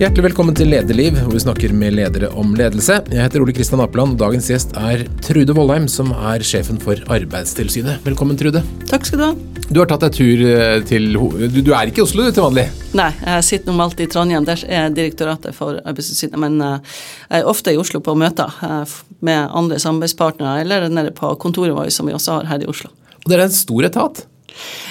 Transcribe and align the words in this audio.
Hjertelig 0.00 0.30
velkommen 0.30 0.54
til 0.56 0.70
Lederliv, 0.72 1.18
hvor 1.20 1.34
vi 1.34 1.40
snakker 1.42 1.72
med 1.76 1.92
ledere 1.92 2.30
om 2.40 2.54
ledelse. 2.56 2.94
Jeg 3.12 3.20
heter 3.20 3.42
Ole 3.44 3.52
Kristian 3.52 3.82
Apeland, 3.84 4.14
og 4.14 4.22
dagens 4.22 4.46
gjest 4.48 4.70
er 4.80 5.02
Trude 5.20 5.52
Vollheim, 5.52 5.84
som 5.92 6.14
er 6.16 6.40
sjefen 6.40 6.78
for 6.80 6.96
Arbeidstilsynet. 7.12 8.00
Velkommen, 8.06 8.38
Trude. 8.40 8.62
Takk 8.88 9.04
skal 9.04 9.20
du 9.20 9.24
ha. 9.26 9.58
Du 9.68 9.82
har 9.82 9.90
tatt 9.90 10.06
deg 10.06 10.16
tur 10.16 10.44
eh, 10.46 10.78
til 10.88 11.10
Du, 11.12 11.60
du 11.60 11.68
er 11.76 11.92
ikke 11.92 12.00
i 12.00 12.06
Oslo 12.06 12.24
du, 12.24 12.30
til 12.32 12.46
vanlig? 12.46 12.64
Nei, 12.96 13.10
jeg 13.26 13.44
sitter 13.50 13.74
normalt 13.74 14.00
i 14.00 14.08
Trondheim, 14.08 14.48
der 14.48 14.64
er 14.72 14.88
Direktoratet 14.96 15.52
for 15.58 15.82
Arbeidstilsynet. 15.84 16.40
Men 16.46 16.56
eh, 16.64 16.96
jeg 17.28 17.44
er 17.44 17.52
ofte 17.52 17.76
i 17.76 17.82
Oslo 17.84 18.00
på 18.00 18.16
møter 18.16 18.56
eh, 18.64 18.98
med 19.20 19.52
andre 19.52 19.84
samarbeidspartnere, 19.84 20.64
eller 20.64 20.88
nede 20.88 21.12
på 21.12 21.36
kontoret 21.44 21.76
vårt, 21.76 21.92
som 21.92 22.08
vi 22.08 22.16
også 22.16 22.40
har 22.40 22.54
her 22.54 22.64
i 22.64 22.72
Oslo. 22.72 22.88
Og 23.20 23.28
dere 23.28 23.44
er 23.44 23.52
en 23.52 23.60
stor 23.60 23.92
etat. 23.92 24.24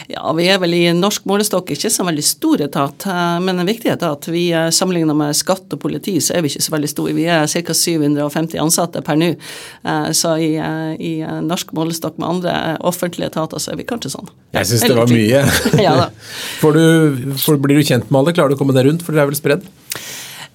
Ja, 0.09 0.23
vi 0.33 0.47
er 0.49 0.57
vel 0.61 0.73
i 0.73 0.81
norsk 0.97 1.25
målestokk 1.29 1.69
ikke 1.75 1.91
så 1.93 2.05
veldig 2.07 2.23
stor 2.25 2.63
etat, 2.65 3.05
eh, 3.05 3.35
men 3.45 3.61
en 3.61 3.67
viktig 3.69 3.91
etat. 3.93 4.25
Vi 4.31 4.47
eh, 4.55 4.69
Sammenlignet 4.73 5.17
med 5.19 5.37
skatt 5.37 5.75
og 5.75 5.81
politi, 5.83 6.15
så 6.23 6.33
er 6.37 6.45
vi 6.45 6.49
ikke 6.53 6.65
så 6.65 6.73
veldig 6.73 6.89
store. 6.89 7.13
Vi 7.17 7.27
er 7.29 7.45
ca. 7.45 7.75
750 7.77 8.61
ansatte 8.63 9.03
per 9.05 9.19
nå. 9.19 9.33
Eh, 9.35 10.09
Så 10.17 10.33
i, 10.41 10.51
i 11.05 11.11
norsk 11.45 11.73
målestokk 11.77 12.17
med 12.17 12.29
andre 12.29 12.55
offentlige 12.79 13.29
etater, 13.29 13.61
så 13.61 13.73
er 13.73 13.81
vi 13.81 13.85
kanskje 13.89 14.13
sånn. 14.15 14.31
Jeg 14.57 14.71
syns 14.71 14.87
det 14.87 14.97
var 14.97 15.11
mye. 15.13 15.43
ja. 15.87 15.97
Får 16.63 16.79
du, 16.79 17.35
får, 17.37 17.59
blir 17.61 17.77
du 17.77 17.85
kjent 17.85 18.09
med 18.09 18.23
alle? 18.23 18.33
Klarer 18.33 18.53
du 18.53 18.57
å 18.57 18.61
komme 18.63 18.75
deg 18.77 18.89
rundt, 18.89 19.05
for 19.05 19.13
dere 19.13 19.27
er 19.27 19.31
vel 19.33 19.37
spredd? 19.37 19.69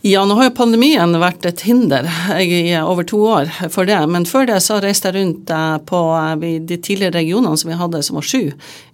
Ja, 0.07 0.21
nå 0.29 0.35
har 0.37 0.51
jo 0.51 0.53
pandemien 0.53 1.17
vært 1.17 1.47
et 1.49 1.63
hinder 1.65 2.05
i 2.37 2.75
over 2.77 3.07
to 3.09 3.23
år 3.25 3.49
for 3.73 3.89
det. 3.89 4.03
Men 4.13 4.27
før 4.29 4.45
det 4.51 4.59
så 4.61 4.77
reiste 4.85 5.09
jeg 5.09 5.17
rundt 5.17 5.49
eh, 5.49 5.79
på 5.89 6.01
eh, 6.19 6.59
de 6.61 6.77
tidligere 6.77 7.17
regionene 7.23 7.57
som 7.57 7.71
vi 7.73 7.79
hadde, 7.81 8.03
som 8.05 8.19
var 8.21 8.29
sju 8.29 8.51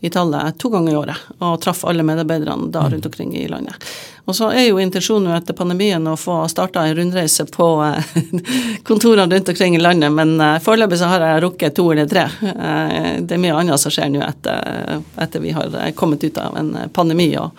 i 0.07 0.13
tallet, 0.15 0.55
to 0.63 0.71
ganger 0.71 0.93
i 0.93 1.01
året. 1.01 1.27
Og 1.43 1.59
traff 1.65 1.83
alle 1.91 2.07
medarbeiderne 2.07 2.71
da 2.71 2.85
rundt 2.93 3.11
omkring 3.11 3.35
i 3.35 3.49
landet. 3.51 3.91
Og 4.31 4.37
så 4.39 4.53
er 4.55 4.69
jo 4.69 4.79
intensjonen 4.79 5.33
jo 5.33 5.35
etter 5.35 5.59
pandemien 5.59 6.07
å 6.07 6.15
få 6.15 6.45
starta 6.53 6.87
en 6.87 6.95
rundreise 6.95 7.49
på 7.51 7.71
eh, 7.89 8.17
kontorene 8.87 9.35
rundt 9.35 9.51
omkring 9.51 9.75
i 9.75 9.83
landet, 9.83 10.15
men 10.15 10.37
eh, 10.39 10.61
foreløpig 10.63 11.03
så 11.03 11.11
har 11.11 11.27
jeg 11.27 11.43
rukket 11.43 11.75
to 11.75 11.91
eller 11.91 12.07
tre. 12.07 12.29
Eh, 12.55 13.17
Det 13.27 13.35
er 13.35 13.43
mye 13.51 13.59
annet 13.65 13.83
som 13.83 13.91
skjer 13.91 14.15
nå 14.15 14.23
etter, 14.31 15.03
etter 15.27 15.43
vi 15.43 15.59
har 15.59 15.75
eh, 15.75 15.91
kommet 15.91 16.23
ut 16.23 16.39
av 16.39 16.55
en 16.63 16.77
eh, 16.77 16.93
pandemi 16.95 17.33
og 17.35 17.51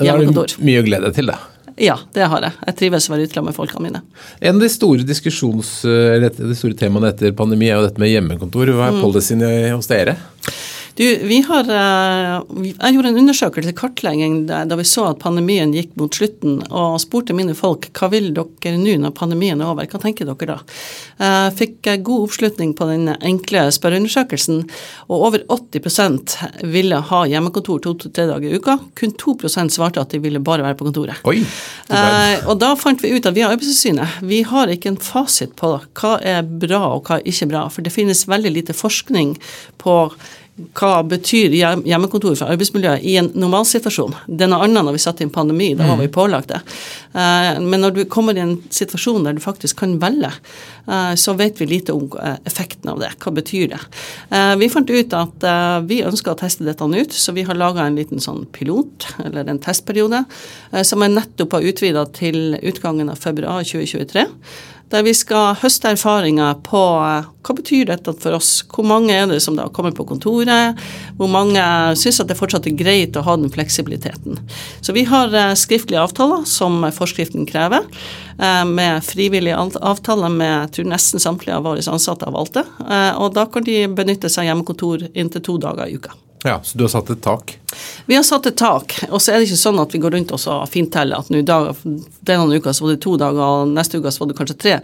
hjemmekontor. 0.00 0.56
Det 0.56 0.62
er 0.64 0.70
mye 0.72 0.80
å 0.80 0.88
glede 0.88 1.10
deg 1.10 1.20
til, 1.20 1.36
da. 1.36 1.42
Ja, 1.80 1.96
det 2.14 2.28
har 2.30 2.44
jeg. 2.46 2.54
Jeg 2.68 2.76
trives 2.78 3.08
å 3.08 3.14
være 3.14 3.26
ute 3.26 3.42
med 3.42 3.56
folkene 3.56 3.82
mine. 3.82 4.02
En 4.38 4.58
av 4.58 4.62
de 4.62 4.68
store 4.70 5.06
diskusjons, 5.06 5.72
eller 5.88 6.30
de 6.36 6.54
store 6.54 6.78
temaene 6.78 7.10
etter 7.10 7.34
pandemi 7.34 7.66
er 7.66 7.80
jo 7.80 7.88
dette 7.88 8.02
med 8.02 8.12
hjemmekontor. 8.12 8.70
Hva 8.76 8.92
er 8.92 9.00
policyen 9.02 9.42
hos 9.74 9.90
dere? 9.90 10.14
Du, 10.94 11.18
vi 11.26 11.40
har, 11.42 11.66
eh, 11.66 12.42
jeg 12.78 12.94
gjorde 12.94 13.10
en 13.10 13.16
undersøkelse, 13.18 13.72
kartlegging, 13.74 14.44
da 14.46 14.76
vi 14.78 14.84
så 14.86 15.08
at 15.08 15.18
pandemien 15.18 15.72
gikk 15.74 15.96
mot 15.98 16.14
slutten, 16.14 16.60
og 16.70 17.00
spurte 17.02 17.34
mine 17.34 17.56
folk 17.58 17.88
hva 17.98 18.08
vil 18.12 18.28
dere 18.36 18.78
nå 18.78 18.94
når 19.02 19.14
pandemien 19.18 19.58
er 19.58 19.72
over, 19.72 19.88
hva 19.90 19.98
tenker 19.98 20.28
dere 20.28 20.52
da? 20.52 20.58
Jeg 21.18 21.56
fikk 21.58 21.90
eh, 21.90 21.98
god 22.06 22.28
oppslutning 22.28 22.76
på 22.78 22.86
den 22.92 23.10
enkle 23.16 23.64
spørreundersøkelsen, 23.74 24.62
og 25.08 25.24
over 25.30 25.42
80% 25.50 26.36
ville 26.70 27.02
ha 27.10 27.24
hjemmekontor 27.32 27.82
to-tre 27.82 28.28
dager 28.30 28.54
i 28.54 28.62
uka. 28.62 28.78
Kun 28.94 29.16
2 29.18 29.36
svarte 29.74 29.98
at 29.98 30.14
de 30.14 30.22
ville 30.22 30.38
bare 30.38 30.62
være 30.62 30.78
på 30.78 30.86
kontoret. 30.86 31.18
Oi! 31.26 31.40
Eh, 31.90 32.46
og 32.46 32.60
da 32.62 32.70
fant 32.78 33.02
vi 33.02 33.10
ut 33.16 33.26
at 33.26 33.34
vi 33.34 33.42
har 33.42 33.50
Arbeidstilsynet. 33.54 34.22
Vi 34.22 34.44
har 34.46 34.70
ikke 34.70 34.94
en 34.94 35.02
fasit 35.02 35.58
på 35.58 35.74
hva 35.82 36.14
er 36.22 36.46
bra 36.46 36.84
og 36.94 37.10
hva 37.10 37.18
er 37.18 37.28
ikke 37.34 37.50
bra. 37.50 37.66
For 37.72 37.82
det 37.82 37.94
finnes 37.94 38.26
veldig 38.30 38.54
lite 38.54 38.78
forskning 38.78 39.34
på 39.82 39.98
hva 40.54 41.02
betyr 41.02 41.50
hjem- 41.50 41.82
hjemmekontor 41.82 42.36
for 42.38 42.52
arbeidsmiljøet 42.52 43.02
i 43.02 43.16
en 43.18 43.30
normalsituasjon. 43.34 44.14
Det 44.28 44.46
er 44.46 44.50
noe 44.52 44.62
annet 44.62 44.86
når 44.86 44.94
vi 44.94 45.02
satt 45.02 45.20
i 45.20 45.24
en 45.26 45.32
pandemi, 45.34 45.72
da 45.74 45.88
var 45.88 45.98
vi 45.98 46.06
pålagt 46.06 46.52
det. 46.52 46.60
Eh, 47.14 47.58
Men 47.60 47.80
når 47.80 47.94
du 47.94 48.04
kommer 48.04 48.36
i 48.36 48.40
en 48.40 48.62
situasjon 48.70 49.24
der 49.24 49.32
du 49.34 49.40
faktisk 49.40 49.78
kan 49.78 49.98
velge, 49.98 50.30
eh, 50.86 51.14
så 51.18 51.34
vet 51.34 51.58
vi 51.58 51.66
lite 51.66 51.92
om 51.92 52.06
eh, 52.22 52.36
effekten 52.46 52.90
av 52.90 53.00
det. 53.00 53.10
Hva 53.18 53.32
betyr 53.34 53.68
det? 53.68 53.80
Vi 54.58 54.68
fant 54.68 54.90
ut 54.90 55.12
at 55.14 55.44
vi 55.86 56.02
ønsker 56.02 56.32
å 56.32 56.38
teste 56.38 56.64
dette 56.64 56.84
ut, 56.84 57.12
så 57.12 57.32
vi 57.34 57.42
har 57.42 57.54
laga 57.54 57.86
en 57.86 57.96
liten 57.96 58.20
sånn 58.20 58.46
pilot, 58.52 59.06
eller 59.24 59.48
en 59.48 59.58
testperiode, 59.58 60.24
som 60.82 61.02
er 61.02 61.08
nettopp 61.08 61.52
har 61.52 61.66
utvida 61.66 62.04
til 62.12 62.56
utgangen 62.62 63.10
av 63.10 63.16
februar 63.18 63.64
2023 63.64 64.26
der 64.92 65.04
vi 65.06 65.14
skal 65.16 65.56
høste 65.60 65.94
erfaringer 65.94 66.58
på 66.66 66.80
eh, 67.04 67.30
hva 67.44 67.54
betyr 67.56 67.88
dette 67.90 68.14
for 68.20 68.36
oss. 68.38 68.50
Hvor 68.70 68.86
mange 68.88 69.14
er 69.14 69.28
det 69.28 69.40
som 69.44 69.56
da 69.58 69.66
kommer 69.72 69.94
på 69.96 70.06
kontoret? 70.08 70.80
Hvor 71.18 71.30
mange 71.30 71.62
syns 72.00 72.20
at 72.22 72.30
det 72.30 72.38
fortsatt 72.38 72.68
er 72.70 72.76
greit 72.78 73.16
å 73.16 73.24
ha 73.26 73.36
den 73.40 73.52
fleksibiliteten. 73.52 74.40
Så 74.84 74.96
vi 74.96 75.06
har 75.08 75.34
eh, 75.34 75.54
skriftlige 75.58 76.02
avtaler 76.04 76.44
som 76.48 76.84
forskriften 76.94 77.48
krever, 77.50 77.86
eh, 78.38 78.64
med 78.68 79.04
frivillige 79.06 79.58
avtaler 79.80 80.32
med 80.32 80.52
jeg 80.54 80.74
tror 80.78 80.92
nesten 80.94 81.22
samtlige 81.22 81.58
av 81.58 81.68
våre 81.68 81.84
ansatte 81.84 82.30
det. 82.54 82.66
Eh, 82.88 83.12
Og 83.20 83.34
da 83.34 83.46
kan 83.46 83.64
de 83.64 83.86
benytte 83.88 84.30
seg 84.30 84.44
av 84.44 84.52
hjemmekontor 84.52 85.08
inntil 85.14 85.44
to 85.44 85.58
dager 85.58 85.88
i 85.88 85.98
uka. 85.98 86.14
Ja, 86.46 86.60
Så 86.62 86.78
du 86.78 86.84
har 86.84 86.88
satt 86.92 87.10
et 87.10 87.22
tak? 87.22 87.58
Vi 88.06 88.14
har 88.14 88.22
satt 88.22 88.46
et 88.46 88.56
tak, 88.56 88.92
og 89.08 89.22
så 89.22 89.32
er 89.32 89.40
det 89.40 89.46
ikke 89.48 89.56
sånn 89.62 89.78
at 89.80 89.94
vi 89.94 90.00
går 90.02 90.12
rundt 90.12 90.34
og 90.36 90.40
så 90.42 90.58
finteller 90.68 91.16
at 91.16 91.30
nå 91.32 91.40
denne 91.40 92.58
uka 92.60 92.74
så 92.76 92.84
var 92.84 92.92
det 92.92 93.00
to 93.00 93.14
dager, 93.16 93.40
og 93.40 93.72
neste 93.72 93.96
uke 93.96 94.12
så 94.12 94.22
var 94.22 94.30
det 94.30 94.36
kanskje 94.36 94.58
tre. 94.60 94.74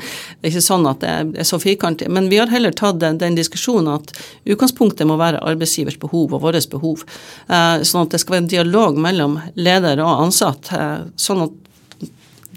Det 0.41 0.49
er 0.49 0.55
ikke 0.55 0.65
sånn 0.65 0.89
at 0.89 1.05
det 1.05 1.13
er 1.13 1.49
så 1.51 1.61
firkantig. 1.61 2.09
Men 2.09 2.31
vi 2.33 2.41
har 2.41 2.49
heller 2.49 2.73
tatt 2.73 3.03
den, 3.03 3.21
den 3.21 3.37
diskusjonen 3.37 3.93
at 3.99 4.15
utgangspunktet 4.49 5.09
må 5.11 5.21
være 5.21 5.45
arbeidsgivers 5.53 6.01
behov 6.01 6.33
og 6.33 6.47
vårt 6.47 6.71
behov. 6.73 7.05
Eh, 7.53 7.85
sånn 7.85 8.09
at 8.09 8.17
det 8.17 8.23
skal 8.25 8.39
være 8.39 8.47
en 8.47 8.53
dialog 8.57 8.97
mellom 8.97 9.37
leder 9.61 10.01
og 10.01 10.25
ansatt. 10.31 10.73
Eh, 10.73 11.11
sånn 11.21 11.45
at 11.45 11.70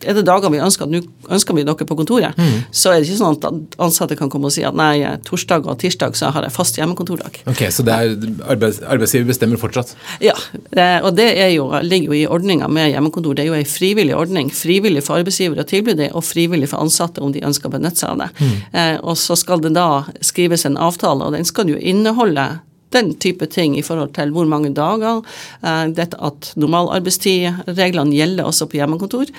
er 0.08 0.14
det 0.18 0.26
dager 0.28 0.52
vi 0.54 0.60
ønsker 0.64 0.86
at 0.88 0.92
nå 0.94 1.02
ønsker 1.30 1.56
vi 1.58 1.64
dere 1.68 1.88
på 1.88 1.98
kontoret, 1.98 2.38
så 2.72 2.92
er 2.94 3.00
det 3.02 3.08
ikke 3.10 3.20
sånn 3.22 3.38
at 3.38 3.78
ansatte 3.84 4.18
kan 4.20 4.30
komme 4.30 4.50
og 4.50 4.56
si 4.56 4.64
at 4.68 4.76
nei, 4.78 5.04
torsdag 5.26 5.68
og 5.70 5.80
tirsdag 5.82 6.16
så 6.20 6.32
har 6.36 6.44
jeg 6.48 6.52
fast 6.56 6.78
hjemmekontordag. 6.80 7.42
Ok, 7.50 7.64
Så 7.74 7.84
det 7.86 7.94
er 7.94 8.16
arbeids, 8.54 8.82
arbeidsgiver 8.82 9.28
bestemmer 9.32 9.58
fortsatt? 9.62 9.96
Ja, 10.22 10.34
det- 10.74 11.04
og 11.04 11.16
det 11.16 11.30
jo, 11.54 11.70
ligger 11.82 12.14
jo 12.14 12.14
i 12.14 12.28
ordninga 12.28 12.68
med 12.68 12.92
hjemmekontor. 12.94 13.36
Det 13.36 13.44
er 13.46 13.52
jo 13.52 13.54
ei 13.54 13.64
frivillig 13.64 14.16
ordning. 14.16 14.50
Frivillig 14.52 15.04
for 15.04 15.18
arbeidsgiver 15.18 15.60
å 15.64 15.68
tilby 15.68 15.96
det, 15.96 16.12
og 16.14 16.24
frivillig 16.24 16.70
for 16.70 16.84
ansatte 16.84 17.22
om 17.22 17.32
de 17.32 17.42
ønsker 17.42 17.70
å 17.70 17.72
benytte 17.72 17.98
seg 18.04 18.10
av 18.10 18.18
det. 18.18 18.30
Eh, 18.74 18.98
og 19.04 19.16
så 19.18 19.38
skal 19.38 19.60
det 19.60 19.74
da 19.74 20.04
skrives 20.22 20.66
en 20.66 20.78
avtale, 20.78 21.24
og 21.26 21.34
den 21.34 21.46
skal 21.46 21.68
jo 21.70 21.78
inneholde 21.78 22.60
den 22.94 23.14
type 23.22 23.48
ting 23.52 23.78
i 23.80 23.84
forhold 23.86 24.14
til 24.18 24.34
hvor 24.36 24.48
mange 24.50 24.74
dager, 24.76 25.22
eh, 25.64 25.86
dette 25.96 26.20
at 26.24 26.54
normalarbeidstidreglene 26.60 28.16
gjelder 28.16 28.50
også 28.50 28.70
på 28.70 28.80
hjemmekontor, 28.80 29.30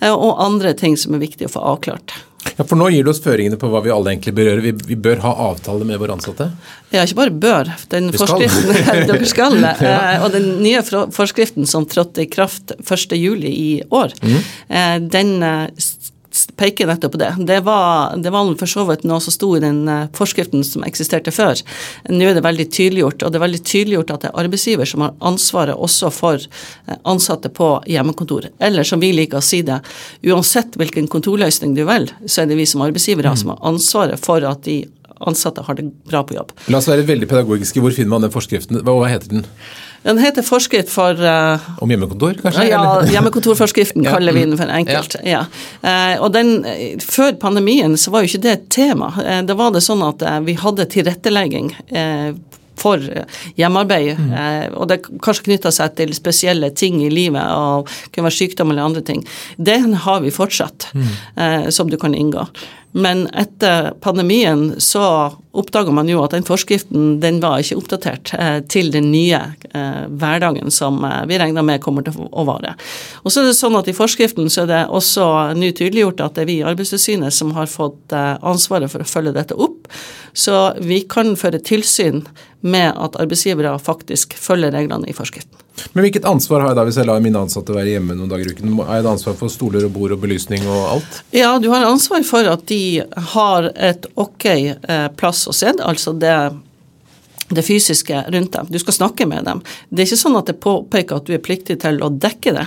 eh, 0.00 0.10
og 0.10 0.42
andre 0.42 0.74
ting 0.78 0.98
som 1.00 1.14
er 1.16 1.24
viktig 1.24 1.48
å 1.48 1.54
få 1.56 1.64
avklart. 1.74 2.16
Ja, 2.56 2.64
For 2.64 2.78
nå 2.80 2.86
gir 2.92 3.04
du 3.04 3.10
oss 3.12 3.20
føringene 3.20 3.58
på 3.60 3.68
hva 3.68 3.82
vi 3.84 3.92
alle 3.92 4.14
egentlig 4.14 4.32
bør 4.36 4.48
gjøre. 4.48 4.62
Vi, 4.64 4.72
vi 4.88 4.96
bør 5.04 5.20
ha 5.26 5.32
avtale 5.50 5.84
med 5.88 6.00
våre 6.00 6.14
ansatte. 6.16 6.46
Ja, 6.88 7.02
ikke 7.04 7.18
bare 7.18 7.34
bør. 7.42 7.72
Den 7.92 8.08
Vi 8.14 8.20
skal. 8.22 8.46
dere 9.10 9.28
skal. 9.28 9.58
ja. 9.84 9.98
Og 10.24 10.32
den 10.32 10.48
nye 10.64 10.80
forskriften 11.12 11.68
som 11.68 11.84
trådte 11.88 12.24
i 12.24 12.30
kraft 12.32 12.72
1. 12.80 13.16
juli 13.18 13.52
i 13.52 13.70
år, 13.92 14.16
mm. 14.24 15.10
den 15.12 15.36
eh, 15.44 15.68
peker 16.60 16.88
nettopp 16.90 17.14
på 17.14 17.20
det. 17.20 17.30
Det 17.48 17.60
var, 17.66 18.16
det 18.16 18.32
var 18.32 18.50
for 18.60 18.70
så 18.70 18.84
vidt 18.88 19.04
noe 19.08 19.20
som 19.22 19.34
sto 19.34 19.50
i 19.56 19.62
den 19.62 19.82
eh, 19.88 20.06
forskriften 20.16 20.64
som 20.66 20.84
eksisterte 20.86 21.32
før. 21.34 21.60
Nå 22.10 22.30
er 22.30 22.38
det 22.38 22.44
veldig 22.46 22.68
tydeliggjort, 22.72 23.24
og 23.24 23.32
det 23.32 23.40
er 23.40 23.46
veldig 23.46 23.62
tydeliggjort 23.62 24.14
at 24.14 24.24
det 24.24 24.30
er 24.30 24.40
arbeidsgiver 24.44 24.88
som 24.88 25.04
har 25.06 25.16
ansvaret 25.32 25.76
også 25.76 26.12
for 26.14 26.38
eh, 26.40 27.00
ansatte 27.08 27.52
på 27.54 27.72
hjemmekontor. 27.90 28.50
Eller 28.58 28.86
som 28.86 29.02
vi 29.02 29.12
liker 29.16 29.40
å 29.40 29.44
si 29.44 29.62
det, 29.66 29.80
uansett 30.26 30.78
hvilken 30.80 31.10
kontorløsning 31.10 31.76
du 31.76 31.84
velger, 31.84 32.16
så 32.26 32.44
er 32.44 32.50
det 32.50 32.58
vi 32.60 32.68
som 32.68 32.84
arbeidsgivere 32.86 33.36
som 33.36 33.54
har 33.54 33.62
ansvaret 33.72 34.20
for 34.22 34.44
at 34.46 34.64
de 34.66 34.82
ansatte 35.20 35.62
har 35.66 35.76
det 35.76 35.84
bra 36.08 36.22
på 36.24 36.34
jobb. 36.36 36.52
La 36.72 36.80
oss 36.80 36.88
være 36.88 37.04
veldig 37.08 37.28
pedagogiske. 37.28 37.82
Hvor 37.84 37.94
finner 37.94 38.14
man 38.14 38.24
den 38.24 38.32
forskriften? 38.32 38.80
Hva 38.86 38.96
heter 39.10 39.34
den? 39.34 39.46
Den 40.02 40.18
heter 40.18 40.42
forskrift 40.46 40.88
for 40.88 41.18
uh, 41.20 41.60
Om 41.84 41.90
hjemmekontor, 41.92 42.38
kanskje? 42.40 42.68
ja, 42.70 42.82
hjemmekontorforskriften 43.12 44.04
Ja, 44.06 44.14
kaller 44.16 44.32
vi 44.32 44.46
den 44.46 44.56
for 44.56 44.70
enkelt. 44.72 45.16
Ja. 45.28 45.42
Eh, 45.82 46.14
og 46.22 46.32
den, 46.32 46.54
Før 47.04 47.34
pandemien 47.42 47.96
så 48.00 48.14
var 48.14 48.24
jo 48.24 48.30
ikke 48.32 48.44
det 48.46 48.54
et 48.54 48.68
tema. 48.72 49.12
Uh, 49.18 49.40
da 49.44 49.56
var 49.58 49.74
det 49.76 49.84
sånn 49.84 50.00
at 50.06 50.24
vi 50.46 50.56
hadde 50.60 50.88
tilrettelegging 50.90 51.74
for 52.80 53.02
hjemmearbeid. 53.60 54.16
Mm. 54.18 54.32
Eh, 54.32 54.66
og 54.72 54.88
det 54.90 55.00
kanskje 55.22 55.48
knytta 55.50 55.72
seg 55.74 55.94
til 55.98 56.14
spesielle 56.16 56.70
ting 56.76 57.00
i 57.04 57.10
livet, 57.12 57.42
og 57.52 57.90
kunne 58.14 58.28
være 58.30 58.38
sykdom 58.38 58.72
eller 58.72 58.86
andre 58.88 59.02
ting. 59.06 59.20
Den 59.60 59.92
har 60.06 60.22
vi 60.24 60.32
fortsatt, 60.34 60.88
Mm. 60.94 61.08
eh, 61.36 61.68
som 61.70 61.90
du 61.90 61.96
kan 61.96 62.14
inngå. 62.14 62.46
Men 62.92 63.28
etter 63.38 63.92
pandemien 64.00 64.74
så 64.80 65.02
oppdaga 65.52 65.92
man 65.94 66.08
jo 66.10 66.20
at 66.24 66.34
den 66.34 66.46
forskriften 66.46 67.20
den 67.22 67.38
var 67.42 67.62
ikke 67.62 67.78
oppdatert 67.78 68.32
eh, 68.34 68.58
til 68.70 68.90
den 68.94 69.10
nye 69.12 69.38
eh, 69.70 70.04
hverdagen 70.10 70.70
som 70.74 70.98
eh, 71.06 71.22
vi 71.30 71.38
regner 71.38 71.66
med 71.66 71.82
kommer 71.82 72.06
til 72.06 72.18
å 72.30 72.44
vare. 72.48 72.74
Og 73.22 73.30
så 73.30 73.42
er 73.42 73.50
det 73.50 73.58
sånn 73.58 73.78
at 73.78 73.90
I 73.90 73.94
forskriften 73.94 74.50
så 74.50 74.64
er 74.64 74.70
det 74.70 74.82
også 74.90 75.26
nå 75.58 75.70
tydeliggjort 75.70 76.22
at 76.26 76.38
det 76.38 76.44
er 76.44 76.50
vi 76.50 76.58
i 76.60 76.66
Arbeidstilsynet 76.66 77.34
som 77.34 77.54
har 77.58 77.70
fått 77.70 78.14
ansvaret 78.14 78.90
for 78.90 79.02
å 79.02 79.08
følge 79.08 79.34
dette 79.38 79.58
opp. 79.58 79.90
Så 80.34 80.56
vi 80.82 81.02
kan 81.10 81.34
føre 81.38 81.62
tilsyn 81.62 82.24
med 82.60 82.92
at 82.92 83.16
arbeidsgivere 83.20 83.72
faktisk 83.80 84.36
følger 84.38 84.72
reglene 84.74 85.08
i 85.08 85.16
forskriften. 85.16 85.56
Men 85.92 86.04
hvilket 86.04 86.26
ansvar 86.28 86.60
har 86.60 86.72
jeg 86.72 86.78
da 86.80 86.84
hvis 86.88 86.98
jeg 87.00 87.08
lar 87.08 87.22
mine 87.24 87.40
ansatte 87.40 87.74
være 87.74 87.94
hjemme 87.94 88.16
noen 88.16 88.30
dager 88.30 88.50
i 88.50 88.54
uken? 88.56 88.74
Har 88.82 88.98
jeg 88.98 89.06
et 89.06 89.12
ansvar 89.14 89.36
for 89.38 89.52
stoler 89.52 89.86
og 89.86 89.94
bord 89.94 90.12
og 90.16 90.20
belysning 90.20 90.66
og 90.68 90.80
alt? 90.96 91.20
Ja, 91.36 91.54
du 91.62 91.70
har 91.72 91.88
ansvar 91.88 92.24
for 92.28 92.48
at 92.50 92.66
de 92.68 93.00
har 93.34 93.70
et 93.74 94.10
ok 94.20 94.46
eh, 94.50 95.06
plass 95.16 95.46
å 95.48 95.56
se, 95.56 95.72
altså 95.80 96.12
det 96.12 96.34
det 97.50 97.62
fysiske 97.62 98.24
rundt 98.28 98.52
dem. 98.52 98.66
Du 98.70 98.78
skal 98.78 98.94
snakke 98.94 99.26
med 99.26 99.44
dem. 99.44 99.62
Det 99.88 100.04
er 100.04 100.08
ikke 100.08 100.20
sånn 100.20 100.38
at 100.38 100.50
det 100.50 100.58
påpeker 100.62 101.18
at 101.18 101.26
du 101.26 101.34
er 101.34 101.42
pliktig 101.42 101.80
til 101.82 101.98
å 102.04 102.10
dekke 102.10 102.54
det. 102.54 102.66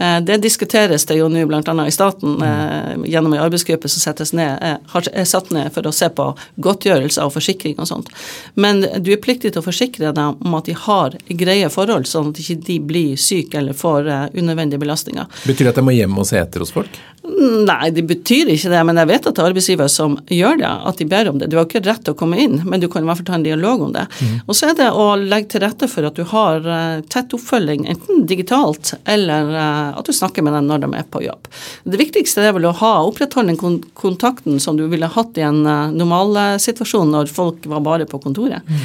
Eh, 0.00 0.18
det 0.24 0.38
diskuteres 0.44 1.04
det 1.08 1.18
jo 1.18 1.28
nå 1.32 1.44
bl.a. 1.48 1.60
i 1.84 1.92
staten 1.94 2.40
eh, 2.46 2.94
gjennom 3.12 3.36
en 3.36 3.42
arbeidsgruppe 3.44 3.90
som 3.92 4.04
settes 4.04 4.32
ned, 4.36 4.56
eh, 4.64 4.98
er 5.12 5.28
satt 5.28 5.52
ned 5.52 5.72
for 5.74 5.88
å 5.88 5.94
se 5.94 6.08
på 6.08 6.30
godtgjørelser 6.64 7.28
og 7.28 7.34
forsikring 7.36 7.76
og 7.78 7.90
sånt. 7.90 8.08
Men 8.54 8.80
du 9.04 9.12
er 9.12 9.20
pliktig 9.22 9.52
til 9.52 9.62
å 9.62 9.66
forsikre 9.66 10.14
dem 10.16 10.40
om 10.40 10.58
at 10.58 10.70
de 10.70 10.76
har 10.86 11.18
greie 11.28 11.68
forhold, 11.72 12.08
sånn 12.08 12.32
at 12.32 12.40
de 12.40 12.46
ikke 12.56 12.80
blir 12.88 13.20
syke 13.20 13.60
eller 13.60 13.76
får 13.76 14.08
unødvendige 14.32 14.80
belastninger. 14.80 15.28
Betyr 15.44 15.68
det 15.68 15.74
at 15.74 15.82
de 15.82 15.86
må 15.86 15.96
hjem 15.96 16.16
og 16.16 16.28
se 16.28 16.40
etter 16.40 16.64
hos 16.64 16.72
folk? 16.72 16.96
Nei, 17.22 17.90
det 17.94 18.02
betyr 18.02 18.48
ikke 18.50 18.70
det, 18.72 18.80
men 18.82 18.98
jeg 18.98 19.08
vet 19.12 19.26
at 19.28 19.36
det 19.36 19.42
er 19.42 19.48
arbeidsgiver 19.52 19.90
som 19.90 20.16
gjør 20.26 20.56
det, 20.58 20.70
at 20.90 20.98
de 20.98 21.06
ber 21.06 21.28
om 21.30 21.36
det. 21.38 21.48
Du 21.52 21.54
har 21.58 21.68
ikke 21.68 21.82
rett 21.84 22.02
til 22.02 22.16
å 22.16 22.18
komme 22.18 22.38
inn, 22.42 22.56
men 22.66 22.82
du 22.82 22.88
kan 22.90 23.04
i 23.04 23.06
hvert 23.06 23.20
fall 23.20 23.28
ta 23.28 23.36
en 23.36 23.44
dialog 23.46 23.84
om 23.86 23.92
det. 23.94 24.02
Mm. 24.18 24.40
Og 24.42 24.58
så 24.58 24.72
er 24.72 24.78
det 24.80 24.88
å 24.90 25.04
legge 25.20 25.52
til 25.52 25.62
rette 25.62 25.86
for 25.90 26.08
at 26.08 26.18
du 26.18 26.24
har 26.32 26.66
uh, 26.66 26.98
tett 27.12 27.36
oppfølging, 27.36 27.86
enten 27.94 28.24
digitalt 28.26 28.94
eller 29.06 29.52
uh, 29.54 30.00
at 30.00 30.10
du 30.10 30.16
snakker 30.16 30.42
med 30.42 30.56
dem 30.58 30.66
når 30.66 30.82
de 30.82 30.90
er 30.98 31.06
på 31.14 31.22
jobb. 31.22 31.46
Det 31.86 32.00
viktigste 32.00 32.42
er 32.42 32.56
vel 32.58 32.66
å 32.66 32.74
ha 32.82 32.92
opprettholde 33.06 33.54
den 33.54 33.78
kontakten 33.98 34.58
som 34.62 34.80
du 34.80 34.88
ville 34.90 35.10
hatt 35.14 35.38
i 35.38 35.46
en 35.46 35.62
normal 35.62 36.02
normalsituasjon 36.02 37.14
når 37.14 37.30
folk 37.30 37.70
var 37.70 37.86
bare 37.86 38.08
på 38.08 38.18
kontoret. 38.22 38.66
Mm. 38.66 38.84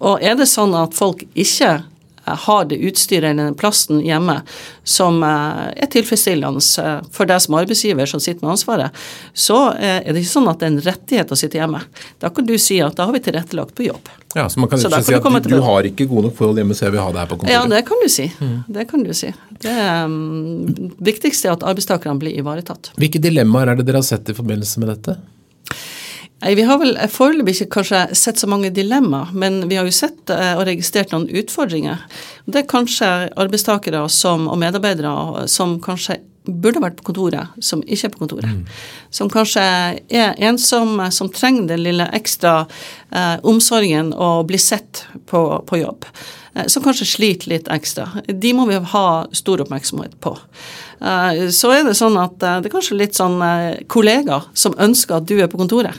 og 0.00 0.22
er 0.24 0.36
det 0.38 0.48
sånn 0.48 0.72
at 0.76 0.96
folk 0.96 1.24
ikke 1.36 1.78
har 2.36 2.64
det 2.70 2.76
utstyret 2.88 3.30
eller 3.30 3.50
den 3.50 3.56
plassen 3.58 4.00
hjemme 4.04 4.40
som 4.84 5.22
eh, 5.22 5.64
er 5.76 5.90
tilfredsstillende 5.92 6.62
eh, 6.82 7.00
for 7.14 7.28
deg 7.28 7.42
som 7.44 7.56
arbeidsgiver 7.58 8.08
som 8.10 8.20
sitter 8.20 8.44
med 8.44 8.56
ansvaret, 8.56 9.02
så 9.32 9.58
eh, 9.74 10.00
er 10.02 10.12
det 10.12 10.22
ikke 10.22 10.34
sånn 10.34 10.50
at 10.50 10.60
det 10.60 10.68
er 10.68 10.72
en 10.74 10.82
rettighet 10.88 11.34
å 11.34 11.38
sitte 11.38 11.60
hjemme. 11.60 11.82
Da 12.22 12.32
kan 12.34 12.48
du 12.48 12.54
si 12.60 12.80
at 12.84 12.96
da 12.98 13.08
har 13.08 13.16
vi 13.16 13.22
tilrettelagt 13.24 13.76
på 13.78 13.88
jobb. 13.88 14.10
Ja, 14.34 14.48
Så 14.48 14.60
man 14.60 14.68
kan 14.68 14.78
ikke 14.78 15.02
si 15.02 15.14
at 15.14 15.24
du, 15.48 15.48
du, 15.48 15.60
har 15.64 15.88
ikke 15.88 16.06
gode 16.08 16.28
nok 16.28 16.36
forhold 16.36 16.60
hjemme, 16.60 16.76
så 16.76 16.88
jeg 16.88 16.96
vil 16.96 17.02
ha 17.02 17.08
det 17.14 17.22
her 17.22 17.30
på 17.30 17.40
kontoret? 17.40 17.54
Ja, 17.56 17.64
det 17.70 17.80
kan 17.88 18.02
du 18.02 18.08
si. 18.12 18.28
Mm. 18.40 18.58
Det 18.76 18.84
kan 18.90 19.06
du 19.06 19.14
si. 19.16 19.32
Det 19.64 19.78
um, 20.04 20.92
viktigste 21.00 21.48
er 21.48 21.56
at 21.56 21.64
arbeidstakerne 21.66 22.20
blir 22.20 22.36
ivaretatt. 22.38 22.92
Hvilke 23.00 23.22
dilemmaer 23.22 23.72
er 23.72 23.80
det 23.80 23.88
dere 23.88 24.02
har 24.02 24.08
sett 24.08 24.28
i 24.28 24.36
forbindelse 24.36 24.84
med 24.84 24.92
dette? 24.92 25.16
Nei, 26.38 26.54
Vi 26.54 26.62
har 26.62 26.78
vel 26.78 26.94
foreløpig 27.10 27.56
ikke 27.56 27.80
kanskje 27.80 28.04
sett 28.18 28.38
så 28.38 28.46
mange 28.50 28.70
dilemmaer, 28.70 29.32
men 29.34 29.64
vi 29.70 29.78
har 29.78 29.88
jo 29.88 29.94
sett 29.94 30.30
eh, 30.30 30.54
og 30.54 30.68
registrert 30.68 31.10
noen 31.10 31.26
utfordringer. 31.40 32.04
Det 32.46 32.62
er 32.62 32.70
kanskje 32.70 33.08
arbeidstakere 33.34 34.04
som, 34.12 34.46
og 34.46 34.60
medarbeidere 34.62 35.48
som 35.50 35.78
kanskje 35.82 36.20
burde 36.48 36.80
vært 36.80 36.96
på 37.00 37.10
kontoret, 37.10 37.52
som 37.60 37.82
ikke 37.84 38.08
er 38.08 38.12
på 38.14 38.22
kontoret. 38.22 38.48
Mm. 38.48 38.64
Som 39.12 39.30
kanskje 39.32 39.62
er 40.08 40.38
ensomme, 40.48 41.10
som 41.12 41.28
trenger 41.32 41.68
den 41.72 41.82
lille 41.84 42.06
ekstra 42.16 42.60
eh, 43.10 43.36
omsorgen 43.42 44.14
og 44.14 44.46
bli 44.48 44.60
sett 44.62 45.04
på, 45.28 45.42
på 45.66 45.80
jobb. 45.82 46.06
Eh, 46.54 46.68
som 46.70 46.86
kanskje 46.86 47.10
sliter 47.10 47.52
litt 47.52 47.68
ekstra. 47.72 48.08
De 48.28 48.54
må 48.56 48.68
vi 48.70 48.78
ha 48.94 49.08
stor 49.36 49.64
oppmerksomhet 49.66 50.14
på. 50.24 50.36
Eh, 51.02 51.48
så 51.54 51.74
er 51.74 51.84
det 51.90 51.98
sånn 51.98 52.16
at 52.22 52.38
eh, 52.38 52.60
det 52.62 52.70
er 52.70 52.76
kanskje 52.78 53.00
litt 53.02 53.18
sånn 53.18 53.42
eh, 53.44 53.82
kollegaer 53.90 54.48
som 54.54 54.78
ønsker 54.78 55.18
at 55.18 55.28
du 55.28 55.36
er 55.42 55.50
på 55.50 55.60
kontoret 55.60 55.98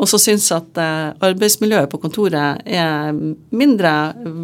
og 0.00 0.08
så 0.08 0.18
syns 0.20 0.48
at 0.54 0.78
eh, 0.80 1.12
arbeidsmiljøet 1.28 1.90
på 1.92 2.00
kontoret 2.00 2.62
er 2.64 3.12
mindre 3.52 3.92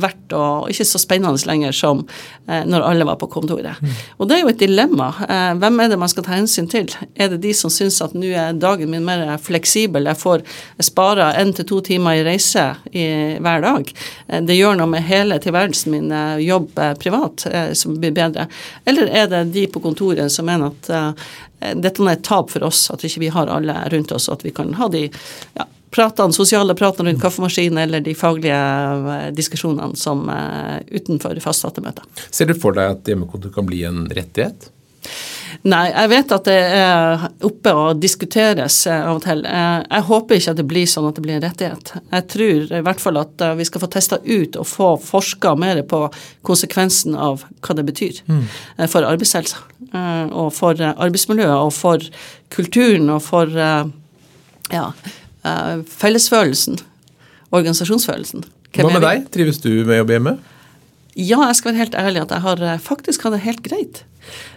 verdt 0.02 0.34
og 0.36 0.70
ikke 0.72 0.84
så 0.84 1.00
spennende 1.00 1.48
lenger 1.48 1.72
som 1.76 2.02
eh, 2.04 2.66
når 2.68 2.84
alle 2.84 3.06
var 3.08 3.16
på 3.20 3.28
kontoret. 3.32 3.80
Mm. 3.80 3.94
Og 4.20 4.28
det 4.28 4.36
er 4.36 4.42
jo 4.42 4.52
et 4.52 4.60
dilemma. 4.60 5.08
Eh, 5.24 5.54
hvem 5.62 5.80
er 5.80 5.92
det 5.92 6.00
man 6.02 6.12
skal 6.12 6.26
ta 6.26 6.34
hensyn 6.36 6.68
til? 6.72 6.92
Er 7.16 7.32
det 7.32 7.40
de 7.46 7.54
som 7.56 7.72
syns 7.72 8.02
at 8.04 8.16
nå 8.16 8.28
er 8.36 8.58
dagen 8.60 8.92
min 8.92 9.06
mer 9.06 9.24
fleksibel, 9.40 10.10
jeg 10.10 10.20
får 10.20 10.44
spare 10.84 11.32
én 11.40 11.54
til 11.56 11.68
to 11.68 11.80
timer 11.88 12.20
i 12.20 12.26
reise 12.26 12.66
i, 12.92 13.06
hver 13.40 13.64
dag? 13.64 13.90
Det 14.44 14.56
gjør 14.58 14.76
noe 14.76 14.90
med 14.92 15.06
hele 15.08 15.38
tilværelsen 15.40 15.94
min, 15.94 16.12
jobb 16.42 16.76
privat, 17.00 17.46
som 17.78 17.96
blir 18.00 18.12
bedre. 18.14 18.46
Eller 18.88 19.08
er 19.08 19.28
det 19.30 19.44
de 19.54 19.66
på 19.70 19.80
kontoret 19.84 20.32
som 20.32 20.48
mener 20.48 20.74
at 20.74 21.16
dette 21.56 22.02
er 22.02 22.12
et 22.12 22.24
tap 22.26 22.50
for 22.52 22.66
oss, 22.66 22.86
at 22.92 23.04
ikke 23.06 23.22
vi 23.24 23.32
har 23.32 23.50
alle 23.50 23.76
rundt 23.92 24.12
oss, 24.12 24.28
og 24.28 24.38
at 24.38 24.44
vi 24.46 24.52
kan 24.54 24.74
ha 24.76 24.88
de 24.92 25.06
ja, 25.54 25.66
pratene, 25.96 26.32
sosiale 26.32 26.74
pratene 26.74 27.10
rundt 27.10 27.22
kaffemaskinen 27.22 27.78
eller 27.86 28.04
de 28.04 28.14
faglige 28.14 28.60
eh, 29.16 29.28
diskusjonene 29.36 29.96
som 29.98 30.26
uh, 30.28 30.78
utenfor 30.92 31.38
fastsatte 31.44 31.84
møter. 31.84 32.06
Ser 32.30 32.50
du 32.50 32.56
for 32.58 32.76
deg 32.76 32.98
at 32.98 33.12
hjemmekontor 33.12 33.54
kan 33.54 33.68
bli 33.68 33.84
en 33.88 34.06
rettighet? 34.10 34.70
Nei, 35.66 35.86
jeg 35.88 36.10
vet 36.10 36.32
at 36.34 36.48
det 36.48 36.56
er 36.76 37.24
oppe 37.46 37.72
og 37.78 38.00
diskuteres 38.02 38.80
av 38.90 39.16
og 39.16 39.22
til. 39.24 39.44
Jeg 39.46 40.04
håper 40.08 40.38
ikke 40.38 40.52
at 40.52 40.58
det 40.58 40.66
blir 40.68 40.88
sånn 40.90 41.06
at 41.08 41.16
det 41.16 41.22
blir 41.24 41.38
en 41.38 41.44
rettighet. 41.46 41.92
Jeg 42.10 42.26
tror 42.32 42.74
i 42.76 42.82
hvert 42.88 43.02
fall 43.02 43.20
at 43.22 43.44
vi 43.56 43.66
skal 43.68 43.82
få 43.82 43.88
testa 43.94 44.18
ut 44.26 44.58
og 44.58 44.66
få 44.68 44.90
forska 45.00 45.54
mer 45.58 45.80
på 45.88 46.02
konsekvensen 46.46 47.14
av 47.14 47.46
hva 47.46 47.78
det 47.78 47.86
betyr 47.88 48.20
mm. 48.26 48.42
for 48.90 49.06
arbeidshelsa. 49.06 49.62
Og 50.34 50.50
for 50.54 50.82
arbeidsmiljøet 50.90 51.56
og 51.56 51.72
for 51.74 52.10
kulturen 52.52 53.14
og 53.14 53.22
for 53.24 53.54
ja, 53.56 54.86
fellesfølelsen. 56.00 56.80
Organisasjonsfølelsen. 57.54 58.44
Hva 58.76 58.90
med 58.90 59.04
deg? 59.04 59.26
Trives 59.32 59.60
du 59.62 59.70
med 59.86 59.94
å 59.94 60.00
jobbe 60.02 60.16
hjemme? 60.16 60.36
Ja, 61.16 61.38
jeg 61.48 61.56
skal 61.58 61.72
være 61.72 61.82
helt 61.84 61.96
ærlig 61.96 62.22
at 62.26 62.34
jeg 62.34 62.44
har 62.44 62.64
faktisk 62.84 63.24
hatt 63.24 63.38
det 63.38 63.44
helt 63.46 63.62
greit. 63.64 64.02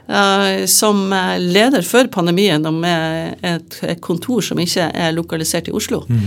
Eh, 0.09 0.65
som 0.65 1.13
leder 1.37 1.83
før 1.85 2.07
pandemien 2.09 2.63
og 2.65 2.73
med 2.81 3.43
et, 3.45 3.75
kontor 4.01 4.41
som 4.41 4.57
ikke 4.57 4.87
er 4.89 5.13
lokalisert 5.13 5.69
i 5.69 5.73
Oslo, 5.75 6.01
mm. 6.09 6.23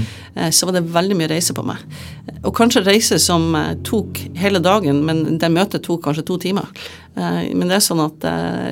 så 0.55 0.69
var 0.69 0.77
det 0.77 0.85
veldig 0.95 1.17
mye 1.19 1.31
reise 1.33 1.55
på 1.57 1.65
meg. 1.67 1.83
Og 2.47 2.55
kanskje 2.55 2.85
reise 2.87 3.19
som 3.23 3.49
eh, 3.59 3.73
tok 3.83 4.23
hele 4.39 4.63
dagen, 4.63 5.03
men 5.07 5.41
det 5.43 5.51
møtet 5.51 5.83
tok 5.89 6.05
kanskje 6.07 6.29
to 6.31 6.39
timer. 6.47 6.71
Men 7.13 7.69
det 7.69 7.75
er 7.77 7.83
sånn 7.85 7.99
at 8.01 8.23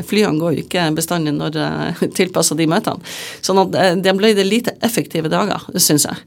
flyene 0.08 0.40
går 0.40 0.54
jo 0.54 0.62
ikke 0.62 0.86
bestandig 0.96 1.34
når 1.36 1.58
tilpassa 2.16 2.54
de 2.56 2.64
møtene. 2.72 3.04
Sånn 3.44 3.58
at 3.60 3.74
det 4.00 4.14
ble 4.16 4.30
det 4.32 4.46
lite 4.46 4.72
effektive 4.80 5.28
dager, 5.28 5.66
syns 5.76 6.06
jeg. 6.08 6.22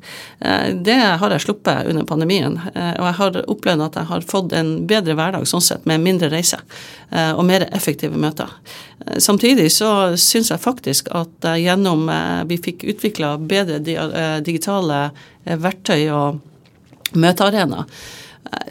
Det 0.85 0.99
har 1.17 1.33
jeg 1.33 1.41
sluppet 1.41 1.89
under 1.89 2.05
pandemien. 2.05 2.59
Og 2.69 3.07
jeg 3.07 3.17
har 3.17 3.39
opplevd 3.55 3.85
at 3.87 3.97
jeg 3.97 4.09
har 4.11 4.27
fått 4.29 4.53
en 4.53 4.71
bedre 4.85 5.17
hverdag 5.17 5.49
sånn 5.49 5.65
sett, 5.65 5.89
med 5.89 6.05
mindre 6.05 6.29
reise 6.29 6.61
og 7.33 7.41
mer 7.49 7.65
effektive 7.73 8.13
møter. 8.13 8.32
Eh, 8.39 9.17
samtidig 9.17 9.71
så 9.71 10.17
syns 10.17 10.51
jeg 10.51 10.63
faktisk 10.63 11.11
at 11.11 11.45
eh, 11.45 11.61
gjennom 11.65 12.09
eh, 12.09 12.41
vi 12.49 12.59
fikk 12.61 12.83
utvikla 12.93 13.37
bedre 13.37 13.79
digitale 14.43 15.05
verktøy 15.43 16.09
og 16.13 16.43
møtearenaer, 17.19 17.89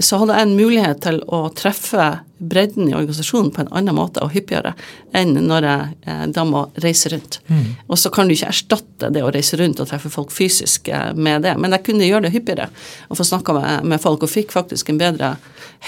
så 0.05 0.19
hadde 0.21 0.35
jeg 0.37 0.47
en 0.47 0.55
mulighet 0.55 1.01
til 1.03 1.19
å 1.33 1.47
treffe 1.57 2.05
bredden 2.39 2.91
i 2.91 2.95
organisasjonen 2.95 3.51
på 3.55 3.63
en 3.63 3.71
annen 3.73 3.97
måte 3.97 4.21
og 4.23 4.35
hyppigere 4.35 4.75
enn 5.17 5.33
når 5.47 5.67
jeg 5.67 6.17
da 6.37 6.45
må 6.47 6.63
reise 6.85 7.11
rundt. 7.11 7.39
Mm. 7.49 7.65
Og 7.89 7.99
så 7.99 8.13
kan 8.13 8.29
du 8.29 8.35
ikke 8.35 8.51
erstatte 8.53 9.11
det 9.15 9.25
å 9.25 9.33
reise 9.33 9.59
rundt 9.59 9.81
og 9.83 9.89
treffe 9.89 10.13
folk 10.13 10.33
fysisk 10.35 10.91
med 11.17 11.47
det, 11.47 11.57
men 11.59 11.75
jeg 11.75 11.87
kunne 11.89 12.07
gjøre 12.07 12.29
det 12.29 12.35
hyppigere 12.37 12.69
og 13.09 13.19
få 13.19 13.27
snakka 13.27 13.57
med, 13.59 13.91
med, 13.95 14.03
folk, 14.05 14.23
og 14.23 14.33
fikk 14.33 14.55
faktisk 14.55 14.93
en 14.93 15.01
bedre 15.03 15.35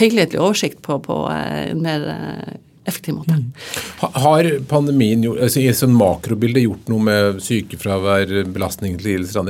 helhetlig 0.00 0.40
oversikt 0.40 0.80
på, 0.82 0.98
på 1.04 1.20
en 1.30 1.84
mer 1.84 2.08
effektiv 2.84 3.14
måte. 3.14 3.32
Mm. 3.32 3.52
Har 3.98 4.48
pandemien 4.68 5.24
altså 5.32 5.62
i 5.62 5.70
sånn 5.76 5.94
makrobilde 5.96 6.60
gjort 6.64 6.90
noe 6.92 7.04
med 7.06 7.40
sykefravær, 7.44 8.32
belastningslidelser? 8.52 9.48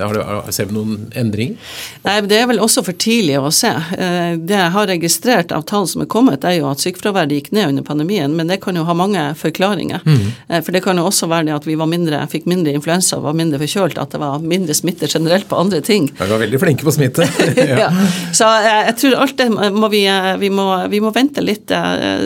Ser 0.54 0.70
vi 0.70 0.76
noen 0.76 1.08
endringer? 1.18 1.58
Nei, 2.06 2.20
Det 2.30 2.38
er 2.38 2.46
vel 2.50 2.62
også 2.62 2.84
for 2.86 2.94
tidlig 2.94 3.40
å 3.40 3.50
se. 3.54 3.70
Eh, 3.70 4.36
det 4.38 4.58
jeg 4.58 4.74
har 4.76 4.90
registrert 4.90 5.54
av 5.54 5.64
tall 5.66 5.88
som 5.90 6.04
er 6.04 6.10
kommet, 6.10 6.44
er 6.46 6.58
jo 6.60 6.68
at 6.70 6.82
sykefraværet 6.82 7.34
gikk 7.34 7.50
ned 7.56 7.72
under 7.72 7.86
pandemien, 7.86 8.36
men 8.36 8.50
det 8.50 8.60
kan 8.62 8.78
jo 8.78 8.84
ha 8.86 8.94
mange 8.94 9.24
forklaringer. 9.40 10.04
Mm. 10.06 10.30
Eh, 10.48 10.62
for 10.62 10.76
det 10.76 10.84
kan 10.86 11.00
jo 11.00 11.08
også 11.08 11.28
være 11.30 11.48
det 11.50 11.56
at 11.56 11.66
vi 11.66 11.78
var 11.80 11.90
mindre, 11.90 12.22
fikk 12.30 12.46
mindre 12.50 12.74
influensa, 12.76 13.18
var 13.24 13.34
mindre 13.34 13.58
forkjølt, 13.62 13.98
at 13.98 14.14
det 14.14 14.22
var 14.22 14.38
mindre 14.44 14.76
smitte 14.78 15.10
generelt 15.10 15.48
på 15.50 15.58
andre 15.58 15.82
ting. 15.84 16.06
Vi 16.14 16.30
var 16.30 16.42
veldig 16.42 16.62
flinke 16.62 16.86
på 16.86 16.94
smitte. 16.94 17.26
ja. 17.82 17.90
Så 18.30 18.46
jeg, 18.46 18.70
eh, 18.70 18.80
jeg 18.92 18.98
tror 19.02 19.18
alt 19.26 19.36
det 19.42 19.50
må 19.74 19.90
vi, 19.90 20.04
vi, 20.38 20.54
må, 20.54 20.68
vi 20.92 21.02
må 21.02 21.10
vente 21.14 21.42
litt. 21.42 21.72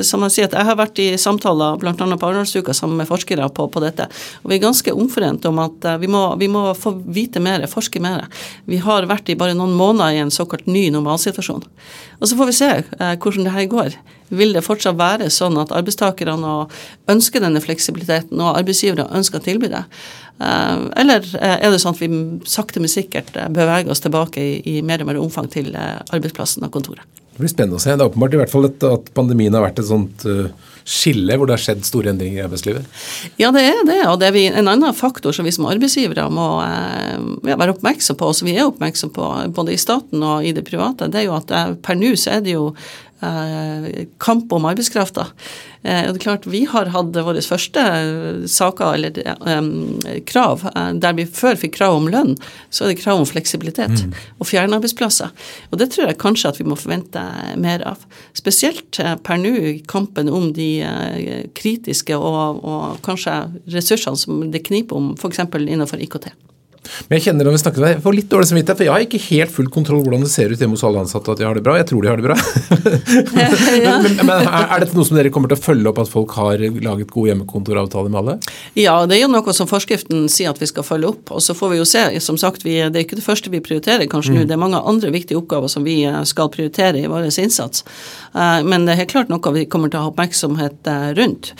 Som 0.04 0.22
man 0.24 0.32
sier, 0.32 0.48
at 0.48 0.56
jeg 0.56 0.66
har 0.68 0.76
vært 0.78 0.97
i 1.02 1.08
samtaler 1.20 1.78
bl.a. 1.80 1.94
på 1.94 2.28
Arendalsuka 2.28 2.74
sammen 2.76 2.98
med 3.00 3.08
forskere 3.10 3.48
på, 3.54 3.68
på, 3.72 3.82
dette. 3.84 4.08
Og 4.42 4.52
vi 4.52 4.58
er 4.58 4.64
ganske 4.66 4.94
omforent 4.94 5.46
om 5.48 5.62
at 5.62 5.88
vi 6.02 6.10
må, 6.10 6.22
vi 6.40 6.50
må 6.52 6.66
få 6.78 6.94
vite 7.06 7.42
mer, 7.42 7.66
forske 7.70 8.02
mer. 8.02 8.26
Vi 8.68 8.80
har 8.84 9.08
vært 9.10 9.30
i 9.30 9.38
bare 9.38 9.56
noen 9.58 9.76
måneder 9.78 10.16
i 10.16 10.22
en 10.22 10.34
såkalt 10.34 10.68
ny 10.70 10.88
normalsituasjon. 10.94 11.66
Og 12.18 12.28
så 12.28 12.38
får 12.38 12.50
vi 12.50 12.56
se 12.60 12.70
hvordan 12.98 13.46
det 13.46 13.56
her 13.56 13.68
går. 13.70 13.98
Vil 14.28 14.52
det 14.52 14.64
fortsatt 14.66 14.98
være 14.98 15.30
sånn 15.32 15.56
at 15.60 15.72
arbeidstakerne 15.72 16.54
ønsker 17.08 17.42
denne 17.44 17.62
fleksibiliteten, 17.64 18.40
og 18.42 18.58
arbeidsgivere 18.58 19.08
ønsker 19.16 19.40
å 19.40 19.44
tilby 19.44 19.70
det? 19.72 19.84
Eh, 20.38 20.82
eller 21.02 21.24
er 21.40 21.72
det 21.72 21.80
sånn 21.82 21.96
at 21.96 22.02
vi 22.02 22.10
sakte, 22.48 22.82
men 22.82 22.92
sikkert 22.92 23.32
beveger 23.54 23.90
oss 23.92 24.04
tilbake 24.04 24.44
i, 24.60 24.80
mer 24.86 25.02
og 25.02 25.10
mer 25.10 25.20
omfang 25.22 25.48
til 25.52 25.72
eh, 25.74 25.96
arbeidsplassen 26.14 26.66
og 26.68 26.74
kontoret? 26.76 27.06
Det 27.32 27.44
blir 27.44 27.52
spennende 27.52 27.78
å 27.78 27.82
se. 27.82 27.94
Det 27.94 28.04
er 28.04 28.10
åpenbart 28.10 28.34
i 28.34 28.42
hvert 28.42 28.52
fall 28.52 28.68
at 28.68 29.12
pandemien 29.14 29.54
har 29.54 29.62
vært 29.62 29.78
et 29.78 29.86
sånt 29.86 30.24
uh, 30.26 30.48
skille 30.88 31.36
hvor 31.36 31.48
det 31.48 31.58
har 31.58 31.62
skjedd 31.62 31.84
store 31.86 32.12
endringer 32.14 32.40
i 32.40 32.44
arbeidslivet? 32.46 32.86
Ja, 33.40 33.50
det 33.54 33.64
er 33.68 33.82
det. 33.88 33.98
Og 34.08 34.16
det 34.20 34.30
er 34.30 34.38
en 34.58 34.70
annen 34.70 34.96
faktor 34.96 35.36
som 35.36 35.48
vi 35.48 35.52
som 35.54 35.68
arbeidsgivere 35.68 36.28
må 36.32 36.48
eh, 36.64 37.18
være 37.50 37.74
oppmerksom 37.76 38.18
på, 38.18 38.30
og 38.30 38.38
som 38.38 38.48
vi 38.48 38.56
er 38.56 38.68
oppmerksom 38.68 39.12
på 39.16 39.28
både 39.56 39.74
i 39.74 39.80
staten 39.80 40.24
og 40.24 40.46
i 40.48 40.54
det 40.56 40.64
private, 40.68 41.10
det 41.12 41.22
er 41.22 41.28
jo 41.28 41.36
at 41.36 41.52
uh, 41.52 41.76
per 41.84 41.98
nå 41.98 42.14
så 42.16 42.38
er 42.38 42.46
det 42.46 42.56
jo 42.56 42.72
Eh, 43.20 44.04
kamp 44.18 44.52
om 44.52 44.64
arbeidskrafta. 44.64 45.24
Eh, 45.82 46.08
det 46.08 46.16
er 46.16 46.22
klart 46.22 46.46
Vi 46.50 46.64
har 46.70 46.90
hatt 46.94 47.16
våre 47.16 47.42
første 47.44 47.84
saker, 48.50 48.94
eller 48.96 49.20
um, 49.46 49.98
krav, 50.28 50.64
der 50.98 51.16
vi 51.18 51.26
før 51.26 51.58
fikk 51.58 51.76
krav 51.78 51.98
om 51.98 52.08
lønn, 52.12 52.34
så 52.70 52.84
er 52.84 52.92
det 52.92 53.02
krav 53.02 53.22
om 53.22 53.28
fleksibilitet 53.28 54.02
mm. 54.04 54.16
og 54.38 54.50
fjernarbeidsplasser. 54.50 55.32
Og 55.70 55.80
det 55.80 55.90
tror 55.94 56.10
jeg 56.10 56.20
kanskje 56.22 56.52
at 56.52 56.60
vi 56.60 56.66
må 56.68 56.78
forvente 56.78 57.22
mer 57.60 57.84
av. 57.86 58.02
Spesielt 58.36 59.00
per 59.24 59.40
nå 59.40 59.54
i 59.58 59.78
kampen 59.88 60.30
om 60.32 60.50
de 60.56 60.70
kritiske 61.58 62.16
og, 62.16 62.62
og 62.64 63.00
kanskje 63.06 63.40
ressursene 63.74 64.18
som 64.18 64.46
det 64.52 64.66
kniper 64.68 64.98
om, 64.98 65.14
f.eks. 65.18 65.44
innenfor 65.46 66.02
IKT. 66.02 66.30
Men 67.08 67.18
jeg 67.18 67.28
kjenner 67.28 67.48
når 67.48 67.56
vi 67.56 67.62
snakker 67.64 67.82
med 67.82 67.88
deg, 67.88 67.96
jeg 67.98 68.04
får 68.06 68.16
litt 68.18 68.30
dårlig 68.32 68.50
samvittighet, 68.50 68.78
for 68.78 68.88
jeg 68.88 68.94
har 68.94 69.06
ikke 69.06 69.22
helt 69.28 69.54
full 69.54 69.70
kontroll 69.72 70.02
hvordan 70.04 70.24
det 70.26 70.32
ser 70.32 70.52
ut 70.52 70.62
hjemme 70.62 70.78
hos 70.78 70.84
alle 70.86 71.02
ansatte 71.04 71.34
at 71.34 71.40
de 71.40 71.46
har 71.48 71.58
det 71.58 71.64
bra. 71.66 71.76
Jeg 71.80 71.88
tror 71.90 72.04
de 72.04 72.10
har 72.12 72.20
det 72.20 72.28
bra. 72.28 72.36
men, 73.38 74.08
men, 74.08 74.18
men, 74.28 74.48
er 74.48 74.84
dette 74.84 74.96
noe 74.96 75.08
som 75.08 75.18
dere 75.18 75.32
kommer 75.34 75.52
til 75.52 75.58
å 75.58 75.64
følge 75.64 75.90
opp, 75.92 76.02
at 76.02 76.12
folk 76.12 76.34
har 76.38 76.62
laget 76.62 77.12
gode 77.12 77.32
hjemmekontoravtaler 77.32 78.12
med 78.12 78.20
alle? 78.22 78.36
Ja, 78.78 78.96
det 79.08 79.18
er 79.18 79.24
jo 79.24 79.32
noe 79.32 79.54
som 79.56 79.70
forskriften 79.70 80.26
sier 80.32 80.52
at 80.52 80.62
vi 80.62 80.68
skal 80.70 80.86
følge 80.86 81.12
opp. 81.12 81.32
Og 81.34 81.44
så 81.44 81.56
får 81.56 81.74
vi 81.74 81.80
jo 81.80 81.88
se. 81.88 82.04
Som 82.24 82.38
sagt, 82.40 82.64
vi, 82.66 82.76
det 82.78 83.02
er 83.02 83.06
ikke 83.06 83.18
det 83.18 83.26
første 83.26 83.52
vi 83.52 83.62
prioriterer 83.64 84.08
kanskje 84.10 84.34
mm. 84.34 84.38
nå. 84.38 84.46
Det 84.48 84.56
er 84.56 84.62
mange 84.62 84.82
andre 84.92 85.12
viktige 85.14 85.40
oppgaver 85.40 85.72
som 85.72 85.86
vi 85.86 86.00
eh, 86.08 86.20
skal 86.28 86.50
prioritere 86.54 87.02
i 87.02 87.10
vår 87.10 87.28
innsats. 87.30 87.84
Eh, 88.34 88.60
men 88.66 88.86
det 88.86 88.94
er 88.94 89.02
helt 89.02 89.14
klart 89.14 89.32
noe 89.32 89.54
vi 89.54 89.66
kommer 89.70 89.92
til 89.92 90.00
å 90.00 90.06
ha 90.06 90.12
oppmerksomhet 90.12 90.90
eh, 90.90 91.08
rundt. 91.18 91.52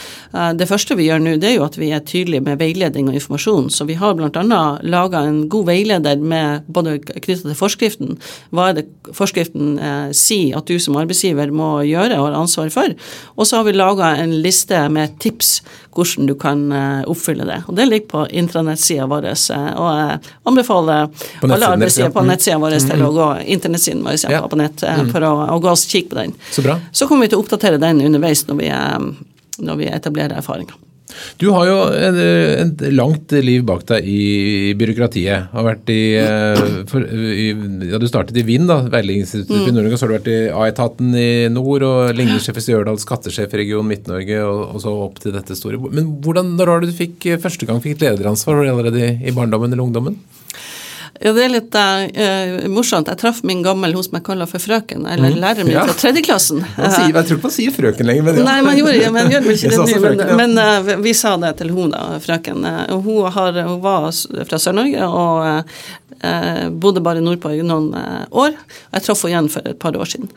Det 0.58 0.66
første 0.68 0.96
vi 0.98 1.08
gjør 1.08 1.22
nå, 1.22 1.36
det 1.40 1.52
er 1.52 1.56
jo 1.56 1.66
at 1.66 1.78
vi 1.80 1.90
er 1.94 2.04
tydelige 2.06 2.44
med 2.44 2.60
veiledning 2.60 3.08
og 3.10 3.16
informasjon. 3.18 3.70
Så 3.72 3.86
vi 3.88 3.96
har 3.98 4.16
bl.a. 4.18 4.62
laga 4.82 5.17
laga 5.18 5.28
en 5.28 5.48
god 5.48 5.66
veileder 5.66 6.16
med 6.20 6.62
både 6.66 6.98
knytta 6.98 7.48
til 7.48 7.56
forskriften, 7.56 8.18
hva 8.50 8.70
er 8.70 8.78
det 8.78 8.86
forskriften 9.14 9.78
eh, 9.78 10.10
sier 10.12 10.56
at 10.58 10.66
du 10.66 10.78
som 10.78 10.96
arbeidsgiver 10.96 11.50
må 11.50 11.82
gjøre 11.86 12.18
og 12.18 12.28
har 12.28 12.38
ansvar 12.38 12.70
for, 12.70 12.94
og 13.36 13.46
så 13.46 13.58
har 13.58 13.64
vi 13.64 13.76
laga 13.76 14.16
en 14.22 14.34
liste 14.42 14.88
med 14.90 15.18
tips 15.20 15.60
hvordan 15.94 16.28
du 16.28 16.34
kan 16.38 16.72
eh, 16.72 17.04
oppfylle 17.10 17.46
det. 17.48 17.62
Og 17.66 17.76
Det 17.76 17.86
ligger 17.88 18.08
på 18.08 18.26
intranettsida 18.30 19.06
vår, 19.10 19.30
eh, 19.30 19.70
og 19.74 19.88
jeg 19.98 20.18
anbefaler 20.44 21.08
alle 21.42 21.72
arbeidsgivere 21.72 22.14
på 22.14 22.26
nettsida 22.28 22.58
vår 22.62 22.78
til 22.78 23.06
å 23.06 23.12
gå 23.14 23.30
internettsiden 23.56 24.04
vår 24.06 24.20
ja. 24.30 24.42
på 24.46 24.60
nett 24.60 24.84
mm. 24.84 25.12
for 25.14 25.26
å, 25.26 25.32
å 25.56 25.62
gå 25.62 25.72
og 25.72 25.78
kikke 25.78 26.12
på 26.12 26.20
den. 26.22 26.36
Så, 26.50 26.64
bra. 26.66 26.78
så 26.92 27.08
kommer 27.08 27.26
vi 27.26 27.34
til 27.34 27.40
å 27.40 27.46
oppdatere 27.46 27.80
den 27.82 28.04
underveis 28.04 28.46
når 28.48 28.60
vi, 28.62 28.74
når 29.64 29.82
vi 29.82 29.90
etablerer 29.90 30.38
erfaringer. 30.38 30.87
Du 31.40 31.48
har 31.54 31.68
jo 31.68 31.76
et 31.94 32.82
langt 32.92 33.32
liv 33.44 33.64
bak 33.66 33.84
deg 33.88 34.06
i 34.08 34.74
byråkratiet. 34.78 35.48
Har 35.54 35.66
vært 35.66 35.92
i, 35.92 36.02
eh, 36.20 36.62
for, 36.90 37.04
i 37.04 37.48
ja, 37.88 38.00
Du 38.00 38.08
startet 38.10 38.38
i 38.40 38.44
Vind, 38.46 38.68
da, 38.70 38.80
Veiledningsinstituttet 38.92 39.68
mm. 39.68 39.70
i 39.70 39.76
Nord-Norge. 39.76 39.98
Så 39.98 40.06
har 40.06 40.12
du 40.12 40.16
vært 40.18 40.32
i 40.32 40.38
A-etaten 40.52 41.14
i 41.18 41.30
nord, 41.52 41.86
og 41.86 42.16
ligningssjef 42.18 42.60
i 42.60 42.66
Stjørdal, 42.66 43.00
skattesjef 43.02 43.54
i 43.54 43.62
Region 43.62 43.88
Midt-Norge, 43.88 44.42
og, 44.44 44.64
og, 44.72 44.82
så 44.84 44.96
opp 45.06 45.22
til 45.22 45.36
dette 45.36 45.56
store. 45.58 45.80
Men 45.88 46.18
hvordan, 46.24 46.54
når 46.58 46.74
var 46.74 46.84
det 46.84 46.92
du 46.92 46.98
fikk 46.98 47.30
første 47.42 47.68
gang 47.68 47.80
fikk 47.84 48.02
lederansvar? 48.04 48.58
Var 48.58 48.68
det 48.68 48.74
allerede 48.76 49.06
i, 49.06 49.14
i 49.30 49.36
barndommen 49.36 49.72
eller 49.72 49.88
ungdommen? 49.88 50.20
Ja, 51.18 51.32
det 51.34 51.44
er 51.44 51.50
litt 51.52 51.74
uh, 51.74 52.66
morsomt. 52.70 53.08
Jeg 53.10 53.20
traff 53.20 53.40
min 53.46 53.62
gammel 53.64 53.94
hos 53.96 54.10
meg 54.14 54.24
kaller 54.26 54.48
for 54.50 54.62
frøken, 54.62 55.06
eller 55.08 55.34
mm. 55.34 55.40
læreren 55.42 55.68
min 55.68 55.76
ja. 55.76 55.84
fra 55.88 55.96
tredjeklassen. 55.98 56.62
Sier, 56.76 57.10
jeg 57.10 57.14
tror 57.16 57.38
ikke 57.38 57.48
man 57.48 57.54
sier 57.56 57.74
frøken 57.74 58.10
lenger, 58.10 58.26
men 58.28 58.40
ja. 58.40 58.46
Nei, 58.48 58.56
man 58.66 58.78
gjorde, 58.78 58.96
ja, 59.00 59.12
man 59.14 59.30
gjør 59.32 59.46
vel 59.46 59.58
ikke 59.58 59.72
det 59.72 59.80
nå, 59.80 59.86
men, 60.04 60.22
ja. 60.22 60.38
men 60.42 60.62
uh, 60.62 60.94
vi 61.04 61.14
sa 61.18 61.34
det 61.42 61.54
til 61.60 61.74
hun 61.74 61.94
da, 61.94 62.04
frøken. 62.24 62.64
Uh, 62.64 62.96
hun, 63.02 63.28
har, 63.34 63.62
hun, 63.66 63.78
var 63.84 64.10
fra 64.48 64.62
Sør-Norge 64.62 65.08
og 65.08 65.78
bodde 66.82 66.98
bare 67.04 67.20
nordpå 67.22 67.52
i 67.54 67.60
noen 67.62 67.92
år. 67.94 68.56
Jeg 68.90 69.04
traff 69.06 69.20
henne 69.22 69.36
igjen 69.36 69.50
for 69.52 69.70
et 69.70 69.78
par 69.78 69.94
år 69.94 70.08
siden. 70.10 70.32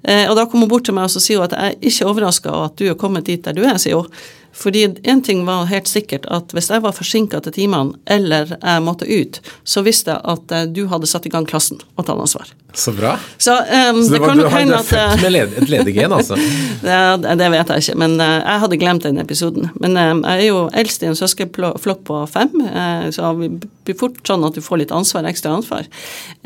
Og 0.00 0.36
da 0.38 0.46
kom 0.48 0.62
hun 0.64 0.70
bort 0.70 0.86
til 0.88 0.94
meg 0.96 1.10
og 1.10 1.12
så 1.12 1.20
sier 1.20 1.40
hun 1.40 1.50
at 1.50 1.52
jeg 1.52 1.74
er 1.74 1.88
ikke 1.90 2.06
overraska 2.08 2.48
over 2.48 2.70
at 2.70 2.78
du 2.80 2.86
er 2.88 2.96
kommet 2.98 3.26
dit 3.28 3.42
der 3.44 3.56
du 3.56 3.60
er, 3.66 3.76
sier 3.80 4.00
hun. 4.00 4.20
Fordi 4.52 4.86
én 4.88 5.22
ting 5.22 5.44
var 5.46 5.64
helt 5.70 5.88
sikkert, 5.88 6.26
at 6.26 6.50
hvis 6.52 6.70
jeg 6.70 6.82
var 6.82 6.94
forsinka 6.94 7.38
til 7.44 7.54
timene, 7.54 7.94
eller 8.10 8.56
jeg 8.56 8.82
måtte 8.82 9.06
ut, 9.06 9.38
så 9.64 9.84
visste 9.86 10.16
jeg 10.16 10.20
at 10.32 10.54
eh, 10.56 10.66
du 10.66 10.86
hadde 10.90 11.08
satt 11.08 11.26
i 11.26 11.32
gang 11.32 11.46
klassen 11.46 11.78
og 11.94 12.06
tatt 12.06 12.18
ansvar. 12.18 12.50
Så 12.74 12.92
bra. 12.94 13.16
Så, 13.38 13.52
um, 13.52 14.02
så 14.02 14.12
det, 14.12 14.18
det 14.18 14.20
var, 14.20 14.34
du, 14.34 14.44
har, 14.46 14.64
du 14.66 14.74
er 14.74 14.86
født 14.86 15.22
med 15.24 15.32
led, 15.34 15.54
et 15.58 15.70
ledergen, 15.72 16.12
altså? 16.14 16.38
det, 16.86 16.98
det, 17.38 17.48
vet 17.54 17.72
jeg 17.72 17.84
ikke, 17.84 17.96
men 18.02 18.14
uh, 18.20 18.36
jeg 18.38 18.62
hadde 18.64 18.78
glemt 18.82 19.06
den 19.06 19.22
episoden. 19.22 19.70
Men 19.82 19.98
uh, 19.98 20.12
jeg 20.18 20.44
er 20.44 20.48
jo 20.50 20.60
eldst 20.82 21.02
i 21.02 21.10
en 21.10 21.18
søskenflokk 21.18 22.04
på 22.06 22.20
fem, 22.30 22.52
uh, 22.66 23.08
så 23.14 23.32
vi 23.38 23.50
blir 23.58 23.98
fort 23.98 24.20
sånn 24.26 24.46
at 24.46 24.58
du 24.58 24.62
får 24.62 24.84
litt 24.84 24.94
ansvar, 24.94 25.26
ekstra 25.30 25.56
ansvar. 25.58 25.88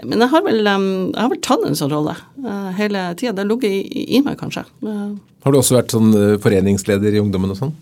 Men 0.04 0.24
jeg 0.24 0.32
har 0.32 0.44
vel, 0.46 0.62
um, 0.64 0.88
jeg 1.12 1.20
har 1.20 1.32
vel 1.34 1.42
tatt 1.44 1.68
en 1.68 1.76
sånn 1.80 1.92
rolle 1.92 2.16
hele 2.76 3.06
tida. 3.16 3.43
Det 3.44 3.50
har 3.50 3.54
ligget 3.54 3.94
i, 3.94 4.04
i, 4.16 4.20
meg, 4.24 4.38
kanskje. 4.40 4.64
har 5.44 5.52
du 5.52 5.58
også 5.60 5.76
vært 5.76 5.92
sånn 5.92 6.14
foreningsleder 6.40 7.12
i 7.12 7.20
ungdommen 7.20 7.52
og 7.52 7.60
sånn? 7.60 7.74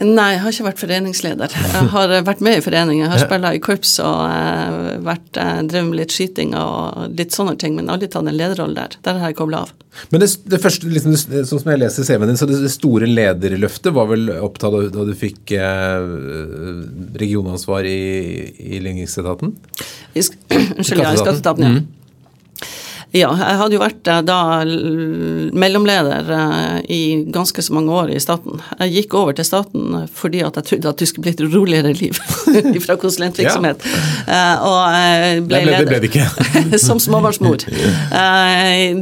Nei, 0.00 0.34
jeg 0.34 0.40
har 0.40 0.54
ikke 0.54 0.64
vært 0.64 0.80
foreningsleder. 0.80 1.54
Jeg 1.56 1.88
har 1.92 2.12
vært 2.24 2.40
med 2.44 2.58
i 2.60 2.62
foreninger, 2.64 3.02
Jeg 3.04 3.10
har 3.12 3.20
spilt 3.20 3.46
i 3.56 3.60
korps 3.64 3.94
og 4.04 4.20
uh, 4.28 4.96
vært, 5.04 5.28
drevet 5.34 5.88
med 5.88 5.98
litt 5.98 6.14
skyting 6.14 6.54
og 6.56 7.16
litt 7.18 7.36
sånne 7.36 7.56
ting, 7.60 7.74
men 7.76 7.90
aldri 7.92 8.08
tatt 8.08 8.28
en 8.28 8.36
lederrolle 8.36 8.76
der. 8.76 8.96
Der 9.04 9.20
har 9.20 9.32
jeg 9.32 9.38
kobla 9.40 9.64
av. 9.66 9.74
Men 10.12 10.22
det, 10.22 10.30
det 10.48 10.60
første, 10.62 10.88
liksom, 10.88 11.16
sånn 11.16 11.62
som 11.64 11.72
jeg 11.72 11.82
leser 11.82 12.06
CV-en 12.06 12.32
din, 12.32 12.40
så 12.40 12.48
det, 12.48 12.60
det, 12.62 12.72
store 12.72 13.08
lederløftet 13.10 13.92
var 13.96 14.08
vel 14.12 14.30
opptatt 14.38 14.76
da, 14.76 14.82
da 14.94 15.06
du 15.08 15.14
fikk 15.18 15.52
eh, 15.58 16.10
regionansvar 17.20 17.88
i, 17.88 18.00
i 18.76 18.80
ligningsetaten? 18.84 19.52
Unnskyld, 20.16 21.02
ja, 21.02 21.12
i 21.12 21.24
skatteetaten, 21.24 21.66
ja. 21.66 21.72
Mm. 21.76 21.88
Ja, 23.10 23.30
jeg 23.34 23.58
hadde 23.58 23.74
jo 23.74 23.80
vært 23.82 24.06
eh, 24.06 24.20
da 24.22 24.38
mellomleder 25.58 26.28
eh, 26.30 26.76
i 26.94 27.00
ganske 27.34 27.62
så 27.62 27.74
mange 27.74 27.90
år 27.90 28.12
i 28.14 28.20
staten. 28.22 28.60
Jeg 28.78 28.92
gikk 28.94 29.16
over 29.18 29.34
til 29.34 29.46
staten 29.48 30.04
fordi 30.14 30.44
at 30.46 30.60
jeg 30.60 30.68
trodde 30.68 30.92
at 30.92 31.02
du 31.02 31.08
skulle 31.10 31.26
bli 31.26 31.32
et 31.34 31.42
roligere 31.56 31.90
liv 31.98 32.20
fra 32.84 32.94
konsulentvirksomhet. 33.02 33.82
Ja. 33.82 34.36
Eh, 34.36 34.62
og 34.68 35.48
ble 35.50 35.62
leder. 35.66 35.82
Det 35.82 35.90
ble 35.90 36.00
det 36.04 36.12
ikke. 36.12 36.78
som 36.86 37.02
småbarnsmor. 37.02 37.66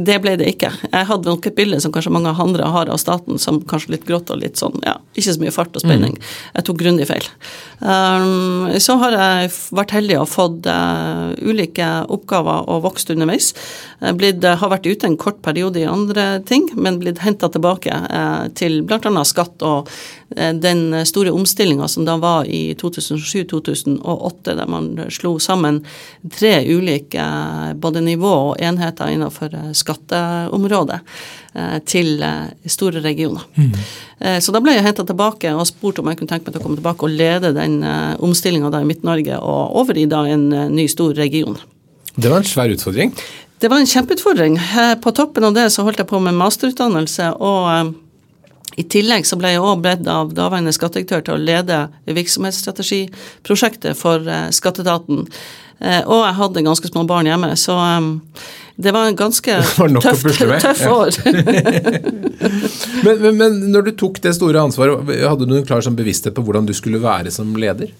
Det 0.09 0.15
ble 0.23 0.33
det 0.39 0.47
ikke. 0.53 0.69
Jeg 0.89 1.07
hadde 1.09 1.29
nok 1.29 1.45
et 1.45 1.55
bilde 1.57 1.77
som 1.83 1.91
kanskje 1.93 2.11
mange 2.13 2.31
andre 2.31 2.65
har 2.71 2.89
av 2.89 2.97
staten, 3.01 3.37
som 3.41 3.59
kanskje 3.69 3.93
litt 3.93 4.05
grått 4.07 4.31
og 4.33 4.39
litt 4.41 4.59
sånn, 4.59 4.77
ja, 4.85 4.95
ikke 5.17 5.33
så 5.35 5.41
mye 5.41 5.53
fart 5.53 5.75
og 5.77 5.83
spenning. 5.83 6.15
Mm. 6.15 6.29
Jeg 6.55 6.65
tok 6.67 6.79
grundig 6.79 7.07
feil. 7.09 7.27
Så 8.81 8.95
har 9.01 9.17
jeg 9.17 9.51
vært 9.75 9.93
heldig 9.95 10.17
og 10.21 10.29
fått 10.31 10.69
ulike 11.41 11.89
oppgaver 12.15 12.69
og 12.71 12.83
vokst 12.87 13.11
underveis. 13.13 13.51
Blitt, 13.99 14.43
eh, 14.43 14.55
har 14.55 14.71
vært 14.71 14.87
ute 14.87 15.07
en 15.09 15.17
kort 15.19 15.41
periode 15.43 15.81
i 15.81 15.87
andre 15.87 16.39
ting, 16.47 16.69
men 16.79 17.01
blitt 17.01 17.19
henta 17.19 17.49
tilbake 17.51 17.91
eh, 17.91 18.45
til 18.55 18.79
bl.a. 18.87 19.23
skatt 19.27 19.65
og 19.67 19.89
eh, 20.37 20.53
den 20.55 21.01
store 21.07 21.33
omstillinga 21.35 21.87
som 21.91 22.05
da 22.07 22.15
var 22.21 22.47
i 22.47 22.77
2007-2008, 22.79 24.55
der 24.55 24.69
man 24.71 24.87
slo 25.11 25.33
sammen 25.43 25.81
tre 26.31 26.61
ulike 26.71 27.25
både 27.75 28.03
nivå 28.05 28.31
og 28.53 28.63
enheter 28.63 29.11
innenfor 29.11 29.57
skatteområdet 29.75 30.99
til 31.89 32.21
store 32.69 33.01
regioner. 33.01 33.41
Mm. 33.57 33.71
Så 34.39 34.53
da 34.53 34.59
ble 34.61 34.75
jeg 34.75 34.85
henta 34.85 35.01
tilbake 35.07 35.49
og 35.57 35.65
spurt 35.65 35.97
om 35.99 36.11
jeg 36.11 36.19
kunne 36.19 36.29
tenke 36.29 36.45
meg 36.45 36.53
til 36.53 36.61
å 36.61 36.65
komme 36.67 36.77
tilbake 36.77 37.07
og 37.07 37.15
lede 37.17 37.51
den 37.57 37.79
omstillinga 38.21 38.69
i 38.77 38.85
Midt-Norge 38.85 39.39
og 39.41 39.79
over 39.81 39.97
i 39.97 40.05
da 40.07 40.21
en 40.29 40.45
ny, 40.75 40.85
stor 40.91 41.17
region. 41.17 41.57
Det 42.13 42.29
var 42.29 42.43
en 42.43 42.47
svær 42.47 42.69
utfordring? 42.75 43.15
Det 43.59 43.67
var 43.67 43.77
en 43.77 43.87
kjempeutfordring. 43.87 44.59
På 45.03 45.11
toppen 45.11 45.43
av 45.43 45.53
det 45.53 45.69
så 45.73 45.83
holdt 45.83 45.99
jeg 45.99 46.07
på 46.07 46.19
med 46.23 46.37
masterutdannelse, 46.39 47.33
og 47.43 47.65
eh, 47.73 47.89
I 48.79 48.85
tillegg 48.87 49.27
så 49.27 49.35
ble 49.39 49.51
jeg 49.51 49.63
òg 49.65 49.81
bedt 49.83 50.07
av 50.07 50.31
daværende 50.35 50.71
skattedirektør 50.71 51.25
til 51.27 51.35
å 51.35 51.43
lede 51.43 51.79
virksomhetsstrategiprosjektet 52.07 53.99
for 53.99 54.23
eh, 54.23 54.47
skatteetaten. 54.55 55.25
Eh, 55.79 56.01
og 56.05 56.23
jeg 56.23 56.37
hadde 56.39 56.65
ganske 56.69 56.91
små 56.91 57.03
barn 57.09 57.27
hjemme, 57.27 57.51
så 57.59 57.75
det 58.79 58.95
var 58.95 59.09
en 59.09 59.19
ganske 59.19 59.57
tøff, 60.07 60.23
tøff 60.39 60.85
år. 60.87 61.19
men, 63.03 63.15
men, 63.25 63.33
men, 63.35 63.59
når 63.75 63.89
du 63.89 63.95
tok 63.99 64.21
det 64.23 64.37
store 64.39 64.63
ansvaret, 64.63 65.11
hadde 65.19 65.49
du 65.49 65.57
en 65.57 65.67
klar 65.67 65.83
sånn 65.83 65.99
bevissthet 65.99 66.37
på 66.37 66.47
hvordan 66.47 66.69
du 66.69 66.75
skulle 66.77 67.03
være 67.03 67.35
som 67.35 67.51
leder? 67.59 67.91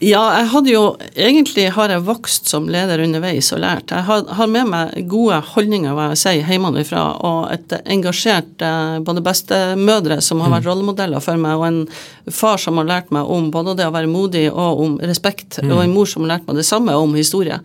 Ja, 0.00 0.22
jeg 0.38 0.46
hadde 0.48 0.72
jo 0.72 0.82
Egentlig 1.12 1.66
har 1.76 1.92
jeg 1.92 2.04
vokst 2.06 2.48
som 2.48 2.70
leder 2.72 3.02
underveis 3.04 3.50
og 3.52 3.60
lært. 3.60 3.92
Jeg 3.92 4.06
har, 4.06 4.22
har 4.38 4.48
med 4.48 4.70
meg 4.72 4.94
gode 5.10 5.36
holdninger, 5.52 5.92
hva 5.92 6.08
jeg 6.14 6.20
sier, 6.22 6.48
hjemmefra, 6.48 7.02
og 7.26 7.50
et 7.52 7.74
engasjert 7.82 8.64
eh, 8.64 8.96
både 9.04 9.20
bestemødre 9.24 10.20
som 10.24 10.40
har 10.40 10.54
vært 10.54 10.64
mm. 10.64 10.70
rollemodeller 10.70 11.24
for 11.24 11.40
meg, 11.40 11.60
og 11.60 11.66
en 11.68 12.32
far 12.32 12.56
som 12.62 12.80
har 12.80 12.88
lært 12.88 13.12
meg 13.12 13.28
om 13.28 13.50
både 13.52 13.76
det 13.76 13.90
å 13.90 13.94
være 13.94 14.08
modig 14.08 14.46
og 14.48 14.80
om 14.86 14.96
respekt, 15.04 15.60
mm. 15.60 15.74
og 15.74 15.82
en 15.84 15.92
mor 15.92 16.08
som 16.08 16.24
har 16.24 16.36
lært 16.36 16.48
meg 16.48 16.62
det 16.62 16.68
samme 16.70 16.96
om 16.96 17.18
historie. 17.18 17.60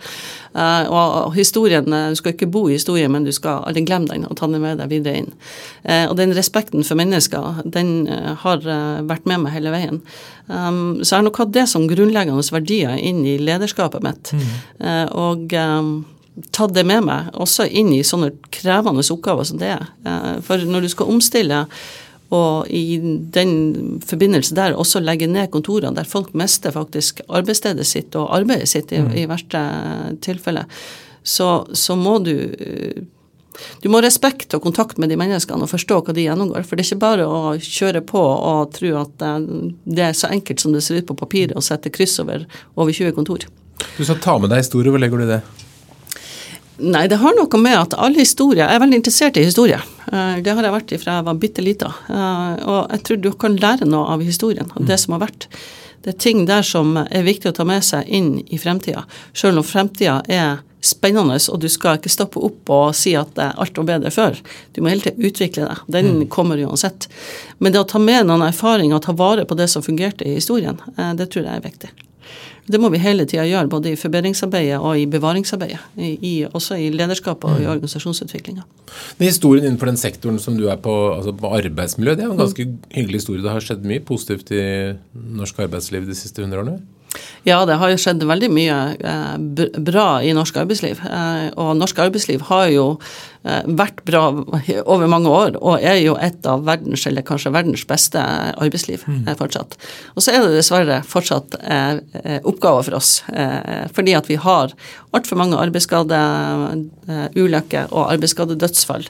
Uh, 0.56 0.88
og 0.88 1.34
historien, 1.36 1.84
eh, 1.92 2.10
Du 2.10 2.16
skal 2.16 2.32
ikke 2.32 2.48
bo 2.48 2.70
i 2.70 2.78
historien, 2.78 3.12
men 3.12 3.26
du 3.28 3.32
skal 3.36 3.66
aldri 3.68 3.84
glemme 3.84 4.08
den 4.08 4.24
og 4.24 4.38
ta 4.40 4.48
den 4.48 4.64
med 4.64 4.80
deg 4.80 4.92
videre 4.92 5.24
inn. 5.24 5.34
Uh, 5.84 6.08
og 6.08 6.16
den 6.20 6.32
respekten 6.36 6.84
for 6.84 6.96
mennesker, 6.96 7.60
den 7.66 8.08
uh, 8.08 8.36
har 8.40 8.64
vært 9.04 9.28
med 9.28 9.44
meg 9.44 9.56
hele 9.58 9.76
veien. 9.76 10.00
Um, 10.48 11.02
så 11.02 11.16
jeg 11.16 11.20
har 11.20 11.26
nok 11.26 11.42
hatt 11.42 11.54
det 11.56 11.66
som 11.72 11.88
grunnleggende 11.90 12.46
verdier 12.54 13.00
inn 13.02 13.24
i 13.26 13.38
lederskapet 13.42 14.04
mitt. 14.06 14.34
Mm. 14.36 14.50
og 15.18 15.54
um, 15.58 15.92
tatt 16.54 16.74
det 16.76 16.84
med 16.86 17.06
meg 17.08 17.30
også 17.34 17.66
inn 17.66 17.94
i 17.96 18.04
sånne 18.06 18.34
krevende 18.54 19.06
oppgaver 19.14 19.48
som 19.48 19.62
det 19.62 19.72
er. 19.78 19.86
for 20.46 20.62
når 20.62 20.86
du 20.86 20.90
skal 20.92 21.10
omstille 21.10 21.66
og 22.34 22.70
i 22.74 22.98
den 23.34 24.02
forbindelse 24.06 24.56
der 24.58 24.78
også 24.78 25.02
legge 25.04 25.28
ned 25.30 25.52
kontorene, 25.54 25.96
der 25.96 26.08
folk 26.10 26.34
mister 26.34 26.74
faktisk 26.74 27.22
arbeidsstedet 27.30 27.86
sitt 27.86 28.16
og 28.18 28.32
arbeidet 28.36 28.70
sitt 28.72 28.92
i, 28.92 29.02
mm. 29.04 29.12
i 29.14 29.26
verste 29.30 29.62
tilfelle, 30.26 30.66
så, 31.26 31.66
så, 31.74 31.96
må 31.98 32.18
du 32.26 32.34
du 33.82 33.90
må 33.90 34.00
ha 34.00 34.06
respekt 34.06 34.54
og 34.58 34.64
kontakt 34.66 35.00
med 35.02 35.12
de 35.12 35.18
menneskene 35.20 35.66
og 35.66 35.72
forstå 35.72 36.02
hva 36.06 36.16
de 36.16 36.26
gjennomgår. 36.28 36.66
For 36.68 36.76
det 36.76 36.86
er 36.86 36.92
ikke 36.92 37.04
bare 37.04 37.28
å 37.28 37.56
kjøre 37.60 38.02
på 38.08 38.22
og 38.22 38.74
tro 38.76 38.96
at 39.02 39.14
det 39.20 40.08
er 40.10 40.18
så 40.18 40.32
enkelt 40.34 40.64
som 40.64 40.76
det 40.76 40.84
ser 40.86 41.02
ut 41.02 41.10
på 41.12 41.18
papiret 41.20 41.56
å 41.56 41.64
sette 41.64 41.94
kryss 41.94 42.20
over 42.24 42.48
over 42.76 42.92
20 42.92 43.16
kontor. 43.16 43.46
Du 43.98 44.04
skal 44.04 44.20
ta 44.24 44.38
med 44.40 44.52
deg 44.52 44.64
historie. 44.64 44.92
Hvor 44.92 45.02
legger 45.02 45.22
du 45.22 45.30
det? 45.30 45.42
Nei, 46.76 47.06
det 47.08 47.22
har 47.22 47.36
noe 47.38 47.60
med 47.62 47.78
at 47.78 47.94
alle 47.96 48.20
historier 48.20 48.66
Jeg 48.66 48.76
er 48.76 48.82
veldig 48.84 48.98
interessert 49.00 49.38
i 49.40 49.46
historie. 49.48 49.80
Eh, 50.12 50.42
det 50.44 50.52
har 50.52 50.66
jeg 50.66 50.76
vært 50.76 50.94
fra 51.00 51.18
jeg 51.20 51.28
var 51.30 51.40
bitte 51.40 51.64
lita. 51.64 51.92
Eh, 52.12 52.54
og 52.68 52.92
jeg 52.92 53.04
tror 53.08 53.22
du 53.24 53.32
kan 53.40 53.56
lære 53.56 53.88
noe 53.88 54.12
av 54.12 54.24
historien, 54.26 54.68
av 54.76 54.88
det 54.88 55.00
som 55.00 55.16
har 55.16 55.24
vært. 55.24 55.48
Det 56.04 56.14
er 56.14 56.20
ting 56.22 56.44
der 56.46 56.66
som 56.68 56.98
er 57.00 57.26
viktig 57.26 57.50
å 57.50 57.56
ta 57.56 57.66
med 57.66 57.86
seg 57.86 58.10
inn 58.12 58.36
i 58.46 58.60
fremtida. 58.62 59.06
Selv 59.34 59.64
om 59.64 59.66
fremtida 59.66 60.20
er 60.28 60.60
spennende, 60.86 61.38
og 61.52 61.60
du 61.62 61.68
skal 61.72 62.00
ikke 62.00 62.14
stoppe 62.14 62.42
opp 62.46 62.72
og 62.74 62.96
si 62.98 63.16
at 63.18 63.40
alt 63.46 63.78
var 63.82 63.90
bedre 63.90 64.14
før. 64.14 64.40
Du 64.76 64.82
må 64.82 64.94
hele 64.94 65.06
tiden 65.06 65.26
utvikle 65.26 65.70
deg. 65.70 65.84
Den 65.98 66.12
mm. 66.22 66.26
kommer 66.34 66.62
uansett. 66.66 67.10
Men 67.60 67.74
det 67.74 67.82
å 67.82 67.90
ta 67.90 68.02
med 68.02 68.28
noen 68.30 68.46
erfaringer 68.48 69.00
og 69.00 69.06
ta 69.06 69.16
vare 69.18 69.48
på 69.48 69.58
det 69.58 69.70
som 69.72 69.86
fungerte 69.86 70.28
i 70.28 70.38
historien, 70.38 70.80
eh, 70.98 71.14
det 71.18 71.32
tror 71.34 71.48
jeg 71.48 71.58
er 71.58 71.66
viktig. 71.66 71.94
Det 72.66 72.80
må 72.82 72.90
vi 72.90 72.98
hele 72.98 73.28
tida 73.30 73.44
gjøre, 73.46 73.70
både 73.70 73.92
i 73.92 73.98
forbedringsarbeidet 74.00 74.80
og 74.80 74.98
i 74.98 75.06
bevaringsarbeidet. 75.10 75.84
I, 76.02 76.16
i, 76.18 76.34
også 76.48 76.80
i 76.82 76.88
lederskapet 76.94 77.46
og 77.46 77.62
i 77.62 77.68
mm. 77.68 77.72
organisasjonsutviklinga. 77.76 78.66
Historien 79.22 79.68
innenfor 79.68 79.92
den 79.92 80.02
sektoren 80.02 80.40
som 80.42 80.58
du 80.58 80.66
er 80.72 80.80
på, 80.82 80.94
altså 81.14 81.36
på 81.38 81.52
arbeidsmiljø, 81.60 82.16
det 82.18 82.26
er 82.26 82.34
en 82.34 82.42
ganske 82.42 82.66
mm. 82.66 82.80
hyggelig 82.96 83.22
historie. 83.22 83.46
Det 83.46 83.54
har 83.54 83.68
skjedd 83.68 83.86
mye 83.86 84.02
positivt 84.06 84.50
i 84.56 84.66
norsk 85.14 85.62
arbeidsliv 85.68 86.10
de 86.10 86.18
siste 86.18 86.42
hundre 86.42 86.64
årene? 86.64 86.80
Ja, 87.46 87.60
det 87.70 87.76
har 87.78 87.92
jo 87.92 87.98
skjedd 88.02 88.24
veldig 88.26 88.48
mye 88.54 88.76
eh, 88.98 89.36
bra 89.86 90.22
i 90.26 90.34
norsk 90.36 90.58
arbeidsliv. 90.64 91.00
Eh, 91.06 91.48
og 91.62 91.78
norsk 91.78 92.00
arbeidsliv 92.02 92.42
har 92.50 92.66
jo 92.74 92.86
eh, 93.46 93.62
vært 93.80 94.00
bra 94.08 94.24
over 94.94 95.08
mange 95.12 95.30
år, 95.30 95.52
og 95.62 95.76
er 95.78 95.96
jo 96.02 96.16
et 96.18 96.46
av 96.50 96.66
verdens, 96.66 97.06
eller 97.06 97.22
kanskje 97.28 97.54
verdens 97.54 97.86
beste 97.90 98.20
arbeidsliv 98.20 99.04
mm. 99.06 99.36
fortsatt. 99.38 99.78
Og 100.16 100.22
så 100.26 100.32
er 100.34 100.40
det 100.42 100.58
dessverre 100.58 101.04
fortsatt 101.06 101.56
oppgaver 102.46 102.84
for 102.88 102.96
oss, 102.98 103.24
fordi 103.96 104.14
at 104.18 104.30
vi 104.30 104.36
har 104.42 104.72
altfor 105.16 105.36
mange 105.40 105.62
arbeidsskadeulykker 105.62 107.86
og 107.92 108.12
arbeidsskadedødsfall 108.16 109.06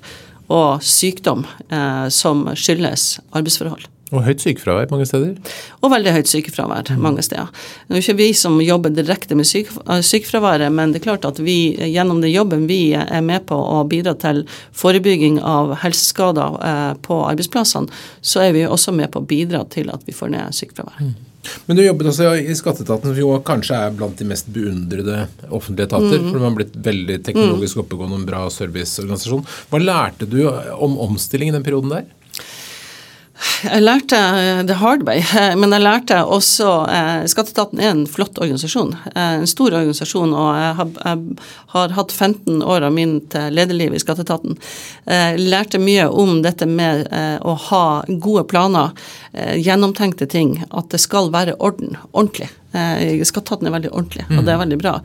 og 0.54 0.84
sykdom 0.86 1.42
som 2.14 2.38
skyldes 2.54 3.20
arbeidsforhold. 3.32 3.95
Og 4.14 4.22
høyt 4.22 4.44
sykefravær 4.44 4.92
mange 4.94 5.08
steder? 5.10 5.34
Og 5.82 5.90
veldig 5.90 6.12
høyt 6.14 6.30
sykefravær 6.30 6.92
mm. 6.94 7.02
mange 7.02 7.24
steder. 7.26 7.50
Det 7.88 7.98
er 7.98 8.04
ikke 8.04 8.18
vi 8.20 8.28
som 8.38 8.60
jobber 8.62 8.94
direkte 8.94 9.38
med 9.38 9.50
eh, 9.50 10.02
sykefraværet, 10.06 10.70
men 10.74 10.94
det 10.94 11.02
er 11.02 11.08
klart 11.08 11.26
at 11.26 11.42
vi 11.42 11.74
gjennom 11.90 12.22
den 12.22 12.34
jobben 12.34 12.68
vi 12.70 12.94
er 13.00 13.24
med 13.26 13.48
på 13.50 13.58
å 13.58 13.80
bidra 13.90 14.14
til 14.22 14.44
forebygging 14.78 15.40
av 15.42 15.74
helseskader 15.82 16.60
eh, 16.70 16.92
på 17.06 17.22
arbeidsplassene, 17.26 17.90
så 18.22 18.46
er 18.46 18.54
vi 18.54 18.68
også 18.70 18.94
med 18.94 19.10
på 19.14 19.24
å 19.24 19.30
bidra 19.30 19.64
til 19.74 19.90
at 19.94 20.06
vi 20.06 20.14
får 20.14 20.36
ned 20.36 20.60
sykefraværet. 20.60 21.10
Mm. 21.10 21.32
Men 21.66 21.78
du 21.78 21.84
jobbet 21.84 22.10
også 22.10 22.32
i 22.42 22.54
Skatteetaten, 22.58 23.12
som 23.12 23.20
jo 23.20 23.34
kanskje 23.46 23.78
er 23.78 23.96
blant 23.98 24.18
de 24.18 24.28
mest 24.30 24.48
beundrede 24.54 25.26
offentlige 25.50 25.90
etater. 25.90 26.22
Mm. 26.22 26.30
For 26.30 26.40
man 26.40 26.48
har 26.48 26.60
blitt 26.60 26.78
veldig 26.88 27.18
teknologisk 27.26 27.82
oppegående 27.84 28.18
og 28.18 28.24
en 28.24 28.30
bra 28.30 28.44
serviceorganisasjon. 28.54 29.46
Hva 29.72 29.82
lærte 29.82 30.30
du 30.30 30.40
om 30.46 30.98
omstilling 31.06 31.52
i 31.52 31.58
den 31.58 31.66
perioden 31.66 31.94
der? 31.94 32.08
Jeg 33.66 33.84
lærte 33.84 34.18
the 34.68 34.78
hard 34.80 35.04
way, 35.08 35.20
men 35.60 35.74
jeg 35.76 35.84
lærte 35.84 36.22
også 36.24 36.70
eh, 36.88 37.26
Skatteetaten 37.28 37.82
er 37.82 37.92
en 37.92 38.06
flott 38.08 38.40
organisasjon. 38.40 38.94
Eh, 39.12 39.34
en 39.42 39.50
stor 39.50 39.76
organisasjon, 39.76 40.32
og 40.32 40.50
jeg 40.56 40.78
har, 40.80 40.94
jeg 41.04 41.38
har 41.76 41.96
hatt 41.98 42.16
15 42.16 42.64
år 42.64 42.88
av 42.88 42.96
mitt 42.96 43.36
lederliv 43.52 43.96
i 43.96 44.02
Skatteetaten. 44.02 44.56
Eh, 45.06 45.36
lærte 45.42 45.82
mye 45.84 46.08
om 46.08 46.40
dette 46.46 46.68
med 46.70 47.10
å 47.46 47.56
ha 47.70 47.86
gode 48.08 48.46
planer, 48.50 48.94
gjennomtenkte 49.36 50.28
ting. 50.32 50.58
At 50.72 50.94
det 50.94 51.02
skal 51.04 51.32
være 51.34 51.58
orden. 51.60 51.98
Ordentlig. 52.14 52.48
Eh, 52.76 53.24
ta 53.24 53.56
er 53.56 53.72
veldig 53.72 53.92
ordentlig, 53.94 54.26
og 54.30 54.42
det 54.44 54.52
er 54.52 54.58
mm. 54.58 54.64
veldig 54.64 54.80
bra. 54.82 54.96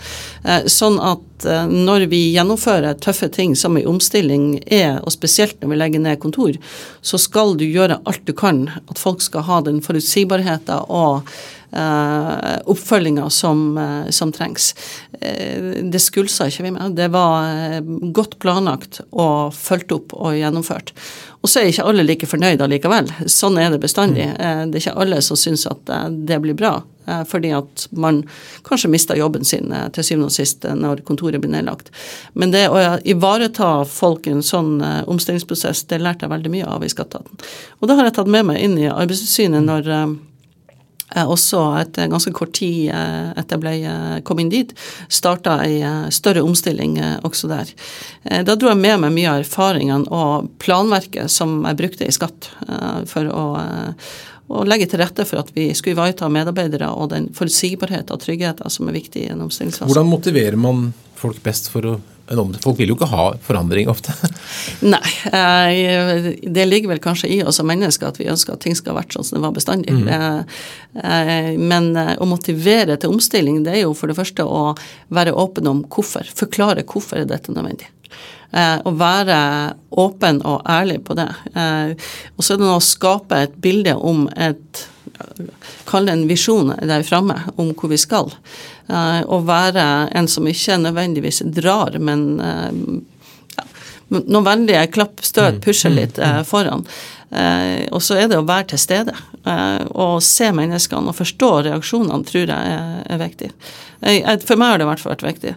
Eh, 0.44 0.66
sånn 0.70 0.99
at 1.03 1.46
eh, 1.46 1.68
når 1.70 2.09
vi 2.11 2.23
gjennomfører 2.35 2.99
tøffe 3.05 3.31
ting 3.31 3.55
som 3.57 3.79
i 3.79 3.87
omstilling 3.87 4.59
er, 4.66 4.99
og 5.05 5.14
spesielt 5.14 5.61
når 5.61 5.73
vi 5.73 5.79
legger 5.79 6.03
ned 6.03 6.20
kontor, 6.23 6.59
så 7.01 7.20
skal 7.20 7.55
du 7.61 7.66
gjøre 7.68 8.01
alt 8.05 8.27
du 8.27 8.35
kan. 8.35 8.66
At 8.90 8.99
folk 8.99 9.23
skal 9.23 9.46
ha 9.46 9.62
den 9.70 9.83
forutsigbarheten 9.85 10.87
og 10.88 11.31
Uh, 11.70 12.57
oppfølginga 12.66 13.29
som, 13.31 13.79
som, 14.11 14.33
trengs. 14.35 14.73
Det 15.14 16.01
skulsa 16.03 16.49
ikke 16.51 16.64
vi 16.64 16.73
med. 16.75 16.96
Det 16.99 17.07
var 17.14 17.79
godt 18.11 18.40
planlagt 18.42 18.99
og 19.12 19.55
fulgt 19.55 19.94
opp 19.94 20.16
og 20.18 20.35
gjennomført. 20.35 20.90
Og 21.38 21.46
så 21.46 21.62
er 21.62 21.70
ikke 21.70 21.87
alle 21.87 22.09
like 22.09 22.27
fornøyde 22.27 22.66
likevel. 22.73 23.12
Sånn 23.31 23.61
er 23.62 23.70
det 23.70 23.79
bestandig. 23.87 24.27
Mm. 24.35 24.73
det 24.73 24.81
er 24.81 24.83
ikke 24.83 24.99
alle 25.07 25.23
som 25.23 25.38
syns 25.38 25.62
at 25.70 25.94
det 26.11 26.40
blir 26.42 26.59
bra. 26.59 26.81
Eh, 27.11 27.25
fordi 27.25 27.53
at 27.53 27.88
man 27.90 28.23
kanskje 28.62 28.90
mister 28.90 29.16
jobben 29.16 29.44
sin 29.44 29.73
eh, 29.73 29.88
til 29.94 30.05
syvende 30.07 30.31
og 30.31 30.35
sist 30.35 30.64
eh, 30.64 30.77
når 30.77 31.03
kontoret 31.09 31.42
blir 31.42 31.53
nedlagt. 31.53 31.90
Men 32.38 32.55
det 32.55 32.68
å 32.70 32.81
ivareta 33.09 33.73
folk 33.88 34.29
i 34.29 34.35
en 34.37 34.46
sånn 34.46 34.79
omstillingsprosess, 35.11 35.87
det 35.90 36.01
lærte 36.03 36.27
jeg 36.27 36.35
veldig 36.35 36.53
mye 36.53 36.70
av 36.70 36.85
i 36.85 36.90
Skatteetaten. 36.92 37.46
Og 37.81 37.88
det 37.88 37.96
har 37.99 38.09
jeg 38.09 38.18
tatt 38.18 38.31
med 38.31 38.51
meg 38.51 38.61
inn 38.62 38.77
i 38.79 38.90
Arbeidstilsynet 38.90 39.64
når 39.66 39.88
også 41.11 41.61
etter 41.81 42.07
ganske 42.07 42.31
kort 42.37 42.53
tid 42.55 42.92
etter 42.92 43.57
jeg 43.57 43.62
ble, 43.64 43.73
kom 44.23 44.38
inn 44.38 44.53
dit, 44.53 44.70
starta 45.11 45.57
ei 45.64 45.81
større 46.14 46.44
omstilling 46.46 47.01
også 47.27 47.51
der. 47.51 47.73
Da 48.46 48.55
dro 48.55 48.70
jeg 48.70 48.79
med 48.79 49.03
meg 49.03 49.16
mye 49.16 49.33
av 49.33 49.42
erfaringene 49.42 50.07
og 50.07 50.53
planverket 50.62 51.33
som 51.33 51.64
jeg 51.66 51.81
brukte 51.81 52.07
i 52.07 52.14
skatt 52.14 52.53
for 53.11 53.33
å 53.35 53.46
og 54.51 54.67
legge 54.67 54.89
til 54.91 55.01
rette 55.03 55.27
for 55.29 55.43
at 55.45 55.53
vi 55.55 55.71
skulle 55.79 55.95
ivareta 55.97 56.29
medarbeidere 56.33 56.91
og 56.91 57.13
den 57.13 57.29
forutsigbarhet 57.37 58.11
og 58.11 58.23
tryggheten 58.25 58.73
som 58.73 58.91
er 58.91 58.97
viktig 58.99 59.27
i 59.27 59.33
en 59.33 59.45
omstillingsfase. 59.47 59.91
Hvordan 59.91 60.11
motiverer 60.11 60.59
man 60.59 60.91
folk 61.21 61.43
best 61.45 61.71
for 61.73 61.95
å 61.95 61.99
Folk 62.31 62.79
vil 62.79 62.93
jo 62.93 62.95
ikke 62.95 63.09
ha 63.11 63.25
forandring 63.43 63.89
ofte? 63.91 64.13
Nei, 64.93 65.01
eh, 65.35 66.29
det 66.47 66.67
ligger 66.69 66.93
vel 66.93 67.01
kanskje 67.03 67.27
i 67.27 67.41
oss 67.43 67.59
som 67.59 67.67
mennesker 67.67 68.07
at 68.07 68.21
vi 68.21 68.29
ønsker 68.31 68.55
at 68.55 68.63
ting 68.63 68.77
skal 68.79 68.95
ha 68.95 69.01
vært 69.01 69.17
sånn 69.17 69.27
som 69.27 69.41
det 69.41 69.43
var 69.49 69.57
bestandig. 69.57 69.97
Mm. 69.99 70.47
Men 71.59 71.91
å 71.99 72.29
motivere 72.31 72.95
til 73.03 73.17
omstilling, 73.17 73.65
det 73.67 73.75
er 73.75 73.83
jo 73.83 73.97
for 73.99 74.15
det 74.15 74.19
første 74.21 74.47
å 74.47 74.77
være 75.11 75.35
åpen 75.35 75.67
om 75.73 75.83
hvorfor. 75.91 76.31
Forklare 76.39 76.87
hvorfor 76.87 77.19
er 77.19 77.27
dette 77.27 77.51
nødvendig. 77.51 77.91
Eh, 78.51 78.79
å 78.83 78.90
være 78.99 79.40
åpen 80.03 80.40
og 80.42 80.64
ærlig 80.66 80.99
på 81.07 81.14
det. 81.18 81.29
Eh, 81.55 81.92
og 82.35 82.42
så 82.42 82.57
er 82.57 82.62
det 82.62 82.73
å 82.73 82.81
skape 82.83 83.44
et 83.46 83.61
bilde 83.62 83.96
om 83.96 84.27
et 84.37 84.87
Kall 85.85 86.07
det 86.07 86.12
en 86.14 86.23
visjon 86.31 86.70
der 86.87 87.03
framme 87.05 87.35
om 87.61 87.75
hvor 87.77 87.90
vi 87.90 87.99
skal. 88.01 88.31
Eh, 88.88 89.20
å 89.27 89.40
være 89.44 89.85
en 90.16 90.29
som 90.31 90.46
ikke 90.49 90.79
nødvendigvis 90.81 91.42
drar, 91.53 91.99
men 92.01 93.03
ja, 93.59 93.64
noen 94.11 94.46
vennlige 94.46 94.87
klapp, 94.94 95.20
støt, 95.27 95.61
pusher 95.64 95.92
litt 95.92 96.18
eh, 96.23 96.40
foran. 96.46 96.87
Eh, 97.31 97.87
og 97.95 98.03
så 98.03 98.16
er 98.19 98.31
det 98.31 98.38
å 98.40 98.47
være 98.47 98.73
til 98.73 98.81
stede. 98.83 99.14
Eh, 99.47 99.85
og 99.95 100.19
se 100.25 100.51
menneskene 100.55 101.12
og 101.12 101.16
forstå 101.16 101.51
reaksjonene 101.69 102.27
tror 102.27 102.51
jeg 102.51 102.73
er, 102.75 102.99
er 103.07 103.23
viktig. 103.23 103.51
Jeg, 104.01 104.40
for 104.49 104.57
meg 104.57 104.73
har 104.73 104.81
det 104.81 104.87
i 104.87 104.88
hvert 104.88 105.03
fall 105.03 105.12
vært 105.12 105.27
viktig. 105.27 105.53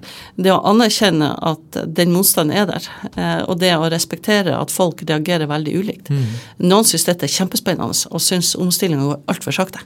Det 0.46 0.52
å 0.52 0.60
anerkjenne 0.70 1.30
at 1.50 1.80
den 1.98 2.12
motstanden 2.14 2.58
er 2.60 2.68
der, 2.70 2.88
eh, 3.16 3.42
og 3.48 3.58
det 3.64 3.72
å 3.78 3.90
respektere 3.92 4.56
at 4.58 4.74
folk 4.74 5.02
reagerer 5.08 5.50
veldig 5.50 5.76
ulikt. 5.80 6.12
Mm. 6.14 6.26
Noen 6.68 6.88
syns 6.88 7.08
dette 7.08 7.26
er 7.26 7.34
kjempespennende 7.34 8.12
og 8.12 8.24
syns 8.24 8.54
omstillinga 8.60 9.10
går 9.10 9.24
altfor 9.34 9.58
sakte. 9.58 9.84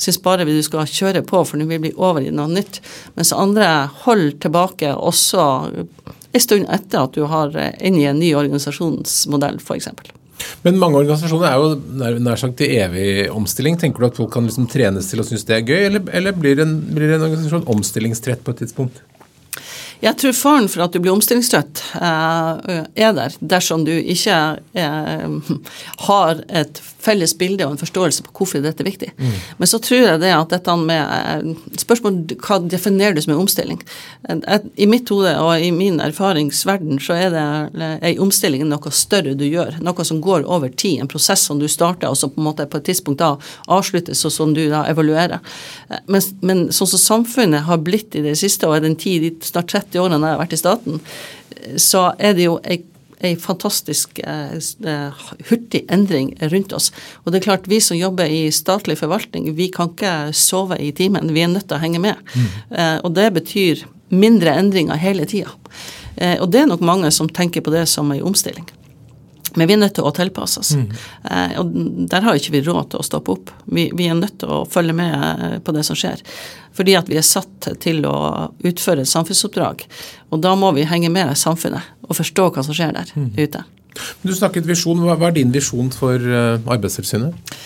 Syns 0.00 0.22
bare 0.24 0.46
du 0.48 0.56
skal 0.64 0.88
kjøre 0.88 1.24
på 1.26 1.42
for 1.44 1.60
nå 1.60 1.68
vil 1.68 1.82
bli 1.84 1.94
over 1.96 2.24
i 2.24 2.32
noe 2.32 2.48
nytt. 2.52 2.80
Mens 3.18 3.34
andre 3.36 3.90
holder 4.06 4.38
tilbake 4.46 4.94
også 4.94 5.48
en 5.66 6.42
stund 6.42 6.70
etter 6.72 7.02
at 7.02 7.16
du 7.16 7.26
har 7.28 7.52
inn 7.56 7.98
i 7.98 8.06
en 8.08 8.20
ny 8.20 8.32
organisasjonsmodell, 8.38 9.60
f.eks. 9.60 9.90
Men 10.66 10.80
mange 10.80 11.00
organisasjoner 11.00 11.48
er 11.48 11.60
jo 11.60 11.98
nær, 12.00 12.20
nær 12.22 12.40
sagt 12.40 12.62
i 12.64 12.70
evig 12.80 13.08
omstilling. 13.32 13.78
Tenker 13.80 14.02
du 14.02 14.08
at 14.10 14.18
folk 14.18 14.32
kan 14.34 14.48
liksom 14.48 14.68
trenes 14.70 15.10
til 15.10 15.22
å 15.22 15.26
synes 15.26 15.46
det 15.48 15.58
er 15.58 15.66
gøy, 15.66 15.82
eller, 15.90 16.08
eller 16.16 16.36
blir, 16.36 16.60
en, 16.64 16.78
blir 16.92 17.14
en 17.14 17.28
organisasjon 17.28 17.68
omstillingstrett 17.76 18.44
på 18.44 18.54
et 18.54 18.64
tidspunkt? 18.64 19.04
Jeg 20.02 20.18
tror 20.20 20.34
faren 20.36 20.66
for 20.68 20.84
at 20.84 20.92
du 20.92 21.00
blir 21.00 21.14
omstillingstrøtt 21.14 21.80
eh, 22.04 22.82
er 23.00 23.14
der, 23.16 23.36
dersom 23.40 23.86
du 23.86 23.94
ikke 23.96 24.36
eh, 24.76 25.54
har 26.08 26.42
et 26.48 26.82
felles 27.06 27.34
bilde 27.38 27.66
og 27.66 27.74
en 27.74 27.80
forståelse 27.80 28.26
på 28.26 28.34
hvorfor 28.36 28.64
dette 28.64 28.84
er 28.84 28.90
viktig. 28.90 29.12
Mm. 29.16 29.32
Men 29.60 29.70
så 29.70 29.80
tror 29.82 30.02
jeg 30.02 30.22
det 30.22 30.32
at 30.34 30.52
dette 30.52 30.76
med 30.80 31.02
eh, 31.02 31.72
Spørsmål 31.80 32.18
hva 32.42 32.58
definerer 32.66 33.16
du 33.16 33.22
som 33.22 33.34
en 33.34 33.42
omstilling? 33.44 33.80
I 34.76 34.86
mitt 34.90 35.08
hode 35.12 35.32
og 35.40 35.62
i 35.62 35.70
min 35.74 36.00
erfaringsverden 36.02 37.00
så 37.02 37.16
er 37.16 37.34
det 37.34 37.90
ei 38.06 38.14
omstilling 38.22 38.64
noe 38.68 38.92
større 38.94 39.36
du 39.38 39.44
gjør. 39.46 39.78
Noe 39.84 40.06
som 40.06 40.20
går 40.24 40.46
over 40.50 40.72
tid. 40.72 41.00
En 41.02 41.10
prosess 41.10 41.44
som 41.46 41.60
du 41.60 41.68
starter, 41.70 42.08
og 42.10 42.18
som 42.18 42.32
på 42.32 42.42
en 42.42 42.48
måte 42.48 42.66
på 42.70 42.80
et 42.80 42.88
tidspunkt 42.90 43.22
da 43.22 43.34
avsluttes, 43.72 44.24
og 44.26 44.34
som 44.34 44.54
du 44.56 44.64
da 44.72 44.84
evaluerer. 44.90 45.42
Men, 46.10 46.24
men 46.46 46.64
sånn 46.74 46.90
som 46.94 47.02
samfunnet 47.02 47.66
har 47.68 47.82
blitt 47.84 48.16
i 48.18 48.24
det 48.24 48.36
siste, 48.40 48.68
og 48.68 48.78
i 48.78 48.84
den 48.86 48.98
tid, 49.00 49.26
de 49.26 49.46
snart 49.46 49.70
30 49.72 49.96
30 49.96 50.02
årene 50.04 50.26
jeg 50.26 50.34
har 50.34 50.42
vært 50.42 50.54
i 50.56 50.60
staten, 50.60 51.00
så 51.80 52.10
er 52.18 52.36
det 52.36 52.46
jo 52.46 52.60
ei 52.64 52.82
ei 53.24 53.36
fantastisk 53.40 54.18
eh, 54.18 54.56
eh, 54.56 55.26
hurtig 55.48 55.84
endring 55.92 56.34
rundt 56.52 56.72
oss. 56.76 56.90
Og 57.24 57.32
det 57.32 57.40
er 57.40 57.46
klart, 57.48 57.68
vi 57.70 57.80
som 57.80 57.98
jobber 57.98 58.30
i 58.30 58.46
statlig 58.52 58.98
forvaltning, 59.00 59.48
vi 59.56 59.70
kan 59.72 59.92
ikke 59.92 60.32
sove 60.36 60.78
i 60.82 60.92
timen. 60.96 61.32
Vi 61.34 61.44
er 61.44 61.52
nødt 61.52 61.68
til 61.70 61.78
å 61.78 61.82
henge 61.82 62.02
med. 62.02 62.20
Mm. 62.34 62.48
Eh, 62.76 62.96
og 63.02 63.14
det 63.16 63.30
betyr 63.38 63.86
mindre 64.08 64.54
endringer 64.60 65.00
hele 65.00 65.26
tida. 65.28 65.54
Eh, 66.16 66.36
og 66.40 66.50
det 66.52 66.64
er 66.64 66.70
nok 66.70 66.84
mange 66.84 67.10
som 67.14 67.28
tenker 67.28 67.64
på 67.64 67.72
det 67.74 67.86
som 67.90 68.12
ei 68.14 68.22
omstilling. 68.24 68.68
Men 69.56 69.68
vi 69.68 69.76
er 69.76 69.80
nødt 69.80 69.96
til 69.96 70.06
å 70.06 70.12
tilpasse 70.14 70.60
oss. 70.60 70.74
Mm. 70.76 70.86
Eh, 71.30 71.54
og 71.60 71.72
der 72.12 72.26
har 72.26 72.38
ikke 72.38 72.54
vi 72.54 72.62
råd 72.66 72.92
til 72.92 73.02
å 73.02 73.06
stoppe 73.06 73.34
opp. 73.36 73.52
Vi, 73.64 73.88
vi, 73.96 74.08
er 74.08 74.18
nødt 74.18 74.38
til 74.42 74.52
å 74.52 74.62
følge 74.70 74.96
med 74.96 75.14
eh, 75.16 75.56
på 75.64 75.74
det 75.76 75.84
som 75.88 75.98
skjer. 75.98 76.22
Fordi 76.76 76.96
at 76.98 77.08
vi 77.08 77.16
er 77.16 77.24
satt 77.26 77.70
til 77.82 78.04
å 78.08 78.16
utføre 78.66 79.04
et 79.04 79.10
samfunnsoppdrag. 79.10 79.86
Og 80.34 80.44
da 80.44 80.52
må 80.58 80.74
vi 80.76 80.84
henge 80.88 81.10
med 81.12 81.32
samfunnet 81.40 81.94
og 82.06 82.18
forstå 82.18 82.50
hva 82.52 82.66
som 82.66 82.76
skjer 82.76 82.92
der 82.98 83.16
mm. 83.16 83.32
ute. 83.40 83.64
Du 84.20 84.34
snakket 84.36 84.68
visjon. 84.68 85.00
Hva 85.06 85.16
er 85.30 85.38
din 85.38 85.54
visjon 85.54 85.88
for 85.94 86.20
uh, 86.20 86.60
Arbeidstilsynet? 86.68 87.56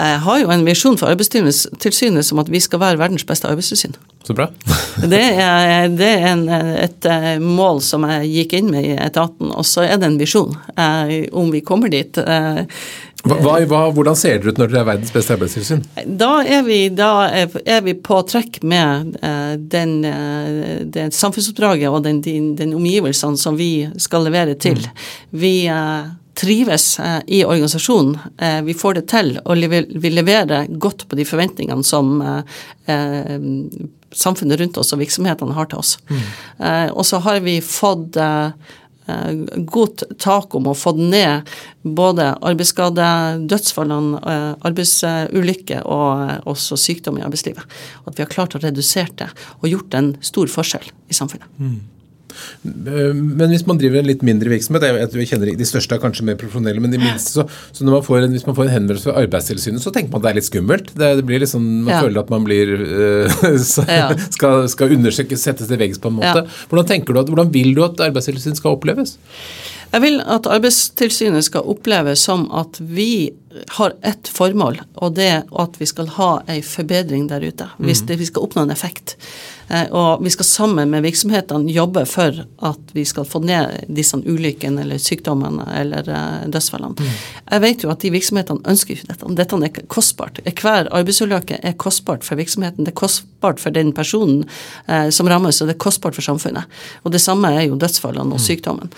Jeg 0.00 0.20
har 0.24 0.40
jo 0.40 0.52
en 0.54 0.64
visjon 0.64 0.96
for 1.00 1.12
Arbeidstilsynet 1.12 2.26
som 2.26 2.40
at 2.40 2.48
vi 2.52 2.60
skal 2.62 2.80
være 2.80 3.00
verdens 3.00 3.26
beste 3.28 3.48
arbeidstilsyn. 3.50 3.98
Så 4.24 4.34
bra. 4.36 4.46
det 5.12 5.20
er, 5.20 5.88
det 5.92 6.08
er 6.08 6.26
en, 6.34 6.46
et 6.48 7.06
eh, 7.08 7.36
mål 7.40 7.80
som 7.84 8.04
jeg 8.08 8.32
gikk 8.34 8.56
inn 8.58 8.72
med 8.72 8.86
i 8.86 8.96
etaten, 9.00 9.52
og 9.52 9.66
så 9.68 9.86
er 9.86 10.00
det 10.00 10.10
en 10.10 10.18
visjon. 10.20 10.56
Eh, 10.76 11.14
om 11.36 11.48
vi 11.52 11.62
kommer 11.66 11.92
dit. 11.92 12.20
Eh, 12.20 12.60
hva, 13.24 13.56
hva, 13.68 13.80
hvordan 13.92 14.16
ser 14.16 14.38
dere 14.40 14.54
ut 14.54 14.60
når 14.60 14.70
dere 14.70 14.82
er 14.82 14.88
verdens 14.92 15.12
beste 15.12 15.36
arbeidstilsyn? 15.36 15.82
Da 16.20 16.30
er 16.40 16.62
vi, 16.64 16.78
da 16.92 17.28
er 17.28 17.82
vi 17.84 17.96
på 18.00 18.22
trekk 18.28 18.62
med 18.64 19.18
den, 19.72 19.98
den 20.88 21.12
samfunnsoppdraget 21.12 21.92
og 21.92 22.00
den, 22.06 22.22
den, 22.24 22.54
den, 22.56 22.72
omgivelsene 22.78 23.36
som 23.40 23.60
vi 23.60 23.90
skal 24.00 24.24
levere 24.24 24.56
til. 24.56 24.80
Mm. 24.80 25.04
Vi 25.42 25.54
trives 26.38 26.84
i 27.26 27.40
organisasjonen. 27.44 28.18
Vi 28.66 28.74
får 28.78 28.94
det 28.98 29.02
til, 29.10 29.32
og 29.44 29.58
vi 30.02 30.12
leverer 30.12 30.70
godt 30.80 31.06
på 31.10 31.18
de 31.18 31.26
forventningene 31.28 31.84
som 31.84 32.22
samfunnet 34.12 34.60
rundt 34.60 34.78
oss 34.80 34.92
og 34.94 35.00
virksomhetene 35.02 35.56
har 35.56 35.70
til 35.70 35.80
oss. 35.82 35.96
Mm. 36.10 36.20
Eh, 36.66 36.88
og 36.90 37.06
så 37.06 37.20
har 37.24 37.40
vi 37.44 37.58
fått 37.64 38.18
eh, 38.20 38.50
eh, 39.10 39.60
godt 39.70 40.04
tak 40.22 40.54
om 40.58 40.70
å 40.70 40.76
få 40.76 40.94
ned 40.98 41.48
både 41.82 42.32
arbeidsskade, 42.36 43.06
dødsfallene, 43.50 44.22
eh, 44.32 44.50
arbeidsulykker 44.70 45.86
og 45.86 46.50
også 46.50 46.78
sykdom 46.80 47.20
i 47.20 47.24
arbeidslivet. 47.26 47.78
At 48.06 48.18
vi 48.18 48.26
har 48.26 48.32
klart 48.32 48.58
å 48.58 48.62
redusere 48.62 49.14
det 49.22 49.30
og 49.60 49.70
gjort 49.70 49.98
en 49.98 50.14
stor 50.24 50.50
forskjell 50.50 50.92
i 51.10 51.16
samfunnet. 51.16 51.48
Mm. 51.58 51.80
Men 52.62 53.52
hvis 53.52 53.66
man 53.68 53.80
driver 53.80 54.00
en 54.00 54.08
litt 54.08 54.24
mindre 54.26 54.52
virksomhet, 54.52 54.86
jeg, 54.86 55.08
jeg 55.20 55.30
kjenner 55.32 55.52
De 55.58 55.68
største 55.68 55.96
er 55.96 56.02
kanskje 56.02 56.26
mer 56.28 56.38
profesjonelle, 56.40 56.82
men 56.82 56.94
de 56.94 57.00
minste, 57.02 57.34
så, 57.34 57.46
så 57.72 57.86
man 57.86 57.96
en, 58.00 58.36
hvis 58.36 58.46
man 58.48 58.56
får 58.58 58.68
en 58.68 58.74
henvendelse 58.76 59.08
fra 59.08 59.24
Arbeidstilsynet, 59.24 59.82
så 59.82 59.92
tenker 59.94 60.12
man 60.12 60.22
at 60.22 60.28
det 60.28 60.32
er 60.32 60.40
litt 60.40 60.50
skummelt. 60.50 60.92
Det, 60.94 61.10
det 61.20 61.26
blir 61.28 61.42
liksom, 61.44 61.66
Man 61.86 61.94
ja. 61.94 62.04
føler 62.04 62.22
at 62.22 62.32
man 62.32 62.46
blir 62.46 62.74
uh, 62.80 64.24
skal, 64.36 64.64
skal 64.72 64.96
undersøkes, 64.96 65.44
settes 65.44 65.70
til 65.70 65.80
veggs 65.80 66.00
på 66.02 66.12
en 66.12 66.20
måte. 66.20 66.44
Ja. 66.44 66.64
Hvordan 66.70 66.88
tenker 66.92 67.16
du 67.16 67.22
at, 67.22 67.32
hvordan 67.32 67.52
vil 67.54 67.74
du 67.76 67.84
at 67.86 68.00
Arbeidstilsynet 68.10 68.60
skal 68.60 68.78
oppleves? 68.78 69.18
Jeg 69.90 70.04
vil 70.04 70.20
at 70.22 70.46
Arbeidstilsynet 70.46 71.44
skal 71.46 71.66
oppleves 71.66 72.22
som 72.22 72.46
at 72.54 72.78
vi 72.78 73.32
har 73.74 73.94
ett 74.06 74.28
formål, 74.30 74.78
og 75.02 75.16
det 75.16 75.26
er 75.26 75.40
at 75.58 75.78
vi 75.80 75.88
skal 75.90 76.12
ha 76.14 76.30
en 76.46 76.62
forbedring 76.62 77.26
der 77.30 77.42
ute. 77.42 77.66
Hvis 77.82 78.04
mm. 78.06 78.12
vi 78.20 78.28
skal 78.28 78.46
oppnå 78.46 78.62
en 78.66 78.74
effekt. 78.74 79.16
Eh, 79.70 79.86
og 79.94 80.24
vi 80.24 80.30
skal 80.34 80.46
sammen 80.46 80.90
med 80.90 81.04
virksomhetene 81.06 81.70
jobbe 81.70 82.02
for 82.08 82.42
at 82.66 82.94
vi 82.94 83.04
skal 83.06 83.26
få 83.28 83.42
ned 83.44 83.86
disse 83.86 84.18
ulykkene 84.18 84.82
eller 84.82 84.98
sykdommene 84.98 85.66
eller 85.78 86.10
eh, 86.10 86.48
dødsfallene. 86.50 86.98
Mm. 86.98 87.20
Jeg 87.52 87.64
vet 87.64 87.84
jo 87.84 87.92
at 87.92 88.02
de 88.02 88.12
virksomhetene 88.16 88.66
ønsker 88.70 88.96
ikke 88.96 89.12
dette. 89.12 89.34
Dette 89.38 89.60
er 89.68 89.90
kostbart. 89.92 90.40
Hver 90.42 90.90
arbeidsulykke 90.90 91.60
er 91.62 91.76
kostbart 91.78 92.26
for 92.26 92.40
virksomheten. 92.40 92.86
Det 92.86 92.94
er 92.94 92.98
kostbart 92.98 93.62
for 93.62 93.74
den 93.74 93.94
personen 93.94 94.42
eh, 94.88 95.08
som 95.14 95.30
rammes, 95.30 95.62
og 95.62 95.70
det 95.70 95.76
er 95.76 95.84
kostbart 95.86 96.18
for 96.18 96.26
samfunnet. 96.26 96.66
Og 97.04 97.14
det 97.14 97.22
samme 97.22 97.52
er 97.54 97.68
jo 97.68 97.78
dødsfallene 97.78 98.34
og 98.34 98.42
mm. 98.42 98.46
sykdommen. 98.48 98.90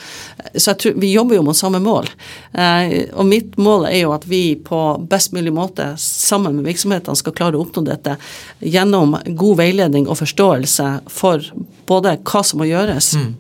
Så 0.57 0.73
jeg 0.73 0.81
tror 0.81 0.99
vi 1.05 1.13
jobber 1.13 1.37
jo 1.37 1.45
mot 1.45 1.57
samme 1.57 1.81
mål. 1.83 2.09
Og 2.53 3.27
mitt 3.29 3.55
mål 3.61 3.87
er 3.89 4.03
jo 4.03 4.13
at 4.15 4.25
vi 4.29 4.55
på 4.61 4.79
best 5.11 5.33
mulig 5.37 5.53
måte 5.55 5.87
sammen 6.01 6.59
med 6.59 6.67
virksomhetene 6.69 7.17
skal 7.19 7.35
klare 7.37 7.59
å 7.59 7.65
oppnå 7.65 7.85
dette 7.87 8.17
gjennom 8.61 9.15
god 9.27 9.61
veiledning 9.61 10.09
og 10.09 10.19
forståelse 10.21 10.62
forståelse 10.63 11.11
for 11.11 11.43
både 11.87 12.19
hva 12.23 12.43
som 12.45 12.61
må 12.61 12.67
gjøres, 12.67 13.15
mm. 13.17 13.35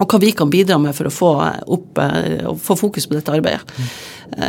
og 0.00 0.08
hva 0.08 0.20
vi 0.20 0.32
kan 0.32 0.50
bidra 0.50 0.78
med 0.78 0.94
for 0.94 1.06
å 1.06 1.12
få, 1.12 1.30
opp, 1.66 1.98
eh, 1.98 2.48
få 2.58 2.76
fokus 2.76 3.06
på 3.06 3.14
dette 3.14 3.32
arbeidet. 3.32 3.62
Mm. 3.78 3.88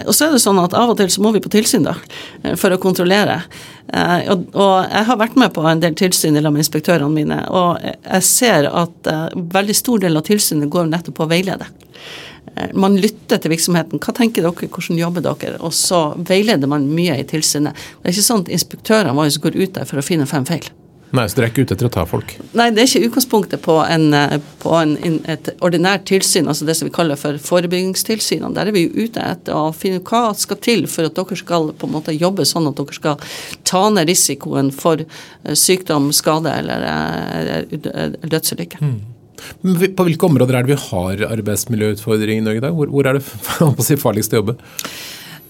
Og 0.07 0.15
så 0.15 0.25
er 0.25 0.31
det 0.33 0.41
sånn 0.41 0.57
at 0.57 0.73
Av 0.73 0.89
og 0.89 0.97
til 0.97 1.09
så 1.11 1.21
må 1.21 1.31
vi 1.31 1.41
på 1.43 1.51
tilsyn 1.51 1.83
da, 1.83 1.95
eh, 2.43 2.55
for 2.55 2.71
å 2.71 2.79
kontrollere. 2.81 3.43
Og, 3.85 4.47
og 4.55 4.89
Jeg 4.89 5.05
har 5.05 5.17
vært 5.17 5.35
med 5.37 5.53
på 5.53 5.61
en 5.61 5.79
del 5.79 5.93
tilsyn 5.93 6.33
med 6.33 6.57
inspektørene 6.57 7.13
mine, 7.13 7.37
og 7.53 7.77
jeg 7.83 8.23
ser 8.23 8.65
at 8.65 9.07
veldig 9.35 9.75
stor 9.75 9.99
del 9.99 10.17
av 10.17 10.25
tilsynet 10.25 10.71
går 10.73 10.89
nettopp 10.89 11.19
på 11.19 11.27
å 11.27 11.29
veilede. 11.29 11.67
Man 12.73 12.95
lytter 12.97 13.37
til 13.37 13.51
virksomheten. 13.51 13.99
Hva 13.99 14.13
tenker 14.15 14.41
dere, 14.45 14.69
hvordan 14.71 14.97
jobber 14.97 15.21
dere? 15.25 15.59
Og 15.59 15.73
så 15.75 16.15
veileder 16.17 16.69
man 16.71 16.87
mye 16.87 17.19
i 17.19 17.27
tilsynet. 17.27 17.75
Det 17.75 18.09
er 18.09 18.15
ikke 18.15 18.25
sånn 18.25 18.45
at 18.45 18.51
inspektørene 18.57 19.15
våre 19.17 19.43
går 19.43 19.59
ut 19.59 19.77
der 19.77 19.85
for 19.89 20.01
å 20.01 20.05
finne 20.05 20.25
fem 20.29 20.47
feil. 20.47 20.65
Nei, 21.15 21.25
Så 21.29 21.37
dere 21.37 21.47
er 21.47 21.53
ikke 21.53 21.65
ute 21.65 21.75
etter 21.77 21.87
å 21.87 21.93
ta 21.93 22.03
folk? 22.09 22.35
Nei, 22.57 22.67
det 22.75 22.83
er 22.83 22.89
ikke 22.89 23.09
utgangspunktet 23.09 23.63
på, 23.63 23.77
en, 23.83 24.07
eh, 24.13 24.37
på 24.61 24.73
en, 24.77 24.95
et 25.31 25.49
ordinært 25.65 26.05
tilsyn, 26.09 26.49
altså 26.51 26.67
det 26.67 26.75
som 26.77 26.89
vi 26.89 26.93
kaller 26.95 27.19
for 27.19 27.39
forebyggingstilsynene. 27.41 28.53
Der 28.57 28.69
er 28.69 28.75
vi 28.75 28.85
jo 28.85 29.07
ute 29.07 29.23
etter 29.23 29.55
å 29.55 29.73
finne 29.75 30.01
ut 30.01 30.11
hva 30.11 30.35
skal 30.37 30.59
til 30.63 30.85
for 30.91 31.07
at 31.07 31.17
dere 31.17 31.39
skal 31.39 31.71
på 31.73 31.89
en 31.89 31.95
måte 31.95 32.15
jobbe 32.15 32.45
sånn 32.47 32.69
at 32.69 32.79
dere 32.79 32.99
skal 32.99 33.19
ta 33.67 33.87
ned 33.93 34.11
risikoen 34.11 34.71
for 34.75 35.01
eh, 35.01 35.57
sykdom, 35.65 36.11
skade 36.15 36.53
eller, 36.61 36.87
eller 37.71 38.31
dødsulykke. 38.35 38.81
Mm. 38.83 38.97
På 39.95 40.05
hvilke 40.07 40.27
områder 40.27 40.57
er 40.57 40.65
det 40.65 40.75
vi 40.75 40.83
har 40.89 41.27
arbeidsmiljøutfordringer 41.35 42.41
i 42.41 42.45
Norge 42.45 42.61
i 42.61 42.65
dag? 42.65 42.75
Hvor, 42.77 42.91
hvor 42.91 43.09
er 43.09 43.19
det 43.19 43.99
farligst 44.05 44.33
å 44.33 44.41
jobbe? 44.41 44.57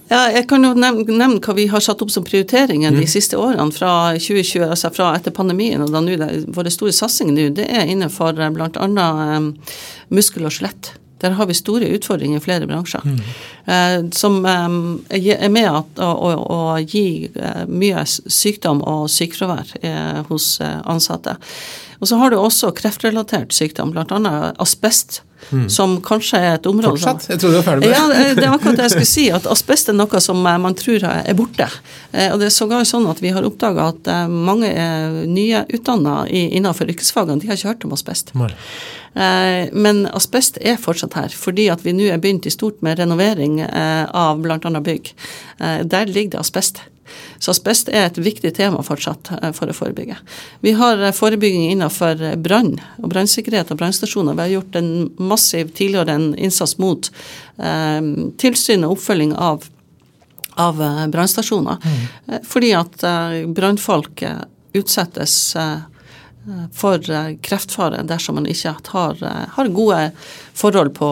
Ja, 0.09 0.27
jeg 0.29 0.45
kan 0.49 0.61
jo 0.61 0.73
nevne, 0.77 1.05
nevne, 1.09 1.39
hva 1.41 1.55
vi 1.57 1.65
har 1.71 1.81
satt 1.81 2.03
opp 2.05 2.11
som 2.13 2.25
prioriteringer 2.25 2.93
mm. 2.93 2.99
de 3.01 3.07
siste 3.09 3.39
årene 3.41 3.73
fra 3.73 3.93
2020, 4.13 4.67
altså 4.67 4.91
fra 4.93 5.09
etter 5.17 5.33
pandemien. 5.33 5.81
og 5.81 5.93
da 5.93 6.01
nå, 6.03 6.17
Våre 6.53 6.73
store 6.73 6.93
satsinger 6.93 7.33
nå 7.33 7.47
det 7.57 7.65
er 7.65 7.89
innenfor 7.89 8.37
eh, 8.37 8.53
bl.a. 8.53 8.85
Um, 8.85 9.49
muskel 10.13 10.45
og 10.45 10.53
skjelett. 10.53 10.93
Der 11.23 11.33
har 11.39 11.47
vi 11.49 11.55
store 11.57 11.89
utfordringer 11.95 12.37
i 12.37 12.43
flere 12.43 12.67
bransjer. 12.69 13.01
Mm. 13.01 13.19
Eh, 13.73 13.97
som 14.13 14.37
eh, 14.45 15.31
er 15.33 15.49
med 15.49 15.71
at, 15.71 16.01
å, 16.03 16.11
å, 16.13 16.33
å, 16.53 16.61
gi 16.83 17.31
eh, 17.31 17.63
mye 17.65 18.05
sykdom 18.05 18.83
og 18.85 19.07
sykefravær 19.09 19.77
eh, 19.81 20.21
hos 20.29 20.59
eh, 20.61 20.81
ansatte. 20.85 21.39
Og 21.97 22.11
så 22.11 22.19
har 22.21 22.29
du 22.29 22.37
også 22.37 22.75
kreftrelatert 22.77 23.55
sykdom, 23.55 23.95
bl.a. 23.95 24.51
asbest 24.61 25.23
som 25.69 25.97
kanskje 26.01 26.37
er 26.39 26.53
et 26.57 26.65
område 26.67 26.95
Fortsatt? 26.97 27.27
Jeg 27.29 27.39
trodde 27.39 27.53
du 27.53 27.59
var 27.61 27.67
ferdig 27.67 27.81
med 27.81 27.89
det. 27.89 27.97
Ja, 27.97 28.07
det 28.07 28.35
det 28.39 28.43
er 28.47 28.53
akkurat 28.55 28.75
det 28.79 28.85
jeg 28.87 28.91
skulle 28.95 29.11
si, 29.11 29.25
at 29.31 29.45
asbest 29.47 29.89
er 29.89 29.93
noe 29.97 30.19
som 30.21 30.45
eh, 30.45 30.57
man 30.57 30.75
tror 30.75 31.03
er 31.03 31.33
borte. 31.37 31.67
Eh, 32.11 32.31
Og 32.33 32.39
det 32.39 32.47
er 32.49 32.55
sågar 32.55 32.83
sånn 32.85 33.07
at 33.11 33.21
vi 33.21 33.29
har 33.35 33.43
oppdaga 33.45 33.89
at 33.93 34.07
eh, 34.07 34.27
mange 34.27 34.69
nye 35.27 35.65
utdanna 35.73 36.25
innenfor 36.29 36.89
yrkesfagene, 36.89 37.39
de 37.41 37.47
har 37.47 37.55
ikke 37.59 37.73
hørt 37.73 37.85
om 37.85 37.93
asbest. 37.93 38.33
Nei. 38.35 38.51
Eh, 39.15 39.69
Men 39.73 40.05
asbest 40.11 40.57
er 40.61 40.75
fortsatt 40.81 41.13
her, 41.15 41.29
fordi 41.29 41.69
at 41.71 41.85
vi 41.85 41.93
nå 41.95 42.09
er 42.11 42.17
begynt 42.19 42.45
i 42.45 42.51
stort 42.51 42.81
med 42.83 42.99
renovering 42.99 43.61
eh, 43.61 44.05
av 44.11 44.41
bl.a. 44.43 44.59
bygg. 44.59 45.13
Eh, 45.59 45.83
Der 45.85 46.05
ligger 46.05 46.31
det 46.37 46.39
asbest. 46.45 46.81
Så 47.39 47.53
asbest 47.53 47.89
er 47.91 48.07
et 48.07 48.19
viktig 48.21 48.53
tema 48.57 48.83
fortsatt 48.85 49.31
eh, 49.41 49.51
for 49.55 49.71
å 49.71 49.75
forebygge. 49.75 50.17
Vi 50.65 50.75
har 50.79 51.01
eh, 51.01 51.15
forebygging 51.15 51.69
innenfor 51.73 52.21
eh, 52.21 52.35
brann 52.39 52.75
og 53.01 53.11
brannsikkerhet 53.13 53.73
og 53.73 53.81
brannstasjoner. 53.81 54.37
Vi 54.37 54.45
har 54.45 54.53
gjort 54.57 54.79
en 54.81 54.91
massiv 55.17 55.71
tidligere 55.77 56.17
en 56.17 56.27
innsats 56.35 56.77
mot 56.81 57.11
eh, 57.57 58.11
tilsyn 58.41 58.87
og 58.87 58.97
oppfølging 58.97 59.35
av 59.35 59.69
av 60.55 60.77
brannstasjoner. 61.11 61.77
Mm. 61.83 62.43
Fordi 62.47 62.71
at 62.73 63.03
eh, 63.03 63.33
brannfolk 63.51 64.23
utsettes 64.75 65.55
eh, 65.55 65.77
for 66.73 67.01
kreftfare 67.41 68.03
dersom 68.05 68.37
man 68.39 68.45
ikke 68.49 68.75
har, 68.93 69.21
har 69.55 69.71
gode 69.73 70.11
forhold 70.53 70.93
på, 70.93 71.09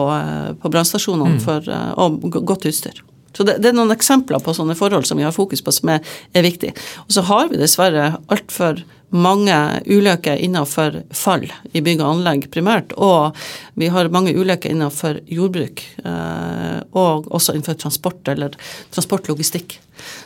på 0.62 0.70
brannstasjonene 0.70 1.40
for, 1.42 1.66
eh, 1.68 1.90
og 1.98 2.38
godt 2.46 2.68
utstyr. 2.70 3.02
Så 3.36 3.46
det, 3.46 3.58
det 3.62 3.70
er 3.70 3.76
noen 3.76 3.94
eksempler 3.94 4.42
på 4.42 4.54
sånne 4.56 4.76
forhold 4.78 5.08
som 5.08 5.18
vi 5.18 5.26
har 5.26 5.34
fokus 5.34 5.62
på 5.64 5.74
som 5.74 5.90
er, 5.96 6.04
er 6.34 6.46
viktig. 6.46 6.74
Og 7.06 7.16
så 7.16 7.24
har 7.26 7.50
vi 7.50 7.60
dessverre 7.60 8.12
altfor 8.32 8.84
mange 9.14 9.54
ulykker 9.86 10.40
innenfor 10.42 10.96
fall 11.14 11.44
i 11.72 11.82
bygg 11.84 12.00
og 12.02 12.08
anlegg 12.16 12.48
primært, 12.54 12.94
og 12.98 13.36
vi 13.78 13.90
har 13.94 14.10
mange 14.14 14.34
ulykker 14.34 14.72
innenfor 14.74 15.20
jordbruk, 15.30 15.84
eh, 16.02 16.80
og 16.98 17.28
også 17.30 17.54
innenfor 17.54 17.78
transport 17.78 18.32
eller 18.32 18.56
transportlogistikk, 18.94 19.78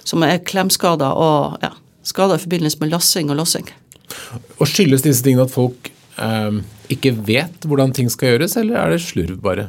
som 0.09 0.25
er 0.25 0.40
klemskader 0.40 1.21
og 1.21 1.61
ja, 1.64 1.75
skader 2.07 2.40
i 2.40 2.44
forbindelse 2.47 2.81
med 2.81 2.94
lassing 2.94 3.29
og 3.33 3.40
lossing. 3.42 3.68
Og 4.57 4.64
Skyldes 4.71 5.05
disse 5.05 5.25
tingene 5.27 5.44
at 5.44 5.53
folk 5.53 5.92
eh, 6.16 6.62
ikke 6.88 7.12
vet 7.29 7.68
hvordan 7.68 7.92
ting 7.92 8.09
skal 8.12 8.35
gjøres, 8.35 8.57
eller 8.57 8.81
er 8.81 8.97
det 8.97 9.05
slurv 9.05 9.37
bare? 9.44 9.68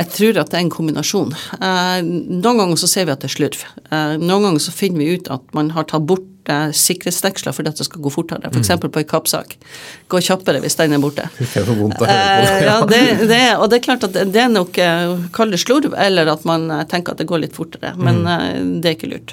Jeg 0.00 0.12
tror 0.14 0.38
at 0.40 0.48
det 0.48 0.56
er 0.56 0.64
en 0.64 0.72
kombinasjon. 0.72 1.34
Eh, 1.60 1.98
noen 2.02 2.60
ganger 2.62 2.78
så 2.80 2.88
ser 2.88 3.04
vi 3.04 3.12
at 3.12 3.20
det 3.20 3.28
er 3.28 3.34
slurv. 3.34 3.64
Eh, 3.92 4.14
noen 4.16 4.46
ganger 4.46 4.62
så 4.64 4.72
finner 4.72 5.02
vi 5.02 5.18
ut 5.18 5.28
at 5.32 5.44
man 5.56 5.74
har 5.76 5.88
tatt 5.90 6.06
bort 6.08 6.39
eh, 6.50 6.74
sikkerhetsdeksler 6.76 7.54
fordi 7.56 7.72
at 7.72 7.80
det 7.80 7.86
skal 7.88 8.02
gå 8.04 8.12
fortere. 8.12 8.50
F.eks. 8.50 8.70
Mm. 8.70 8.82
For 8.84 8.92
på 8.94 9.02
en 9.02 9.08
kappsak. 9.14 9.56
Gå 10.10 10.20
kjappere 10.26 10.60
hvis 10.64 10.76
den 10.80 10.96
er 10.96 11.02
borte. 11.02 11.28
Det 11.38 11.62
er 11.62 11.68
vondt 11.70 12.00
å 12.02 12.08
høre 12.08 12.36
på. 12.36 12.50
Eh, 12.50 12.64
ja, 12.66 12.76
det, 12.90 13.02
det, 13.30 13.42
og 13.56 13.68
det 13.72 13.80
er 13.80 13.84
klart 13.86 14.06
at 14.08 14.16
det, 14.20 14.40
er 14.44 14.50
nok 14.52 14.78
eh, 14.82 15.16
kall 15.36 15.54
det 15.54 15.62
slurv, 15.62 15.94
eller 15.98 16.30
at 16.34 16.46
man 16.48 16.68
eh, 16.74 16.84
tenker 16.90 17.14
at 17.14 17.22
det 17.22 17.28
går 17.30 17.44
litt 17.46 17.56
fortere. 17.56 17.94
Men 17.98 18.20
Mm. 18.20 18.80
det 18.82 18.88
er 18.90 18.94
ikke 18.96 19.08
lurt. 19.10 19.32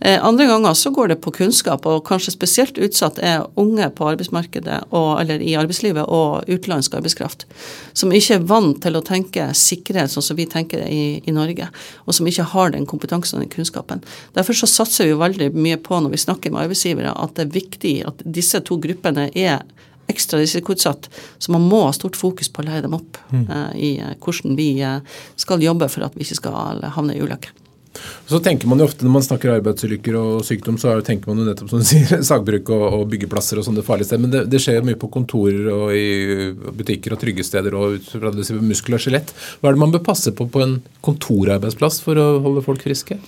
Andre 0.00 0.46
ganger 0.48 0.74
så 0.78 0.90
går 0.94 1.10
det 1.10 1.16
på 1.20 1.32
kunnskap, 1.34 1.84
og 1.88 2.04
kanskje 2.08 2.32
spesielt 2.32 2.78
utsatt 2.80 3.18
er 3.26 3.42
unge 3.60 3.84
på 3.96 4.06
arbeidsmarkedet, 4.08 4.78
og, 4.96 5.08
eller 5.20 5.42
i 5.44 5.52
arbeidslivet, 5.60 6.06
og 6.08 6.46
utenlandsk 6.48 6.94
arbeidskraft. 6.96 7.44
Som 7.92 8.14
ikke 8.16 8.38
er 8.38 8.46
vant 8.48 8.78
til 8.84 8.96
å 8.96 9.02
tenke 9.04 9.50
sikkerhet 9.56 10.12
sånn 10.12 10.24
som 10.24 10.38
vi 10.38 10.46
tenker 10.48 10.86
i, 10.86 11.20
i 11.28 11.34
Norge, 11.36 11.68
og 12.06 12.16
som 12.16 12.28
ikke 12.30 12.46
har 12.54 12.72
den 12.72 12.86
kompetansen 12.88 13.40
og 13.40 13.44
den 13.44 13.52
kunnskapen. 13.52 14.00
Derfor 14.38 14.56
så 14.56 14.68
satser 14.70 15.10
vi 15.10 15.18
veldig 15.20 15.50
mye 15.58 15.80
på 15.82 15.98
når 16.00 16.14
vi 16.14 16.22
snakker 16.24 16.49
med 16.52 16.66
arbeidsgivere, 16.66 17.14
at 17.14 17.36
det 17.36 17.46
er 17.46 17.54
viktig 17.58 17.94
at 18.10 18.24
disse 18.38 18.60
to 18.66 18.78
gruppene 18.82 19.28
er 19.34 19.62
ekstra 20.10 20.40
risikoutsatt, 20.42 21.08
så 21.38 21.52
man 21.54 21.68
må 21.70 21.84
ha 21.86 21.94
stort 21.94 22.18
fokus 22.18 22.50
på 22.50 22.62
å 22.62 22.68
lære 22.68 22.88
dem 22.88 22.98
opp 22.98 23.18
eh, 23.30 23.72
i 23.78 23.90
eh, 24.02 24.16
hvordan 24.18 24.58
vi 24.58 24.72
eh, 24.82 25.00
skal 25.38 25.62
jobbe 25.62 25.90
for 25.92 26.06
at 26.06 26.16
vi 26.18 26.26
ikke 26.26 26.40
skal 26.42 26.84
havne 26.96 27.16
i 27.16 27.22
ulykker. 27.22 27.54
Så 28.30 28.38
tenker 28.38 28.68
man 28.70 28.78
jo 28.78 28.84
ofte 28.86 29.02
Når 29.02 29.12
man 29.16 29.24
snakker 29.26 29.50
arbeidsulykker 29.56 30.14
og 30.14 30.44
sykdom, 30.46 30.76
så 30.78 30.92
er 30.92 31.00
tenker 31.04 31.26
man 31.26 31.40
jo 31.42 31.46
nettopp 31.48 31.72
som 31.72 31.82
du 31.82 31.86
sier, 31.88 32.22
sagbruk 32.26 32.70
og, 32.70 32.84
og 33.00 33.02
byggeplasser 33.10 33.58
og 33.58 33.66
sånne 33.66 33.84
farlige 33.86 34.12
steder. 34.12 34.22
Men 34.22 34.34
det, 34.34 34.44
det 34.52 34.60
skjer 34.62 34.78
jo 34.78 34.86
mye 34.86 35.00
på 35.00 35.10
kontorer 35.10 35.66
og 35.74 35.90
i 35.96 36.52
butikker 36.78 37.16
og 37.16 37.22
trygge 37.22 37.46
steder 37.46 37.74
og 37.76 37.98
ut 37.98 38.12
fra 38.14 38.32
muskel 38.62 38.96
og 38.96 39.02
skjelett. 39.02 39.34
Hva 39.58 39.72
er 39.72 39.78
det 39.78 39.82
man 39.82 39.94
bør 39.96 40.06
passe 40.06 40.32
på 40.34 40.46
på 40.50 40.62
en 40.62 40.78
kontorarbeidsplass 41.06 41.98
for 42.06 42.20
å 42.22 42.28
holde 42.46 42.62
folk 42.66 42.86
friske? 42.86 43.18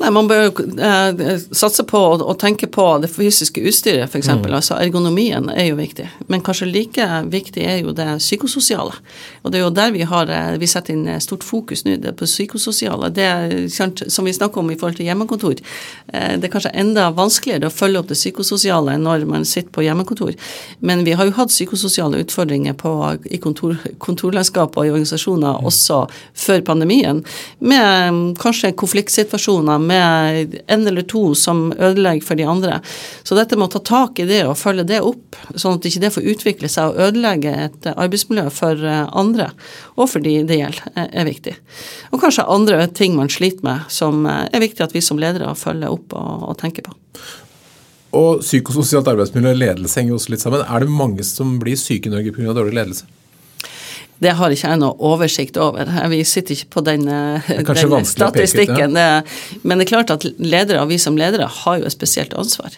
Nei, 0.00 0.10
Man 0.10 0.26
bør 0.26 0.48
eh, 0.82 1.42
satse 1.54 1.84
på 1.86 2.00
å, 2.18 2.34
tenke 2.38 2.66
på 2.72 2.86
det 3.02 3.10
fysiske 3.12 3.62
utstyret, 3.62 4.08
f.eks. 4.08 4.30
Mm. 4.32 4.46
Altså 4.50 4.78
Ergonomien 4.82 5.46
er 5.52 5.68
jo 5.68 5.76
viktig. 5.78 6.08
Men 6.32 6.42
kanskje 6.44 6.66
like 6.66 7.06
viktig 7.30 7.62
er 7.62 7.78
jo 7.84 7.94
det 7.94 8.08
psykososiale. 8.18 8.96
Og 9.44 9.52
det 9.52 9.60
er 9.60 9.64
jo 9.64 9.72
der 9.74 9.92
vi 9.94 10.06
har 10.08 10.30
eh, 10.34 10.56
vi 10.58 10.68
setter 10.70 10.96
inn 10.96 11.06
eh, 11.10 11.20
stort 11.22 11.46
fokus 11.46 11.84
nå, 11.86 11.94
det 12.02 12.10
er 12.10 12.16
på 12.18 12.26
psykososiale. 12.26 13.12
Det 13.14 13.28
er, 13.28 13.54
som 13.70 14.26
vi 14.26 14.34
snakker 14.34 14.64
om 14.64 14.72
i 14.72 14.78
forhold 14.80 14.98
til 14.98 15.06
hjemmekontor. 15.06 15.62
Eh, 16.10 16.34
det 16.40 16.48
er 16.48 16.54
kanskje 16.56 16.74
enda 16.82 17.06
vanskeligere 17.14 17.70
å 17.70 17.74
følge 17.74 18.02
opp 18.02 18.10
det 18.10 18.18
psykososiale 18.18 18.98
når 18.98 19.28
man 19.30 19.46
sitter 19.46 19.70
på 19.74 19.86
hjemmekontor. 19.86 20.34
Men 20.82 21.06
vi 21.06 21.14
har 21.14 21.30
jo 21.30 21.36
hatt 21.38 21.54
psykososiale 21.54 22.24
utfordringer 22.24 22.74
på, 22.80 22.96
i 23.30 23.38
kontor, 23.38 23.78
kontorlandskap 24.02 24.74
og 24.74 24.88
i 24.88 24.92
organisasjoner 24.94 25.62
også 25.70 26.02
før 26.34 26.66
pandemien, 26.66 27.22
med 27.62 28.10
mm, 28.10 28.22
kanskje 28.42 28.74
konfliktsituasjoner 28.80 29.83
med 29.86 30.56
en 30.72 30.86
eller 30.90 31.04
to 31.10 31.22
som 31.38 31.66
ødelegger 31.76 32.24
for 32.26 32.40
de 32.40 32.46
andre. 32.48 32.80
Så 33.22 33.36
dette 33.38 33.58
med 33.60 33.68
å 33.68 33.74
ta 33.76 33.82
tak 33.90 34.18
i 34.24 34.26
det 34.28 34.40
og 34.48 34.56
følge 34.60 34.86
det 34.88 35.00
opp, 35.04 35.36
sånn 35.54 35.78
at 35.78 35.88
ikke 35.90 36.02
det 36.06 36.12
får 36.16 36.28
utvikle 36.34 36.70
seg 36.72 36.90
og 36.92 37.02
ødelegge 37.08 37.54
et 37.68 37.86
eh, 37.90 37.96
arbeidsmiljø 38.06 38.48
for 38.54 38.84
eh, 38.84 39.04
andre, 39.12 39.50
og 39.96 40.10
for 40.12 40.24
de 40.24 40.36
det 40.48 40.58
gjelder, 40.60 40.90
er- 40.96 41.10
er 41.22 41.28
viktig. 41.30 41.56
Og 42.12 42.20
kanskje 42.24 42.48
andre 42.50 42.84
ting 42.90 43.16
man 43.18 43.30
sliter 43.32 43.64
med, 43.66 43.86
som 43.92 44.24
eh, 44.26 44.44
er 44.52 44.64
viktig 44.64 44.84
at 44.88 44.94
vi 44.96 45.04
som 45.04 45.20
ledere 45.22 45.54
følger 45.58 45.92
opp 45.94 46.12
og, 46.18 46.48
og 46.50 46.58
tenker 46.60 46.88
på. 46.88 46.96
Og 48.14 48.44
psykososialt 48.44 49.08
arbeidsmiljø 49.10 49.50
og 49.56 49.58
ledelse 49.58 49.98
henger 49.98 50.14
også 50.14 50.30
litt 50.34 50.42
sammen. 50.44 50.62
Er 50.70 50.84
det 50.84 50.92
mange 50.94 51.24
som 51.26 51.56
blir 51.58 51.74
syke 51.80 52.06
i 52.06 52.12
Norge 52.12 52.30
pga. 52.36 52.52
dårlig 52.54 52.76
ledelse? 52.76 53.08
Det 54.22 54.30
har 54.38 54.50
ikke 54.54 54.68
jeg 54.70 54.78
noe 54.78 54.94
oversikt 55.04 55.56
over. 55.60 55.88
Vi 56.08 56.20
sitter 56.24 56.54
ikke 56.54 56.68
på 56.70 56.82
den, 56.86 57.02
eh, 57.08 57.40
den 57.74 58.04
statistikken. 58.06 58.94
Det- 58.94 59.60
Men 59.64 59.78
det 59.78 59.86
er 59.86 59.96
klart 59.96 60.10
at 60.10 60.24
ledere, 60.38 60.80
og 60.82 60.88
vi 60.88 60.98
som 60.98 61.16
ledere 61.16 61.46
har 61.48 61.78
jo 61.78 61.84
et 61.84 61.92
spesielt 61.92 62.32
ansvar. 62.32 62.70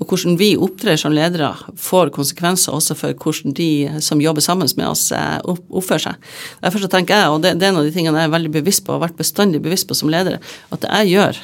Og 0.00 0.06
hvordan 0.08 0.38
vi 0.38 0.56
opptrer 0.56 0.96
som 0.98 1.12
ledere 1.12 1.54
får 1.76 2.10
konsekvenser 2.10 2.72
også 2.72 2.96
for 2.96 3.12
hvordan 3.12 3.52
de 3.54 4.00
som 4.00 4.18
jobber 4.20 4.40
sammen 4.40 4.68
med 4.76 4.86
oss 4.88 5.12
eh, 5.12 5.38
opp- 5.44 5.68
oppfører 5.70 6.00
seg. 6.00 6.14
Derfor 6.62 6.78
så 6.80 6.88
tenker 6.88 7.14
jeg, 7.14 7.28
og 7.28 7.42
det, 7.42 7.58
det 7.58 7.62
er 7.68 7.68
en 7.72 7.76
av 7.82 7.84
de 7.84 7.92
tingene 7.92 8.18
jeg 8.18 8.30
er 8.30 8.38
veldig 8.38 8.52
bevisst 8.52 8.84
på, 8.84 8.94
og 8.94 9.00
har 9.00 9.08
vært 9.08 9.18
bestandig 9.18 9.60
bevisst 9.62 9.86
på 9.88 9.94
som 9.94 10.08
leder, 10.08 10.38
at 10.72 10.80
det 10.80 10.90
jeg 10.90 11.14
gjør, 11.18 11.36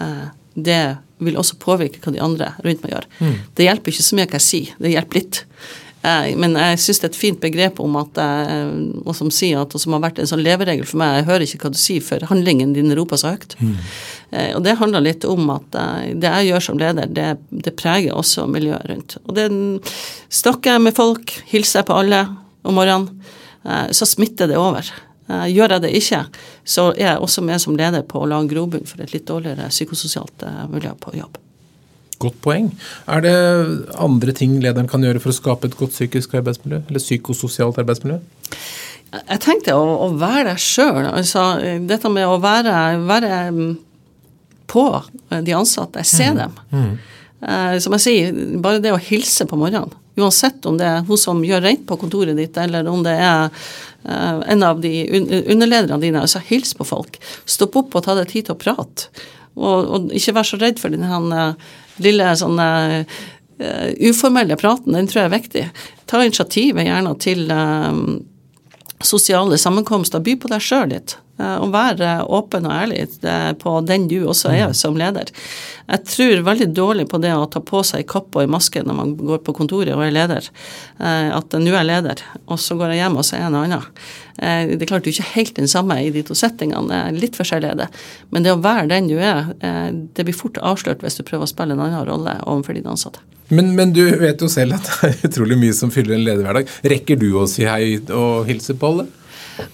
eh, 0.00 0.28
det 0.58 0.98
vil 1.20 1.34
også 1.38 1.54
påvirke 1.58 2.00
hva 2.02 2.12
de 2.12 2.20
andre 2.22 2.52
rundt 2.64 2.82
meg 2.82 2.92
gjør. 2.92 3.04
Det 3.54 3.64
hjelper 3.66 3.90
ikke 3.92 4.02
så 4.06 4.14
mye 4.18 4.26
hva 4.26 4.38
jeg 4.38 4.46
sier, 4.46 4.74
det 4.80 4.92
hjelper 4.92 5.14
litt. 5.14 5.44
Eh, 6.08 6.28
Men 6.40 6.56
jeg 6.58 6.80
syns 6.82 7.00
det 7.02 7.08
er 7.08 7.12
et 7.12 7.20
fint 7.22 7.40
begrep 7.42 7.80
om 7.84 7.96
at 8.00 8.20
eh, 8.22 8.70
og 9.04 9.14
som 9.18 9.32
sier 9.34 9.62
at, 9.62 9.74
og 9.74 9.82
som 9.82 9.96
har 9.96 10.04
vært 10.06 10.20
en 10.22 10.30
sånn 10.30 10.44
leveregel 10.44 10.86
for 10.88 11.00
meg, 11.02 11.18
jeg 11.20 11.28
hører 11.30 11.46
ikke 11.46 11.64
hva 11.66 11.72
du 11.74 11.80
sier 11.80 12.04
før 12.04 12.28
handlingen 12.30 12.74
din 12.76 12.94
roper 12.98 13.20
så 13.20 13.34
høyt. 13.34 13.58
Mm. 13.60 13.74
Og 14.28 14.60
det 14.60 14.74
handler 14.76 15.00
litt 15.06 15.24
om 15.24 15.48
at 15.54 15.76
eh, 15.80 16.12
det 16.20 16.28
jeg 16.28 16.50
gjør 16.50 16.64
som 16.68 16.80
leder, 16.80 17.08
det, 17.18 17.28
det 17.64 17.76
preger 17.80 18.16
også 18.16 18.46
miljøet 18.50 18.88
rundt. 18.90 19.18
Og 19.24 19.34
det 19.38 19.48
snakker 20.28 20.76
jeg 20.76 20.84
med 20.84 20.96
folk, 20.98 21.32
hilser 21.48 21.80
jeg 21.82 21.88
på 21.88 21.96
alle 21.96 22.24
om 22.68 22.76
morgenen, 22.76 23.08
eh, 23.64 23.88
så 23.96 24.08
smitter 24.08 24.50
det 24.50 24.60
over. 24.60 24.84
Eh, 25.28 25.48
Gjør 25.54 25.76
jeg 25.76 25.84
det 25.86 25.94
ikke, 26.02 26.22
så 26.64 26.90
er 26.94 27.12
jeg 27.14 27.24
også 27.24 27.44
med 27.44 27.60
som 27.64 27.76
leder 27.76 28.04
på 28.08 28.22
å 28.22 28.28
lage 28.28 28.52
grobunn 28.52 28.86
for 28.88 29.04
et 29.04 29.12
litt 29.16 29.26
dårligere 29.28 29.68
psykososialt 29.72 30.44
eh, 30.48 30.64
miljø 30.72 30.94
på 31.00 31.16
jobb. 31.18 31.40
Godt 32.18 32.38
poeng. 32.42 32.72
Er 33.06 33.22
det 33.22 33.34
andre 33.98 34.34
ting 34.34 34.56
lederen 34.62 34.90
kan 34.90 35.04
gjøre 35.06 35.22
for 35.22 35.30
å 35.30 35.38
skape 35.38 35.70
et 35.70 35.76
godt 35.78 35.94
psykisk 35.94 36.34
arbeidsmiljø? 36.40 36.82
Eller 36.88 37.02
psykososialt 37.02 37.78
arbeidsmiljø? 37.78 38.18
Jeg 39.14 39.40
tenkte 39.40 39.76
å, 39.78 39.84
å 40.04 40.08
være 40.20 40.50
der 40.50 40.60
sjøl. 40.60 41.06
Altså, 41.06 41.44
dette 41.88 42.10
med 42.12 42.26
å 42.28 42.40
være, 42.42 42.74
være 43.08 43.36
mm, 43.54 43.70
på 44.68 44.88
de 45.30 45.54
ansatte, 45.56 46.04
se 46.04 46.28
dem. 46.36 46.58
Eh, 47.38 47.78
som 47.78 47.94
jeg 47.94 48.02
sier, 48.02 48.38
bare 48.58 48.82
det 48.82 48.92
å 48.92 49.00
hilse 49.00 49.46
på 49.48 49.58
morgenen. 49.58 49.94
Uansett 50.18 50.64
om 50.66 50.74
det 50.78 50.86
er 50.88 51.04
hun 51.06 51.20
som 51.20 51.44
gjør 51.46 51.62
rent 51.62 51.84
på 51.86 51.96
kontoret 52.00 52.34
ditt, 52.36 52.56
eller 52.58 52.88
om 52.90 53.04
det 53.06 53.14
er 53.14 53.46
eh, 53.46 54.40
en 54.54 54.64
av 54.66 54.80
de 54.82 54.92
un 55.14 55.28
underlederne 55.54 56.02
dine. 56.02 56.24
Altså, 56.26 56.42
hils 56.50 56.74
på 56.74 56.86
folk. 56.88 57.20
Stopp 57.46 57.78
opp 57.78 57.94
og 57.94 58.06
ta 58.08 58.18
deg 58.18 58.30
tid 58.32 58.48
til 58.48 58.56
å 58.56 58.60
prate. 58.60 59.12
Og, 59.58 59.92
og 59.92 60.16
ikke 60.16 60.36
vær 60.38 60.46
så 60.46 60.58
redd 60.60 60.80
for 60.80 60.94
den 60.94 61.04
eh, 61.04 61.68
lille 62.04 62.30
sånne 62.38 62.68
eh, 63.02 63.88
uformelle 64.10 64.58
praten. 64.60 64.94
Den 64.96 65.10
tror 65.10 65.24
jeg 65.24 65.30
er 65.30 65.36
viktig. 65.36 65.64
Ta 66.10 66.22
initiativet 66.24 66.86
gjerne 66.88 67.14
til 67.22 67.46
eh, 67.50 68.02
sosiale 69.04 69.58
sammenkomster. 69.60 70.22
By 70.24 70.38
på 70.40 70.52
deg 70.52 70.64
sjøl 70.64 70.94
litt. 70.94 71.18
Eh, 71.38 71.58
å 71.62 71.68
være 71.70 72.24
åpen 72.34 72.66
og 72.66 72.74
ærlig 72.74 73.04
på 73.62 73.74
den 73.86 74.08
du 74.10 74.16
også 74.26 74.50
er 74.50 74.72
som 74.76 74.96
leder. 74.98 75.30
Jeg 75.88 76.04
tror 76.10 76.42
veldig 76.48 76.68
dårlig 76.74 77.06
på 77.10 77.20
det 77.22 77.30
å 77.34 77.46
ta 77.50 77.62
på 77.64 77.84
seg 77.86 78.08
kapp 78.10 78.34
og 78.36 78.50
maske 78.50 78.82
når 78.82 78.98
man 78.98 79.14
går 79.18 79.44
på 79.46 79.54
kontoret 79.56 79.94
og 79.94 80.02
er 80.02 80.14
leder. 80.14 80.48
Eh, 80.98 81.30
at 81.34 81.54
nå 81.54 81.70
er 81.70 81.78
jeg 81.78 81.90
leder, 81.92 82.24
og 82.50 82.58
så 82.62 82.74
går 82.78 82.94
jeg 82.94 83.04
hjem 83.04 83.20
og 83.20 83.26
så 83.26 83.36
er 83.36 83.44
jeg 83.44 83.52
en 83.52 83.60
annet. 83.62 84.02
Eh, 84.38 84.74
det 84.74 84.82
er 84.82 84.90
klart 84.90 85.06
du 85.06 85.12
er 85.12 85.14
ikke 85.14 85.36
helt 85.36 85.54
den 85.60 85.70
samme 85.70 86.00
i 86.02 86.10
de 86.14 86.24
to 86.26 86.34
settingene, 86.38 87.04
litt 87.14 87.38
forskjellig 87.38 87.70
er 87.70 87.80
det. 87.84 87.88
Men 88.34 88.46
det 88.46 88.56
å 88.56 88.62
være 88.62 88.88
den 88.90 89.10
du 89.10 89.16
er, 89.18 89.52
det 89.58 90.26
blir 90.26 90.36
fort 90.36 90.58
avslørt 90.58 91.02
hvis 91.04 91.18
du 91.18 91.24
prøver 91.26 91.46
å 91.46 91.50
spille 91.50 91.74
en 91.74 91.82
annen 91.84 92.06
rolle 92.08 92.34
overfor 92.46 92.74
dine 92.74 92.90
ansatte. 92.92 93.22
Men, 93.48 93.70
men, 93.78 93.94
du 93.96 94.02
vet 94.20 94.42
jo 94.42 94.48
selv 94.52 94.76
at 94.76 94.90
det 94.90 95.08
er 95.08 95.22
utrolig 95.30 95.56
mye 95.60 95.76
som 95.76 95.92
fyller 95.92 96.18
en 96.18 96.26
lederhverdag. 96.26 96.68
Rekker 96.92 97.16
du 97.20 97.30
å 97.40 97.46
si 97.48 97.64
hei 97.64 97.96
og 98.12 98.44
hilse 98.50 98.76
på 98.76 98.90
alle? 98.92 99.06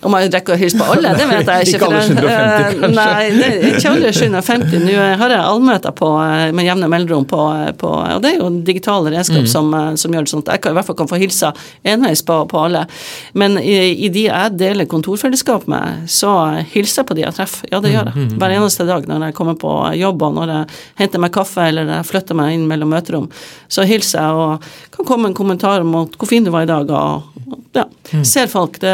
Om 0.05 0.15
jeg 0.19 0.31
rekker 0.33 0.55
å 0.55 0.59
hilse 0.59 0.79
på 0.79 0.87
alle, 0.95 1.13
det 1.19 1.27
vet 1.29 1.51
jeg 1.51 1.67
ikke. 1.75 1.79
ikke 1.79 1.89
alle 1.89 2.03
750, 2.05 2.29
eh, 2.31 2.67
kanskje? 2.81 2.91
Nei, 2.95 3.25
det 3.39 3.71
ikke 3.71 3.93
alle 3.93 4.13
750. 4.17 4.85
Nå 4.85 5.07
har 5.21 5.35
jeg 5.35 5.41
allmøter 5.43 5.95
på, 5.97 6.11
eh, 6.25 6.45
med 6.57 6.69
jevne 6.69 6.89
mellomrom 6.93 7.27
på, 7.31 7.41
på, 7.81 7.91
Og 8.15 8.23
det 8.25 8.33
er 8.33 8.41
jo 8.41 8.51
digitale 8.67 9.13
redskap 9.15 9.45
mm. 9.45 9.51
som, 9.51 9.71
eh, 9.79 9.91
som, 10.01 10.15
gjør 10.15 10.27
det 10.27 10.33
sånn 10.33 10.45
at 10.45 10.53
jeg 10.55 10.65
kan, 10.65 10.75
i 10.75 10.79
hvert 10.79 10.89
fall 10.89 10.99
kan 11.01 11.11
få 11.11 11.21
hilse 11.21 11.53
enveis 11.95 12.25
på, 12.27 12.39
på 12.51 12.63
alle. 12.67 12.85
Men 13.33 13.59
i, 13.61 13.77
i, 14.07 14.11
de 14.15 14.27
jeg 14.29 14.57
deler 14.61 14.89
kontorfellesskap 14.91 15.69
med, 15.71 16.07
så 16.11 16.35
hilser 16.75 17.03
jeg 17.03 17.11
på 17.11 17.19
de 17.19 17.27
jeg 17.27 17.39
treffer. 17.41 17.69
Ja, 17.73 17.83
det 17.85 17.93
gjør 17.95 18.11
jeg. 18.11 18.17
Mm, 18.17 18.31
mm, 18.31 18.39
Hver 18.41 18.57
eneste 18.59 18.89
dag 18.89 19.11
når 19.11 19.29
jeg 19.29 19.39
kommer 19.41 19.59
på 19.61 19.75
jobb 19.99 20.25
og 20.29 20.39
når 20.39 20.55
jeg 20.55 20.81
henter 21.03 21.25
meg 21.25 21.35
kaffe 21.35 21.69
eller 21.69 21.93
jeg 21.99 22.09
flytter 22.11 22.39
meg 22.39 22.57
inn 22.57 22.67
mellom 22.71 22.93
møterom, 22.95 23.29
så 23.69 23.87
hilser 23.89 24.21
jeg 24.23 24.45
og 24.45 24.73
kan 24.95 25.09
komme 25.09 25.31
en 25.31 25.37
kommentar 25.37 25.85
om 25.85 25.95
hvor 26.05 26.29
fin 26.29 26.45
du 26.45 26.53
var 26.55 26.67
i 26.67 26.71
dag. 26.71 26.91
og 26.91 27.31
ja, 27.75 27.89
ser 28.25 28.47
folk. 28.47 28.81
Det, 28.81 28.93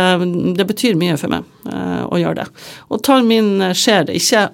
det 0.57 0.65
betyr 0.65 0.80
betyr 0.81 0.99
mye 1.01 1.19
for 1.21 1.33
meg 1.33 1.45
uh, 1.69 2.09
å 2.09 2.21
gjøre 2.21 2.43
det. 2.43 2.49
Og 2.89 3.03
tar 3.05 3.27
min 3.27 3.59
skjer 3.77 4.11
ikke 4.17 4.49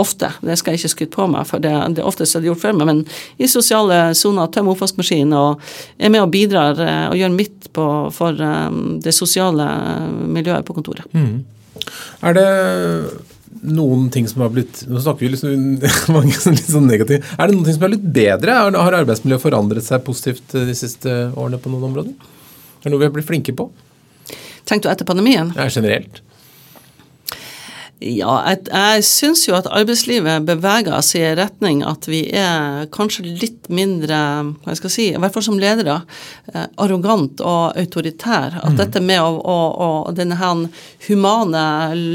ofte, 0.00 0.30
det 0.46 0.56
skal 0.56 0.72
jeg 0.72 0.80
ikke 0.80 0.92
skryte 0.94 1.16
på 1.16 1.26
meg, 1.28 1.44
for 1.48 1.60
det, 1.60 1.72
det 1.96 2.04
oftest 2.06 2.36
er 2.36 2.44
det 2.44 2.48
gjort 2.48 2.62
før 2.62 2.76
meg, 2.78 2.88
men 2.88 3.00
i 3.42 3.48
sosiale 3.50 4.14
soner, 4.16 4.48
tømmer 4.54 4.76
oppvaskmaskinen 4.76 5.34
og 5.36 5.72
er 5.98 6.12
med 6.12 6.22
og 6.22 6.30
bidrar 6.32 6.78
uh, 6.78 7.08
og 7.10 7.18
gjør 7.18 7.34
mitt 7.34 7.68
på, 7.76 7.88
for 8.14 8.38
um, 8.38 9.00
det 9.02 9.14
sosiale 9.16 9.66
miljøet 10.30 10.64
på 10.66 10.76
kontoret. 10.78 11.10
Mm. 11.12 11.42
Er 12.26 12.36
det 12.36 12.46
noen 13.66 14.08
ting 14.14 14.28
som 14.30 14.44
har 14.44 14.52
blitt 14.54 14.84
Nå 14.88 15.00
snakker 15.02 15.26
vi 15.26 15.32
liksom 15.34 15.80
mange 16.16 16.32
litt 16.54 16.70
sånn 16.70 16.88
negativt. 16.88 17.26
Er 17.36 17.48
det 17.48 17.56
noen 17.56 17.66
ting 17.66 17.76
som 17.76 17.84
har 17.84 17.92
blitt 17.92 18.08
bedre? 18.14 18.56
Har 18.78 18.98
arbeidsmiljøet 19.02 19.42
forandret 19.42 19.84
seg 19.84 20.04
positivt 20.06 20.54
de 20.54 20.76
siste 20.78 21.12
årene 21.34 21.60
på 21.60 21.72
noen 21.72 21.90
områder? 21.90 22.14
Er 22.80 22.86
det 22.86 22.94
noe 22.94 23.02
vi 23.02 23.08
har 23.10 23.16
blitt 23.16 23.28
flinke 23.28 23.56
på? 23.56 23.68
Tenkte 24.70 24.86
du 24.88 24.92
etter 24.94 25.08
pandemien? 25.08 25.50
Ja, 25.58 25.66
generelt. 25.70 26.22
Ja, 28.00 28.38
jeg, 28.48 28.62
jeg 28.72 29.02
syns 29.04 29.42
jo 29.44 29.52
at 29.58 29.66
arbeidslivet 29.68 30.46
beveger 30.48 31.02
seg 31.04 31.20
i 31.20 31.32
retning 31.36 31.82
at 31.84 32.06
vi 32.08 32.22
er 32.32 32.86
kanskje 32.94 33.26
litt 33.28 33.68
mindre, 33.68 34.16
hva 34.62 34.72
jeg 34.72 34.80
skal 34.80 34.92
si, 34.94 35.06
i 35.10 35.20
hvert 35.20 35.34
fall 35.34 35.44
som 35.44 35.58
ledere, 35.60 35.98
eh, 36.54 36.64
arrogant 36.80 37.42
og 37.44 37.76
autoritær. 37.76 38.56
At 38.62 38.72
mm. 38.72 38.78
dette 38.80 39.04
med 39.04 39.20
å, 39.20 39.34
å, 39.36 39.58
å, 39.84 39.90
denne 40.16 40.38
her 40.40 40.64
humane, 41.10 41.66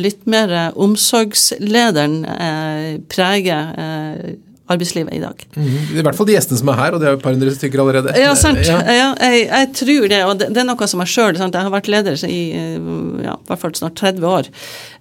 litt 0.01 0.25
mer 0.25 0.55
omsorgslederen 0.73 2.17
eh, 2.33 2.89
preger 3.11 3.77
eh, 3.77 4.33
arbeidslivet 4.71 5.13
i 5.13 5.21
dag. 5.21 5.41
Mm, 5.53 5.73
I 5.93 6.03
hvert 6.05 6.17
fall 6.17 6.27
de 6.29 6.33
gjestene 6.33 6.57
som 6.57 6.69
er 6.73 6.79
her, 6.79 6.95
og 6.95 7.01
det 7.01 7.07
er 7.07 7.13
jo 7.13 7.19
et 7.19 7.23
par 7.25 7.35
hundre 7.35 7.51
stykker 7.53 7.81
allerede. 7.83 8.15
Ja, 8.17 8.31
sant. 8.39 8.63
Ja. 8.65 8.79
ja 8.89 9.09
jeg, 9.21 9.43
jeg, 9.45 9.69
tror 9.77 10.07
det, 10.09 10.21
og 10.25 10.33
det, 10.41 10.47
det 10.55 10.61
er 10.63 10.67
noe 10.67 10.87
som 10.89 11.03
jeg 11.03 11.11
sjøl 11.13 11.37
Jeg 11.37 11.53
har 11.53 11.73
vært 11.73 11.89
leder 11.91 12.23
i 12.25 12.39
ja, 13.25 13.35
hvert 13.45 13.61
fall 13.61 13.75
snart 13.77 13.99
30 14.01 14.25
år, 14.29 14.49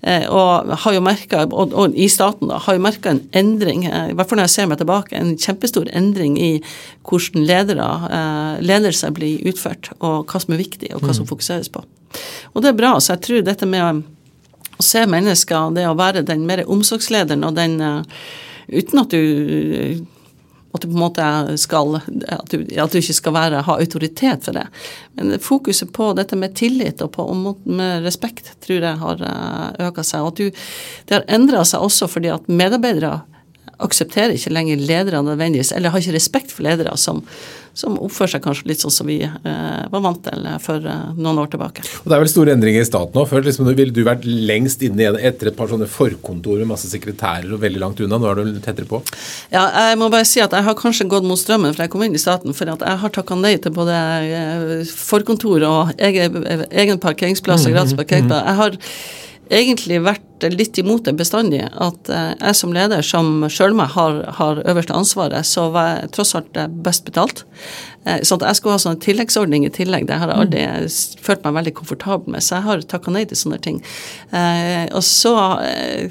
eh, 0.03 0.27
og 0.29 0.75
har 0.85 0.97
jo 0.97 1.03
merka, 1.05 1.45
og, 1.49 1.73
og, 1.73 1.97
i 1.97 2.11
staten 2.13 2.53
da, 2.53 2.61
har 2.67 2.77
jo 2.77 2.85
merka 2.85 3.15
en 3.15 3.23
endring, 3.37 3.87
eh, 3.89 4.11
i 4.13 4.17
hvert 4.19 4.31
fall 4.31 4.41
når 4.41 4.51
jeg 4.51 4.57
ser 4.57 4.71
meg 4.71 4.83
tilbake, 4.83 5.17
en 5.17 5.35
kjempestor 5.41 5.89
endring 5.97 6.37
i 6.41 6.53
hvordan 7.09 7.49
ledere, 7.49 7.91
eh, 8.19 8.63
ledelse 8.65 9.13
blir 9.17 9.49
utført, 9.51 9.95
og 10.01 10.29
hva 10.29 10.45
som 10.45 10.57
er 10.57 10.65
viktig, 10.65 10.93
og 10.95 11.05
hva 11.05 11.17
som 11.17 11.25
mm. 11.25 11.33
fokuseres 11.33 11.73
på. 11.73 11.85
Og 12.53 12.63
det 12.65 12.73
er 12.73 12.79
bra, 12.79 12.97
så 13.01 13.17
jeg 13.17 13.27
tror 13.27 13.47
dette 13.49 13.69
med 13.69 13.85
å 13.85 14.83
se 14.83 15.05
mennesker, 15.09 15.73
det 15.75 15.89
å 15.89 15.97
være 15.99 16.25
den 16.27 16.45
mer 16.49 16.67
omsorgslederen 16.69 17.47
og 17.47 17.57
den 17.57 17.79
uten 18.69 19.03
at 19.05 19.15
du 19.15 20.05
at 20.75 20.83
du 20.83 20.89
på 20.89 20.95
en 20.97 21.05
måte 21.05 21.25
skal 21.63 22.01
at 22.01 22.51
du, 22.51 22.65
at 22.67 22.91
du 22.91 22.99
ikke 22.99 23.15
skal 23.15 23.35
være, 23.37 23.61
ha 23.63 23.77
autoritet 23.79 24.43
for 24.43 24.57
det. 24.59 24.65
Men 25.15 25.37
fokuset 25.39 25.93
på 25.95 26.09
dette 26.19 26.35
med 26.35 26.57
tillit 26.59 27.03
og 27.05 27.13
på, 27.15 27.27
med 27.63 28.03
respekt 28.03 28.51
tror 28.65 28.83
jeg 28.83 28.99
har 29.05 29.23
eh, 29.23 29.87
øka 29.87 30.03
seg. 30.03 30.25
Og 30.25 30.33
at 30.33 30.43
du, 30.43 30.65
det 31.07 31.17
har 31.21 31.29
endra 31.31 31.63
seg 31.69 31.87
også 31.87 32.11
fordi 32.11 32.33
at 32.35 32.51
medarbeidere 32.51 33.21
aksepterer 33.83 34.35
ikke 34.37 34.53
lenger 34.55 34.81
ledere 34.81 35.23
nødvendigvis, 35.25 35.73
eller 35.75 35.93
har 35.93 36.03
ikke 36.03 36.15
respekt 36.17 36.53
for 36.55 36.67
ledere 36.67 36.95
som, 37.01 37.21
som 37.75 37.97
oppfører 37.99 38.35
seg 38.37 38.45
kanskje 38.45 38.69
litt 38.71 38.83
sånn 38.85 38.95
som 38.95 39.09
vi 39.11 39.19
eh, 39.25 39.81
var 39.91 40.03
vant 40.05 40.21
til 40.27 40.47
eh, 40.47 40.59
for 40.63 40.79
eh, 40.79 41.01
noen 41.19 41.41
år 41.43 41.51
tilbake. 41.55 41.83
Og 42.03 42.11
Det 42.11 42.17
er 42.17 42.23
vel 42.23 42.31
store 42.31 42.55
endringer 42.55 42.85
i 42.85 42.89
staten 42.89 43.19
òg. 43.19 43.27
Før 43.31 43.47
liksom, 43.47 43.71
ville 43.73 43.95
du 43.95 44.03
vært 44.07 44.27
lengst 44.29 44.85
inne 44.87 45.11
etter 45.19 45.51
et 45.51 45.59
par 45.59 45.71
sånne 45.73 45.89
forkontor 45.91 46.63
med 46.63 46.71
masse 46.71 46.91
sekretærer 46.93 47.51
og 47.57 47.63
veldig 47.65 47.83
langt 47.83 48.05
unna. 48.05 48.21
Nå 48.21 48.31
er 48.31 48.43
du 48.43 48.63
tettere 48.63 48.89
på? 48.91 49.03
Ja, 49.55 49.67
jeg 49.91 49.99
må 50.01 50.11
bare 50.13 50.29
si 50.29 50.43
at 50.45 50.55
jeg 50.55 50.69
har 50.69 50.79
kanskje 50.79 51.09
gått 51.11 51.27
mot 51.27 51.41
strømmen 51.41 51.75
fra 51.75 51.89
jeg 51.89 51.95
kom 51.95 52.07
inn 52.07 52.15
i 52.15 52.23
staten, 52.23 52.55
for 52.57 52.71
at 52.71 52.87
jeg 52.87 53.03
har 53.03 53.15
takka 53.19 53.39
nei 53.41 53.57
til 53.63 53.75
både 53.75 53.99
eh, 54.39 54.95
forkontor 54.95 55.67
og 55.69 55.95
egen, 55.99 56.43
egen 56.71 57.03
parkeringsplass 57.03 57.67
og 57.67 57.77
gratis 57.77 57.99
parkeringsplass. 57.99 58.45
Jeg 58.45 58.61
har 58.63 58.81
egentlig 59.53 60.01
vært 60.05 60.25
litt 60.53 60.79
imot 60.79 61.05
det 61.07 61.15
bestandig. 61.19 61.63
At 61.73 62.11
eh, 62.13 62.33
jeg 62.39 62.59
som 62.59 62.75
leder, 62.75 63.03
som 63.07 63.47
sjøl 63.53 63.75
meg 63.77 63.95
har, 63.95 64.21
har, 64.39 64.63
øverste 64.69 64.97
ansvaret, 64.97 65.47
så 65.49 65.69
var 65.75 65.91
jeg 65.91 66.13
tross 66.17 66.35
alt 66.39 66.61
best 66.85 67.05
betalt. 67.09 67.45
Så 68.05 68.35
sånn 68.35 68.43
at 68.43 68.51
jeg 68.51 68.59
skulle 68.59 68.75
ha 68.75 68.81
sånn 68.83 68.99
tilleggsordning 69.01 69.63
i 69.65 69.71
tillegg, 69.73 70.05
det 70.11 70.19
har 70.21 70.29
jeg 70.29 70.43
aldri 70.43 70.65
mm. 70.69 70.97
følt 71.25 71.47
meg 71.47 71.55
veldig 71.57 71.73
komfortabel 71.79 72.35
med. 72.35 72.45
Så 72.45 72.59
jeg 72.59 72.67
har 72.67 72.83
takka 72.91 73.15
nei 73.15 73.23
til 73.31 73.39
sånne 73.41 73.59
ting. 73.65 73.79
Eh, 74.29 74.85
og 74.93 75.01
så 75.07 75.33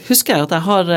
husker 0.08 0.34
jeg 0.34 0.48
at 0.48 0.56
jeg 0.58 0.66
har 0.66 0.90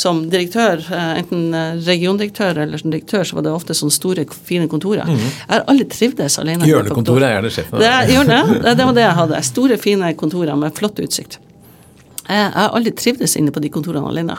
som 0.00 0.20
direktør, 0.32 0.84
enten 0.92 1.56
regiondirektør 1.86 2.60
eller 2.66 2.80
som 2.80 2.92
direktør, 2.92 3.24
så 3.24 3.38
var 3.38 3.48
det 3.48 3.54
ofte 3.56 3.76
sånne 3.76 3.96
store, 3.96 4.26
fine 4.48 4.68
kontorer. 4.68 5.08
Mm. 5.08 5.24
Jeg 5.24 5.50
har 5.54 5.64
aldri 5.72 5.88
trivdes 5.92 6.36
alene. 6.42 6.68
Hjørnekontoret 6.68 7.28
er 7.28 7.38
gjerne 7.38 7.54
sjefen. 7.56 7.80
Det, 7.80 7.94
hjørne, 8.12 8.40
det 8.68 8.90
var 8.90 8.96
det 8.96 9.06
jeg 9.06 9.18
hadde. 9.22 9.44
Store, 9.48 9.80
fine 9.80 10.12
kontorer 10.20 10.60
med 10.60 10.76
flott 10.76 11.00
utsikt. 11.00 11.40
Jeg 12.30 12.52
har 12.54 12.74
aldri 12.76 12.92
trivdes 12.94 13.36
inne 13.38 13.52
på 13.54 13.62
de 13.62 13.70
kontorene 13.72 14.06
alene. 14.06 14.36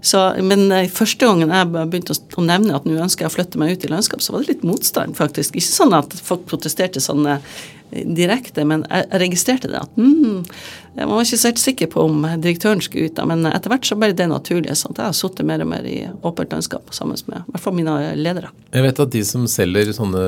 Så, 0.00 0.20
men 0.44 0.66
eh, 0.72 0.90
første 0.92 1.28
gangen 1.28 1.52
jeg 1.52 1.70
begynte 1.74 2.16
å, 2.16 2.44
nevne 2.44 2.76
at 2.76 2.86
nå 2.88 2.96
ønsker 3.02 3.26
jeg 3.26 3.32
å 3.32 3.36
flytte 3.36 3.60
meg 3.60 3.74
ut 3.74 3.86
i 3.86 3.92
landskap, 3.92 4.22
så 4.24 4.34
var 4.34 4.44
det 4.44 4.54
litt 4.54 4.66
motstand, 4.66 5.16
faktisk. 5.18 5.56
Ikke 5.56 5.72
sånn 5.72 5.96
at 5.96 6.14
folk 6.26 6.46
protesterte 6.48 7.02
sånn 7.02 7.26
eh, 7.30 7.56
direkte, 7.92 8.64
men 8.68 8.86
jeg 8.88 9.22
registrerte 9.22 9.70
det. 9.72 9.82
at 9.84 9.98
mm, 10.00 10.44
jeg 10.96 11.08
var 11.10 11.22
ikke 11.22 11.38
så 11.38 11.50
helt 11.50 11.60
sikker 11.60 11.88
på 11.92 12.04
om 12.08 12.22
direktøren 12.40 12.80
skulle 12.84 13.10
ut, 13.10 13.14
da, 13.18 13.26
men 13.28 13.44
etter 13.50 13.72
hvert 13.72 13.84
så 13.84 13.98
ble 14.00 14.14
det 14.16 14.28
naturlig. 14.30 14.72
sånn 14.80 14.96
Jeg 14.96 15.04
har 15.04 15.16
sittet 15.16 15.44
mer 15.48 15.60
og 15.60 15.68
mer 15.68 15.84
i 15.88 15.98
åpent 16.24 16.54
landskap 16.54 16.92
sammen 16.96 17.18
med 17.28 17.42
i 17.42 17.52
hvert 17.52 17.64
fall 17.64 17.76
mine 17.76 17.96
ledere. 18.16 18.52
Jeg 18.72 18.84
vet 18.86 19.02
at 19.04 19.12
de 19.12 19.22
som 19.28 19.44
selger 19.50 19.92
sånne 19.96 20.22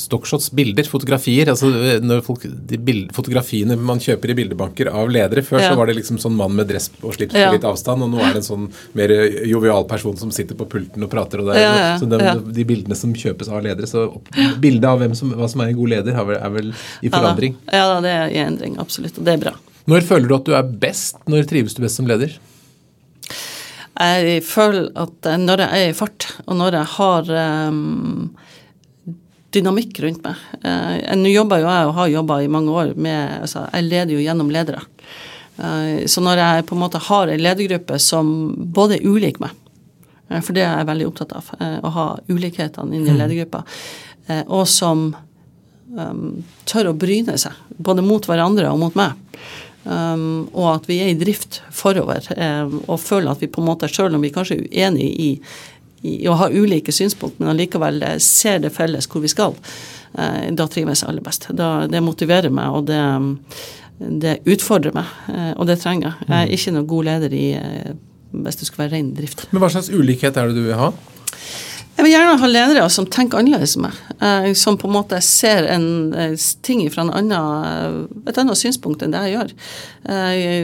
stockshots, 0.00 0.50
bilder, 0.58 0.88
fotografier 0.90 1.52
altså 1.52 1.70
når 2.02 2.24
folk, 2.26 2.44
de 2.46 2.78
bild, 2.78 3.10
Fotografiene 3.14 3.76
man 3.78 4.00
kjøper 4.02 4.32
i 4.32 4.36
bildebanker 4.38 4.88
av 4.92 5.10
ledere 5.12 5.42
Før 5.44 5.60
ja. 5.60 5.70
så 5.70 5.78
var 5.78 5.88
det 5.90 5.96
liksom 5.98 6.18
sånn 6.22 6.36
mann 6.38 6.54
med 6.56 6.68
dress 6.70 6.88
og 7.00 7.16
slips 7.16 7.34
på 7.34 7.40
ja. 7.40 7.50
litt 7.54 7.66
avstand, 7.66 8.04
og 8.04 8.12
nå 8.12 8.20
er 8.22 8.34
det 8.34 8.42
en 8.42 8.46
sånn 8.46 8.68
mer 8.98 9.12
jovial 9.48 9.86
person 9.90 10.16
som 10.18 10.32
sitter 10.34 10.58
på 10.58 10.66
pulten 10.70 11.06
og 11.06 11.10
prater. 11.12 11.42
og 11.42 11.50
det, 11.50 11.62
ja, 11.62 11.96
så 12.00 12.08
de, 12.10 12.20
de, 12.50 12.66
bildene 12.68 12.98
som 12.98 13.14
kjøpes 13.14 13.50
av 13.50 13.62
ledere, 13.64 13.88
så 13.90 14.08
bildet 14.62 14.88
av 14.88 15.04
som, 15.18 15.34
hva 15.38 15.50
som 15.50 15.62
er 15.64 15.72
en 15.72 15.78
god 15.78 15.94
leder, 15.96 16.22
er 16.38 16.54
vel 16.54 16.72
i 17.02 17.12
forandring? 17.12 17.58
Ja, 17.70 17.86
da, 17.94 18.00
det 18.04 18.16
er 18.16 18.32
i 18.32 18.40
endring, 18.42 18.78
absolutt. 18.82 19.18
Og 19.18 19.28
det 19.28 19.36
er 19.36 19.46
bra. 19.48 19.58
Når 19.90 20.06
føler 20.06 20.30
du 20.30 20.36
at 20.36 20.46
du 20.46 20.54
er 20.54 20.74
best? 20.84 21.18
Når 21.30 21.48
trives 21.50 21.74
du 21.74 21.82
best 21.82 21.98
som 21.98 22.08
leder? 22.10 22.36
Jeg 23.92 24.42
føler 24.46 24.88
at 24.98 25.26
når 25.38 25.62
jeg 25.64 25.82
er 25.82 25.90
i 25.90 25.96
fart, 25.96 26.26
og 26.46 26.56
når 26.58 26.78
jeg 26.78 26.90
har 26.94 27.32
um, 27.70 28.30
dynamikk 29.52 30.00
rundt 30.04 30.22
meg 30.24 30.38
uh, 30.64 31.16
Nå 31.18 31.32
jobber 31.32 31.60
jo 31.60 31.68
jeg 31.68 31.88
og 31.90 31.96
har 31.98 32.14
jobba 32.14 32.38
i 32.40 32.50
mange 32.50 32.72
år 32.72 32.94
med 32.96 33.42
altså, 33.42 33.66
Jeg 33.74 33.88
leder 33.90 34.14
jo 34.16 34.22
gjennom 34.22 34.52
ledere. 34.54 34.80
Uh, 35.58 36.08
så 36.08 36.24
når 36.24 36.40
jeg 36.40 36.68
på 36.70 36.78
en 36.78 36.82
måte 36.82 37.02
har 37.10 37.28
en 37.28 37.44
ledergruppe 37.44 37.98
som 38.00 38.30
både 38.74 38.96
er 38.96 39.04
ulik 39.06 39.42
meg, 39.44 39.52
uh, 40.30 40.40
for 40.40 40.56
det 40.56 40.64
er 40.64 40.78
jeg 40.80 40.88
veldig 40.88 41.10
opptatt 41.10 41.36
av, 41.36 41.52
å 41.84 41.92
ha 41.98 42.06
ulikhetene 42.32 42.96
inn 42.96 43.04
i 43.04 43.12
mm. 43.12 43.20
ledergruppa, 43.20 43.62
og 44.46 44.64
som 44.70 45.10
um, 45.12 46.26
tør 46.70 46.92
å 46.92 46.96
bryne 46.96 47.34
seg, 47.40 47.58
både 47.76 48.04
mot 48.06 48.24
hverandre 48.24 48.70
og 48.70 48.80
mot 48.80 48.96
meg, 48.96 49.18
Um, 49.84 50.46
og 50.54 50.68
at 50.76 50.84
vi 50.86 51.00
er 51.02 51.10
i 51.10 51.18
drift 51.18 51.58
forover 51.74 52.22
um, 52.36 52.76
og 52.86 53.00
føler 53.02 53.32
at 53.32 53.40
vi 53.42 53.48
på 53.50 53.62
en 53.62 53.66
måte, 53.66 53.88
selv 53.90 54.14
om 54.14 54.22
vi 54.22 54.30
kanskje 54.30 54.60
er 54.60 54.68
uenige 54.92 55.08
i, 55.10 55.30
i, 56.06 56.12
å 56.30 56.36
ha 56.38 56.46
ulike 56.52 56.94
synspunkt, 56.94 57.40
men 57.40 57.50
allikevel 57.50 57.98
eh, 58.06 58.14
ser 58.22 58.60
det 58.62 58.70
felles 58.74 59.10
hvor 59.10 59.24
vi 59.24 59.30
skal, 59.32 59.56
uh, 60.14 60.46
da 60.54 60.68
trives 60.70 61.02
jeg 61.02 61.10
aller 61.10 61.26
best. 61.26 61.50
Da, 61.58 61.72
det 61.90 62.04
motiverer 62.04 62.54
meg, 62.54 62.78
og 62.78 62.86
det, 62.92 63.02
det 64.22 64.38
utfordrer 64.46 64.94
meg, 64.94 65.10
og 65.56 65.66
det 65.70 65.80
trenger 65.82 66.12
jeg. 66.12 66.28
Jeg 66.28 66.38
er 66.38 66.56
ikke 66.56 66.76
noen 66.76 66.90
god 66.94 67.10
leder 67.10 67.36
i 67.38 67.46
hvis 68.32 68.56
det 68.56 68.66
skulle 68.68 68.86
være 68.86 68.96
ren 68.96 69.10
drift. 69.16 69.44
Men 69.52 69.60
hva 69.60 69.68
slags 69.74 69.90
ulikhet 69.92 70.38
er 70.40 70.48
det 70.48 70.56
du 70.56 70.64
vil 70.64 70.78
ha? 70.78 70.88
Jeg 71.92 72.06
vil 72.06 72.14
gjerne 72.14 72.38
ha 72.40 72.48
ledere 72.48 72.84
som 72.90 73.06
tenker 73.06 73.38
annerledes 73.38 73.76
enn 73.76 73.84
meg. 73.84 73.96
Eh, 74.22 74.48
som 74.56 74.78
på 74.80 74.88
en 74.88 74.94
måte 74.94 75.18
ser 75.24 75.66
en 75.68 75.86
eh, 76.16 76.34
ting 76.64 76.80
fra 76.92 77.04
annen, 77.04 77.32
eh, 77.36 78.30
et 78.30 78.38
annet 78.40 78.58
synspunkt 78.58 79.04
enn 79.04 79.12
det 79.12 79.20
jeg 79.26 79.36
gjør. 79.36 79.52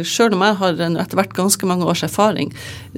Sjøl 0.08 0.34
om 0.34 0.42
jeg 0.42 0.56
har 0.58 0.80
etter 0.88 1.18
hvert 1.18 1.36
ganske 1.36 1.68
mange 1.68 1.86
års 1.86 2.02
erfaring, 2.06 2.50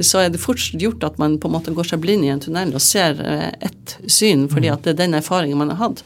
så 0.07 0.25
er 0.25 0.33
det 0.33 0.43
fortsatt 0.43 0.83
gjort 0.83 1.05
at 1.07 1.19
man 1.21 1.39
på 1.41 1.49
en 1.49 1.55
måte 1.57 1.75
går 1.77 1.91
seg 1.93 2.03
blind 2.03 2.27
i 2.27 2.33
en 2.33 2.43
tunnel 2.43 2.75
og 2.77 2.85
ser 2.85 3.21
ett 3.21 3.97
syn, 4.07 4.47
fordi 4.51 4.71
at 4.73 4.85
det 4.85 4.95
er 4.95 5.03
den 5.03 5.19
erfaringen 5.19 5.59
man 5.61 5.73
har 5.75 5.81
hatt. 5.89 6.05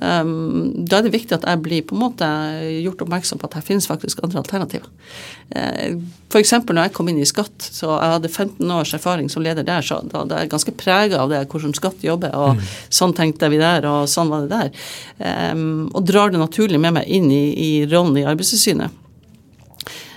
Um, 0.00 0.72
da 0.88 0.98
er 0.98 1.06
det 1.06 1.12
viktig 1.14 1.36
at 1.36 1.44
jeg 1.46 1.60
blir 1.62 1.84
på 1.86 1.94
en 1.94 2.00
måte 2.02 2.26
gjort 2.82 3.04
oppmerksom 3.04 3.38
på 3.38 3.46
at 3.46 3.54
her 3.60 3.66
finnes 3.66 3.86
faktisk 3.86 4.24
andre 4.26 4.40
alternativer. 4.42 4.88
Uh, 5.54 6.00
F.eks. 6.32 6.54
når 6.66 6.80
jeg 6.82 6.94
kom 6.96 7.10
inn 7.12 7.20
i 7.22 7.28
Skatt, 7.28 7.54
så 7.62 7.92
jeg 7.92 8.14
hadde 8.16 8.32
15 8.32 8.74
års 8.74 8.94
erfaring 8.96 9.30
som 9.30 9.44
leder 9.44 9.66
der, 9.66 9.86
så 9.86 10.00
da, 10.02 10.24
da 10.26 10.40
er 10.40 10.48
jeg 10.48 10.54
ganske 10.56 10.74
prega 10.80 11.22
av 11.22 11.30
det, 11.30 11.44
hvordan 11.52 11.76
Skatt 11.78 12.02
jobber, 12.02 12.34
og 12.34 12.58
mm. 12.58 12.66
sånn 12.98 13.14
tenkte 13.14 13.52
vi 13.52 13.62
der, 13.62 13.86
og 13.86 14.10
sånn 14.10 14.32
var 14.32 14.48
det 14.48 14.58
der. 14.58 14.90
Um, 15.54 15.86
og 15.92 16.02
drar 16.10 16.34
det 16.34 16.42
naturlig 16.42 16.82
med 16.82 16.98
meg 16.98 17.06
inn 17.06 17.30
i, 17.30 17.44
i 17.54 17.72
rollen 17.86 18.18
i 18.18 18.26
Arbeidstilsynet. 18.26 19.03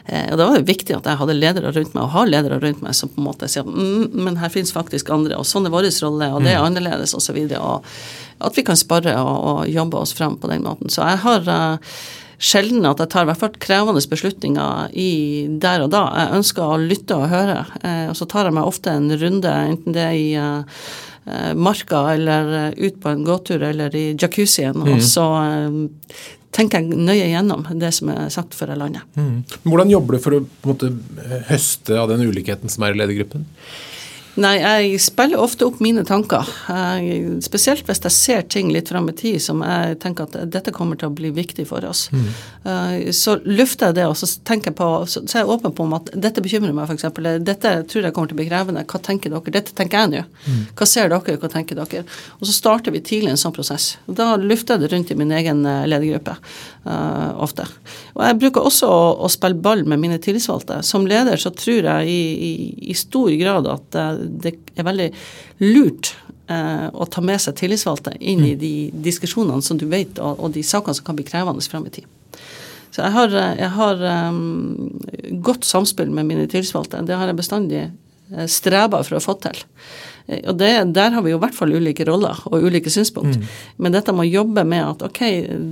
Eh, 0.08 0.30
og 0.32 0.38
Da 0.40 0.48
var 0.48 0.60
det 0.60 0.70
viktig 0.70 0.96
at 0.96 1.08
jeg 1.08 1.20
hadde 1.20 1.36
ledere 1.36 1.74
rundt 1.76 1.96
meg, 1.96 2.04
og 2.04 2.14
har 2.16 2.30
ledere 2.30 2.60
rundt 2.64 2.84
meg 2.84 2.96
som 2.96 3.12
på 3.12 3.22
en 3.22 3.28
måte 3.28 3.50
sier 3.52 3.68
mm, 3.68 4.14
men 4.16 4.40
her 4.40 4.54
finnes 4.54 4.76
faktisk 4.76 5.12
andre, 5.14 5.40
og 5.40 5.48
sånn 5.48 5.68
er 5.68 5.74
vår 5.74 5.90
rolle, 6.04 6.32
og 6.34 6.46
det 6.46 6.54
er 6.54 6.62
mm. 6.62 6.70
annerledes. 6.70 7.16
Og, 7.18 7.24
så 7.24 7.36
og 7.58 7.84
at 8.38 8.58
vi 8.58 8.64
kan 8.64 8.80
spare 8.80 9.18
og, 9.20 9.36
og, 9.50 9.60
jobbe 9.72 10.00
oss 10.00 10.14
fram 10.16 10.38
på 10.40 10.50
den 10.52 10.64
måten. 10.64 10.92
Så 10.94 11.04
jeg 11.04 11.20
har 11.24 11.50
uh, 11.50 11.98
sjelden 12.38 12.86
at 12.86 13.02
jeg 13.02 13.12
tar 13.12 13.26
i 13.26 13.32
hvert 13.32 13.42
fall 13.42 13.60
krevende 13.60 14.04
beslutninger 14.12 14.94
i 14.94 15.12
der 15.60 15.88
og 15.88 15.92
da. 15.96 16.06
Jeg 16.22 16.40
ønsker 16.40 16.64
å 16.64 16.80
lytte 16.80 17.18
og 17.18 17.32
høre, 17.34 17.64
uh, 17.82 18.08
og 18.12 18.16
så 18.20 18.30
tar 18.30 18.48
jeg 18.48 18.58
meg 18.60 18.70
ofte 18.70 18.94
en 18.94 19.12
runde, 19.12 19.60
enten 19.74 19.98
det 19.98 20.06
er 20.06 20.18
i 20.18 20.28
uh, 20.38 20.90
marka 21.60 22.06
eller 22.14 22.72
ut 22.78 23.02
på 23.04 23.12
en 23.12 23.26
gåtur 23.28 23.66
eller 23.68 23.96
i 24.00 24.06
jacuzzien, 24.16 24.78
mm. 24.78 24.94
og 24.94 25.02
så 25.04 25.26
tenker 26.56 26.82
jeg 26.82 26.98
nøye 26.98 27.28
gjennom 27.30 27.66
det 27.80 27.92
som 27.96 28.12
er 28.14 28.32
sagt 28.34 28.56
før 28.58 28.74
jeg 28.74 28.82
lander. 28.82 29.04
Mm. 29.18 29.44
Hvordan 29.68 29.92
jobber 29.92 30.18
du 30.18 30.24
for 30.24 30.38
å 30.38 30.42
måte, 30.68 30.92
høste 31.50 32.00
av 32.00 32.10
den 32.12 32.26
ulikheten 32.28 32.72
som 32.72 32.86
er 32.88 32.96
i 32.96 33.02
ledergruppen? 33.02 33.46
Nei, 34.38 34.54
jeg 34.62 35.00
spiller 35.02 35.42
ofte 35.42 35.66
opp 35.66 35.80
mine 35.82 36.04
tanker. 36.06 36.46
Jeg, 36.70 37.40
spesielt 37.46 37.88
hvis 37.88 38.04
jeg 38.06 38.14
ser 38.14 38.44
ting 38.46 38.70
litt 38.74 38.92
fram 38.92 39.10
i 39.10 39.16
tid 39.18 39.42
som 39.42 39.64
jeg 39.66 39.98
tenker 40.04 40.28
at 40.28 40.52
dette 40.54 40.74
kommer 40.76 41.00
til 41.00 41.10
å 41.10 41.16
bli 41.18 41.32
viktig 41.34 41.66
for 41.70 41.86
oss. 41.88 42.06
Mm. 42.14 42.28
Uh, 42.68 43.10
så 43.18 43.38
lufter 43.46 43.90
jeg 43.90 43.98
det, 43.98 44.06
og 44.06 44.18
så 44.20 44.30
tenker 44.48 44.72
jeg 44.72 44.78
på, 44.78 44.90
så, 45.10 45.24
så 45.26 45.40
er 45.40 45.44
jeg 45.44 45.54
åpen 45.56 45.74
på 45.74 45.88
om 45.88 45.96
at 45.98 46.12
dette 46.14 46.44
bekymrer 46.46 46.76
meg, 46.76 46.86
f.eks. 46.92 47.08
Dette 47.48 47.74
tror 47.90 48.06
jeg 48.06 48.16
kommer 48.16 48.30
til 48.30 48.38
å 48.38 48.42
bli 48.42 48.50
krevende. 48.52 48.86
Hva 48.86 49.02
tenker 49.10 49.34
dere? 49.34 49.56
Dette 49.58 49.74
tenker 49.78 50.04
jeg 50.04 50.14
nå. 50.14 50.24
Mm. 50.46 50.62
Hva 50.78 50.90
ser 50.90 51.10
dere? 51.14 51.38
Hva 51.42 51.52
tenker 51.54 51.82
dere? 51.82 52.06
Og 52.38 52.46
så 52.46 52.56
starter 52.56 52.94
vi 52.94 53.02
tidlig 53.02 53.34
en 53.34 53.42
sånn 53.42 53.56
prosess. 53.56 53.96
Da 54.06 54.36
lufter 54.38 54.78
jeg 54.78 54.86
det 54.86 54.94
rundt 54.94 55.14
i 55.14 55.18
min 55.18 55.34
egen 55.34 55.66
eh, 55.66 55.86
ledergruppe 55.90 56.38
uh, 56.86 57.34
ofte. 57.44 57.66
Og 58.16 58.24
jeg 58.26 58.40
bruker 58.42 58.70
også 58.70 58.90
å, 58.90 59.02
å, 59.26 59.32
spille 59.32 59.58
ball 59.62 59.84
med 59.90 60.02
mine 60.02 60.20
tillitsvalgte. 60.22 60.80
Som 60.86 61.08
leder 61.10 61.40
så 61.42 61.52
tror 61.56 61.90
jeg 61.90 62.12
i, 62.12 62.22
i, 62.50 62.54
i 62.92 62.98
stor 62.98 63.32
grad 63.40 63.70
at 63.72 63.98
uh, 63.98 64.27
det 64.28 64.56
er 64.76 64.88
veldig 64.88 65.08
lurt 65.64 66.14
eh, 66.52 66.88
å 66.92 67.08
ta 67.12 67.24
med 67.24 67.42
seg 67.44 67.58
tillitsvalgte 67.60 68.16
inn 68.20 68.44
i 68.46 68.54
mm. 68.56 68.62
de 68.62 68.74
diskusjonene 69.08 69.64
som 69.66 69.80
du 69.80 69.88
vet, 69.92 70.20
og, 70.20 70.40
og 70.40 70.56
de 70.56 70.64
sakene 70.66 70.98
som 70.98 71.08
kan 71.08 71.18
bli 71.18 71.28
krevende 71.28 71.66
frem 71.66 71.88
i 71.90 71.94
tid. 72.00 72.10
Så 72.92 73.04
jeg 73.04 73.14
har, 73.14 73.38
eh, 73.38 73.56
jeg 73.62 73.72
har 73.78 74.04
um, 74.32 74.90
godt 75.46 75.68
samspill 75.68 76.12
med 76.14 76.30
mine 76.30 76.48
tillitsvalgte. 76.50 77.04
Det 77.08 77.18
har 77.18 77.30
jeg 77.30 77.40
bestandig 77.40 77.82
eh, 77.86 78.48
streba 78.52 79.04
for 79.06 79.20
å 79.20 79.24
få 79.24 79.38
til. 79.44 79.66
Og 80.44 80.58
det, 80.60 80.74
Der 80.92 81.14
har 81.16 81.24
vi 81.24 81.32
jo 81.32 81.38
i 81.38 81.40
hvert 81.40 81.56
fall 81.56 81.72
ulike 81.72 82.04
roller 82.08 82.42
og 82.50 82.66
ulike 82.68 82.92
synspunkt. 82.92 83.38
Mm. 83.40 83.52
Men 83.80 83.94
dette 83.96 84.12
med 84.12 84.28
å 84.28 84.34
jobbe 84.42 84.66
med 84.68 84.84
at 84.84 85.06
ok, 85.08 85.22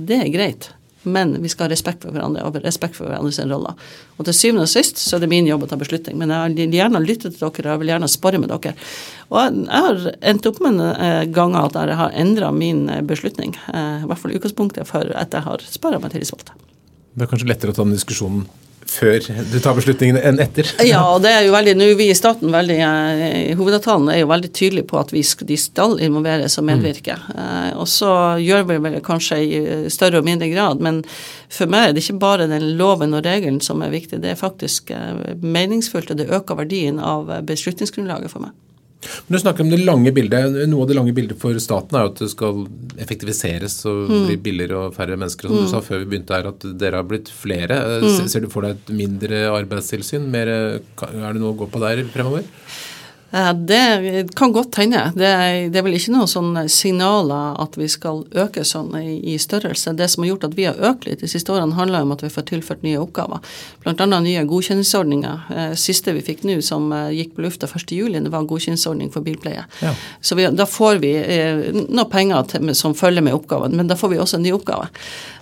det 0.08 0.22
er 0.22 0.32
greit 0.32 0.70
men 1.06 1.36
vi 1.42 1.50
skal 1.52 1.66
ha 1.66 1.72
respekt 1.72 2.04
for 2.04 2.14
hverandre 2.14 2.44
og 2.46 2.58
respekt 2.64 2.98
for 2.98 3.08
hverandres 3.08 3.38
roller. 3.46 3.78
Og 4.16 4.26
til 4.26 4.36
syvende 4.36 4.66
og 4.66 4.70
sist 4.70 5.00
så 5.00 5.16
er 5.16 5.24
det 5.24 5.30
min 5.30 5.48
jobb 5.48 5.66
å 5.66 5.70
ta 5.70 5.78
beslutning, 5.80 6.18
men 6.20 6.32
jeg 6.34 6.56
vil 6.58 6.76
gjerne 6.78 7.02
lytte 7.04 7.30
til 7.30 7.38
dere 7.38 7.48
og 7.52 7.62
jeg 7.62 7.82
vil 7.82 7.92
gjerne 7.94 8.10
spare 8.10 8.42
med 8.42 8.52
dere. 8.52 8.74
Og 9.30 9.40
jeg 9.40 9.82
har 9.86 10.06
endt 10.32 10.50
opp 10.50 10.60
med 10.66 10.82
eh, 10.82 11.22
ganger 11.34 11.70
at 11.70 11.80
jeg 11.80 12.00
har 12.02 12.20
endra 12.26 12.52
min 12.54 12.86
eh, 12.92 13.02
beslutning, 13.06 13.56
eh, 13.72 14.04
i 14.04 14.10
hvert 14.10 14.22
fall 14.22 14.36
utgangspunktet 14.36 14.90
for 14.90 15.14
at 15.14 15.34
jeg 15.34 15.46
har 15.46 15.66
spara 15.70 16.02
meg 16.02 16.14
tillitsvalgte. 16.14 16.56
Det 17.16 17.24
er 17.24 17.30
kanskje 17.30 17.48
lettere 17.48 17.72
å 17.72 17.76
ta 17.76 17.86
den 17.86 17.96
diskusjonen 17.96 18.44
før 18.90 19.20
du 19.50 19.56
tar 19.62 19.76
beslutningene 19.76 20.22
enn 20.26 20.40
etter? 20.42 20.68
ja, 20.86 21.02
og 21.10 21.22
det 21.24 21.32
er 21.34 21.46
jo 21.46 21.54
veldig, 21.54 21.74
nå 21.78 21.88
vi 21.98 22.08
i 22.10 22.16
staten 22.16 22.52
veldig, 22.54 22.78
eh, 22.86 23.54
Hovedavtalen 23.58 24.10
er 24.12 24.20
jo 24.22 24.30
veldig 24.30 24.50
tydelig 24.56 24.86
på 24.90 25.00
at 25.00 25.14
vi 25.14 25.22
skal, 25.26 25.48
de 25.48 25.58
skal 25.60 25.96
involveres 26.02 26.58
og 26.60 26.66
medvirke. 26.68 27.16
Mm. 27.26 27.38
Eh, 27.44 27.70
og 27.80 27.88
så 27.90 28.10
gjør 28.42 28.68
vi 28.70 28.78
vel 28.86 29.00
kanskje 29.06 29.40
i 29.42 29.62
større 29.92 30.22
og 30.22 30.28
mindre 30.28 30.50
grad, 30.52 30.82
men 30.84 31.02
for 31.52 31.70
meg 31.70 31.90
er 31.90 31.96
det 31.96 32.04
ikke 32.04 32.20
bare 32.22 32.50
den 32.50 32.72
loven 32.78 33.16
og 33.16 33.26
regelen 33.26 33.62
som 33.64 33.82
er 33.84 33.94
viktig, 33.94 34.20
det 34.22 34.34
er 34.34 34.40
faktisk 34.40 34.92
eh, 34.94 35.34
meningsfullt, 35.42 36.12
og 36.12 36.20
det 36.20 36.30
øker 36.30 36.62
verdien 36.62 37.02
av 37.02 37.30
beslutningsgrunnlaget 37.46 38.32
for 38.32 38.48
meg. 38.48 38.54
Men 39.26 39.36
Du 39.36 39.40
snakker 39.42 39.64
om 39.64 39.70
det 39.70 39.78
lange 39.84 40.12
bildet. 40.14 40.56
Noe 40.70 40.84
av 40.84 40.90
det 40.90 40.96
lange 40.98 41.14
bildet 41.16 41.38
for 41.40 41.56
staten 41.62 41.98
er 41.98 42.06
jo 42.06 42.12
at 42.14 42.22
det 42.22 42.30
skal 42.32 42.64
effektiviseres 43.02 43.78
og 43.88 44.10
mm. 44.10 44.24
bli 44.28 44.38
billigere 44.48 44.86
og 44.86 44.96
færre 44.96 45.18
mennesker. 45.20 45.50
Som 45.50 45.60
mm. 45.60 45.66
du 45.66 45.72
sa 45.72 45.82
før 45.84 46.02
vi 46.02 46.10
begynte 46.14 46.36
her, 46.36 46.50
at 46.50 46.66
dere 46.80 47.02
har 47.02 47.08
blitt 47.08 47.30
flere. 47.32 47.78
Mm. 48.02 48.28
Ser 48.32 48.46
du 48.46 48.50
for 48.52 48.66
deg 48.66 48.76
et 48.78 48.92
mindre 49.04 49.46
arbeidstilsyn? 49.52 50.28
Mer, 50.32 50.50
er 50.50 51.26
det 51.28 51.42
noe 51.42 51.54
å 51.54 51.58
gå 51.60 51.70
på 51.70 51.82
der 51.84 52.04
fremover? 52.14 52.46
Det 53.30 54.34
kan 54.38 54.52
godt 54.52 54.76
hende. 54.78 55.00
Det, 55.14 55.28
det, 55.72 55.78
er 55.80 55.84
vel 55.84 55.96
ikke 55.98 56.12
noen 56.14 56.30
sånn 56.30 56.54
signaler 56.72 57.58
at 57.60 57.74
vi 57.76 57.88
skal 57.90 58.22
øke 58.38 58.62
sånn 58.64 58.94
i, 59.00 59.18
i, 59.32 59.34
størrelse. 59.42 59.92
Det 59.98 60.06
som 60.08 60.22
har 60.22 60.30
gjort 60.30 60.46
at 60.46 60.54
vi 60.56 60.68
har 60.68 60.78
økt 60.78 61.08
litt 61.08 61.24
de 61.24 61.30
siste 61.30 61.52
årene, 61.52 61.74
handler 61.76 62.06
om 62.06 62.14
at 62.14 62.22
vi 62.22 62.30
får 62.32 62.46
tilført 62.52 62.86
nye 62.86 63.00
oppgaver. 63.02 63.42
Bl.a. 63.82 64.06
nye 64.22 64.46
godkjenningsordninger. 64.48 65.50
Eh, 65.56 65.74
siste 65.80 66.14
vi 66.16 66.24
fikk 66.24 66.46
nå, 66.46 66.60
som 66.64 66.88
eh, 66.94 67.12
gikk 67.18 67.34
på 67.36 67.44
lufta 67.44 67.68
1.7, 67.68 68.14
det 68.14 68.32
var 68.32 68.46
godkjenningsordning 68.48 69.10
for 69.14 69.26
bilpleie. 69.26 69.66
Ja. 69.82 69.94
Så 70.20 70.38
vi, 70.38 70.46
da 70.54 70.68
får 70.70 71.02
vi 71.02 71.12
eh, 71.18 71.64
noe 71.74 72.06
penger 72.12 72.46
til, 72.54 72.74
som 72.78 72.96
følger 72.96 73.26
med 73.26 73.36
oppgaven, 73.36 73.76
men 73.76 73.90
da 73.90 73.98
får 73.98 74.14
vi 74.14 74.22
også 74.22 74.38
en 74.38 74.46
ny 74.46 74.54
oppgave. 74.56 74.88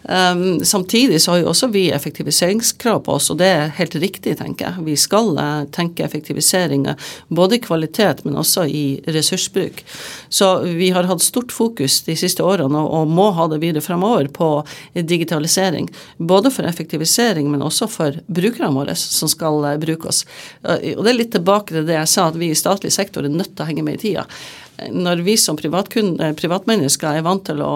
Um, 0.04 0.64
samtidig 0.64 1.22
så 1.22 1.32
har 1.32 1.38
jo 1.40 1.48
også 1.48 1.70
vi 1.72 1.86
effektiviseringskrav 1.96 2.98
på 3.06 3.14
oss, 3.16 3.30
og 3.32 3.38
det 3.40 3.48
er 3.48 3.70
helt 3.78 3.94
riktig, 3.96 4.34
tenker 4.36 4.68
jeg. 4.68 4.84
Vi 4.84 4.96
skal 5.00 5.30
uh, 5.38 5.64
tenke 5.72 6.04
effektivisering 6.04 6.84
både 7.32 7.56
i 7.56 7.62
kvalitet, 7.64 7.73
men 8.24 8.38
også 8.40 8.66
i 8.68 8.84
ressursbruk. 9.06 9.82
Så 10.28 10.48
vi 10.78 10.90
har 10.94 11.08
hatt 11.08 11.22
stort 11.22 11.52
fokus 11.52 12.00
de 12.06 12.16
siste 12.18 12.44
årene, 12.44 12.80
og, 12.80 13.08
må 13.14 13.30
ha 13.36 13.46
det 13.50 13.60
videre 13.62 13.84
fremover, 13.84 14.28
på 14.28 14.50
digitalisering. 14.94 15.90
Både 16.18 16.50
for 16.54 16.66
effektivisering, 16.68 17.50
men 17.50 17.62
også 17.62 17.88
for 17.90 18.18
brukerne 18.26 18.72
våre 18.74 18.96
som 18.98 19.30
skal 19.30 19.60
uh, 19.64 19.76
bruke 19.80 20.10
oss. 20.10 20.24
Uh, 20.62 20.78
og 20.96 21.04
det 21.04 21.12
er 21.12 21.20
litt 21.20 21.32
tilbake 21.36 21.74
til 21.76 21.88
det 21.88 21.98
jeg 22.00 22.12
sa, 22.14 22.28
at 22.28 22.40
vi 22.40 22.50
i 22.50 22.58
statlig 22.58 22.92
sektor 22.94 23.24
er 23.24 23.32
nødt 23.32 23.54
til 23.54 23.64
å 23.64 23.70
henge 23.70 23.86
med 23.86 23.98
i 23.98 24.04
tida. 24.08 24.26
Når 24.90 25.22
vi 25.26 25.36
som 25.38 25.58
privatmennesker 25.58 27.20
er 27.20 27.26
vant 27.26 27.44
til 27.46 27.62
å 27.62 27.74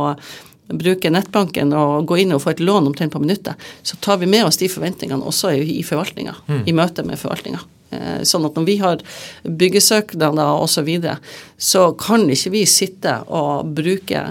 bruke 0.69 1.11
nettbanken 1.11 1.73
og 1.73 2.07
gå 2.09 2.21
inn 2.25 2.35
og 2.37 2.43
få 2.45 2.53
et 2.53 2.61
lån 2.61 2.91
omtrent 2.91 3.15
på 3.15 3.23
minuttet, 3.23 3.57
så 3.83 3.97
tar 4.05 4.21
vi 4.21 4.29
med 4.29 4.45
oss 4.45 4.61
de 4.61 4.69
forventningene 4.69 5.25
også 5.25 5.55
i 5.57 5.81
forvaltninga, 5.87 6.35
mm. 6.47 6.63
i 6.69 6.77
møte 6.77 7.05
med 7.07 7.21
forvaltninga. 7.21 7.63
Eh, 7.91 8.21
sånn 8.29 8.45
at 8.49 8.59
når 8.59 8.67
vi 8.69 8.77
har 8.83 9.05
byggesøknader 9.45 10.63
osv., 10.65 10.91
så, 11.03 11.17
så 11.57 11.87
kan 12.01 12.27
ikke 12.29 12.53
vi 12.55 12.65
sitte 12.69 13.21
og 13.27 13.73
bruke 13.79 14.25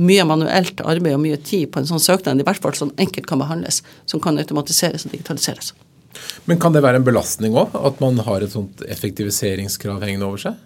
mye 0.00 0.24
manuelt 0.24 0.80
arbeid 0.88 1.16
og 1.16 1.24
mye 1.24 1.38
tid 1.44 1.68
på 1.72 1.82
en 1.82 1.88
sånn 1.88 2.02
søknad, 2.02 2.40
i 2.40 2.46
hvert 2.46 2.62
fall 2.62 2.76
sånn 2.76 2.94
enkelt 3.02 3.28
kan 3.28 3.42
behandles, 3.42 3.82
som 4.08 4.22
kan 4.22 4.40
automatiseres 4.40 5.04
og 5.06 5.16
digitaliseres. 5.16 5.74
Men 6.48 6.60
kan 6.60 6.74
det 6.74 6.82
være 6.84 7.00
en 7.00 7.06
belastning 7.06 7.56
òg, 7.58 7.74
at 7.76 8.00
man 8.00 8.20
har 8.24 8.44
et 8.44 8.54
sånt 8.54 8.84
effektiviseringskrav 8.88 10.02
hengende 10.04 10.28
over 10.28 10.40
seg? 10.46 10.60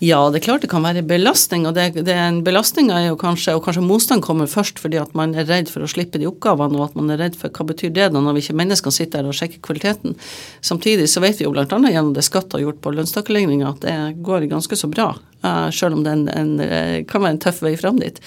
Ja, 0.00 0.18
det 0.32 0.38
er 0.40 0.44
klart 0.46 0.62
det 0.64 0.70
kan 0.72 0.80
være 0.80 1.02
belastning. 1.04 1.66
og 1.68 1.74
det, 1.76 1.90
det 2.06 2.14
en 2.16 2.38
belastning 2.44 2.88
er 2.88 3.10
jo 3.10 3.18
kanskje, 3.20 3.52
og 3.56 3.66
kanskje 3.66 3.84
motstand 3.84 4.24
kommer 4.24 4.48
først 4.48 4.80
fordi 4.80 4.96
at 4.96 5.12
man 5.14 5.34
er 5.36 5.44
redd 5.44 5.68
for 5.68 5.84
å 5.84 5.90
slippe 5.92 6.16
de 6.18 6.28
oppgavene, 6.30 6.78
og 6.78 6.86
at 6.86 6.96
man 6.96 7.12
er 7.12 7.20
redd 7.20 7.36
for 7.36 7.52
hva 7.52 7.66
betyr 7.68 7.92
det 7.92 8.06
da 8.14 8.22
når 8.24 8.40
ikke 8.40 8.56
menneskene 8.56 8.96
sitter 8.96 9.20
der 9.20 9.28
og 9.28 9.36
sjekker 9.36 9.60
kvaliteten. 9.66 10.16
Samtidig 10.64 11.04
så 11.12 11.20
vet 11.20 11.36
vi 11.36 11.44
jo 11.44 11.52
bl.a. 11.52 11.66
gjennom 11.68 12.14
det 12.16 12.24
Skatt 12.24 12.56
har 12.56 12.64
gjort 12.64 12.80
på 12.80 12.94
lønnstakerligninga, 12.96 13.74
at 13.74 13.84
det 13.84 13.98
går 14.24 14.48
ganske 14.48 14.80
så 14.80 14.88
bra, 14.88 15.10
uh, 15.44 15.68
selv 15.68 15.98
om 15.98 16.06
det 16.06 16.16
en, 16.16 16.26
en, 16.32 16.56
eh, 16.64 16.96
kan 17.04 17.20
være 17.20 17.36
en 17.36 17.44
tøff 17.44 17.60
vei 17.66 17.76
fram 17.76 18.00
dit. 18.00 18.24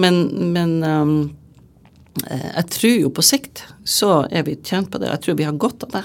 Men, 0.00 0.24
men 0.56 0.78
um, 0.80 1.16
jeg 2.20 2.64
tror 2.68 2.96
jo 3.00 3.10
på 3.14 3.24
sikt 3.24 3.62
så 3.88 4.22
er 4.30 4.44
vi 4.44 4.58
tjent 4.60 4.90
på 4.92 5.00
det, 5.00 5.08
og 5.08 5.16
jeg 5.16 5.24
tror 5.24 5.38
vi 5.38 5.46
har 5.48 5.60
godt 5.60 5.86
av 5.86 5.94
det. 5.94 6.02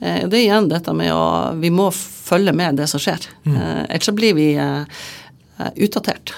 Eh, 0.00 0.22
det 0.28 0.38
er 0.38 0.44
igjen 0.44 0.68
dette 0.70 0.92
med 0.96 1.12
å 1.14 1.56
Vi 1.60 1.70
må 1.72 1.88
følge 1.94 2.52
med 2.56 2.76
det 2.80 2.88
som 2.92 3.00
skjer. 3.02 3.24
Mm. 3.46 3.56
Eh, 3.56 3.82
ellers 3.88 4.10
så 4.10 4.16
blir 4.16 4.36
vi 4.36 4.50
eh, 4.60 5.04
utdatert 5.74 6.34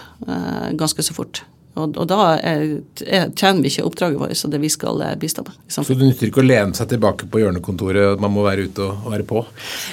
ganske 0.78 1.02
så 1.02 1.14
fort. 1.14 1.42
Og, 1.78 1.96
og 1.98 2.08
da 2.10 2.34
er, 2.36 2.64
er, 3.06 3.28
tjener 3.36 3.62
vi 3.62 3.72
ikke 3.72 3.86
oppdraget 3.88 4.20
vårt 4.20 4.44
og 4.44 4.52
det 4.52 4.60
vi 4.62 4.70
skal 4.72 5.02
eh, 5.04 5.14
bistå 5.20 5.44
med. 5.46 5.56
Så 5.70 5.84
det 5.88 6.02
nytter 6.02 6.30
ikke 6.30 6.42
å 6.42 6.46
lene 6.46 6.76
seg 6.76 6.90
tilbake 6.90 7.28
på 7.30 7.42
hjørnekontoret, 7.42 8.20
man 8.22 8.34
må 8.34 8.44
være 8.46 8.68
ute 8.68 8.84
og, 8.84 9.08
være 9.12 9.26
på? 9.28 9.42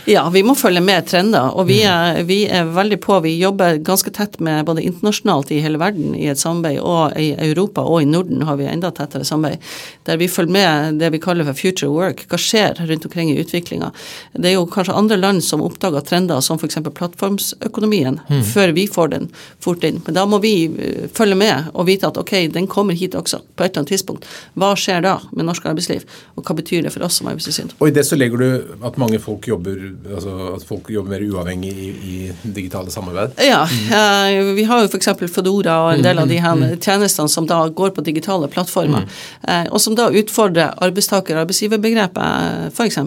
Ja, 0.10 0.26
vi 0.34 0.44
må 0.46 0.56
følge 0.58 0.82
med 0.84 1.08
trender. 1.10 1.52
Og 1.56 1.70
vi 1.70 1.82
er, 1.88 2.22
vi 2.28 2.42
er, 2.50 2.68
veldig 2.76 3.00
på. 3.04 3.20
Vi 3.26 3.36
jobber 3.38 3.80
ganske 3.86 4.12
tett 4.16 4.40
med 4.44 4.66
både 4.68 4.84
internasjonalt 4.86 5.54
i 5.54 5.62
hele 5.64 5.80
verden 5.82 6.16
i 6.18 6.28
et 6.32 6.42
samarbeid, 6.42 6.82
og 6.82 7.16
i 7.22 7.32
Europa 7.50 7.86
og 7.86 8.02
i 8.04 8.10
Norden 8.10 8.44
har 8.48 8.60
vi 8.60 8.68
enda 8.70 8.92
tettere 8.96 9.28
samarbeid. 9.28 9.64
Der 10.10 10.20
vi 10.22 10.30
følger 10.32 10.56
med 10.56 11.00
det 11.02 11.12
vi 11.14 11.22
kaller 11.24 11.48
for 11.48 11.58
future 11.58 11.92
work. 11.94 12.26
Hva 12.32 12.40
skjer 12.42 12.82
rundt 12.90 13.08
omkring 13.08 13.32
i 13.32 13.40
utviklinga? 13.42 13.92
Det 14.34 14.52
er 14.52 14.58
jo 14.58 14.66
kanskje 14.72 14.98
andre 14.98 15.20
land 15.20 15.44
som 15.46 15.64
oppdager 15.66 16.04
trender 16.06 16.42
som 16.46 16.60
f.eks. 16.60 16.80
plattformsøkonomien, 16.86 18.20
mm. 18.28 18.44
før 18.54 18.74
vi 18.76 18.88
får 18.92 19.14
den 19.16 19.30
fort 19.64 19.84
inn. 19.88 20.02
Men 20.06 20.18
da 20.18 20.26
må 20.30 20.40
vi 20.44 20.56
eh, 20.68 21.08
følge 21.16 21.38
med 21.40 21.72
og 21.76 21.88
vite 21.90 22.08
at 22.08 22.18
ok, 22.18 22.34
den 22.54 22.68
kommer 22.72 22.96
hit 22.98 23.16
også 23.18 23.42
på 23.56 23.66
et 23.66 23.72
eller 23.72 23.84
annet 23.84 23.92
tidspunkt. 23.94 24.28
Hva 24.56 24.72
skjer 24.80 25.04
da 25.06 25.18
med 25.36 25.48
norsk 25.50 25.66
arbeidsliv, 25.68 26.06
og 26.36 26.48
hva 26.48 26.56
betyr 26.58 26.86
det 26.86 26.94
for 26.96 27.06
oss 27.06 27.20
som 27.20 27.30
arbeidstilsyn? 27.32 27.74
Og 27.80 27.90
i 27.90 27.96
det 27.96 28.06
så 28.08 28.18
legger 28.18 28.42
du 28.42 28.86
at 28.88 29.00
mange 29.02 29.20
folk 29.24 29.48
jobber, 29.50 29.78
altså 30.16 30.36
at 30.54 30.66
folk 30.68 30.90
jobber 30.94 31.16
mer 31.16 31.26
uavhengig 31.28 31.72
i, 31.72 31.90
i 31.92 32.16
digitale 32.44 32.94
samarbeid? 32.94 33.36
Ja, 33.44 33.64
mm. 33.68 34.54
vi 34.58 34.68
har 34.70 34.84
jo 34.84 34.92
f.eks. 34.92 35.12
Fodora 35.36 35.78
og 35.86 35.92
en 35.96 36.06
del 36.06 36.22
av 36.22 36.32
de 36.32 36.40
her 36.42 36.56
mm. 36.60 36.66
tjenestene 36.80 37.32
som 37.32 37.48
da 37.50 37.62
går 37.68 37.96
på 37.96 38.06
digitale 38.06 38.50
plattformer, 38.52 39.08
mm. 39.44 39.72
og 39.72 39.82
som 39.84 39.98
da 39.98 40.08
utfordrer 40.16 40.76
arbeidstaker- 40.86 41.36
og 41.36 41.46
arbeidsgiverbegrepet, 41.46 42.72
f.eks. 42.72 43.02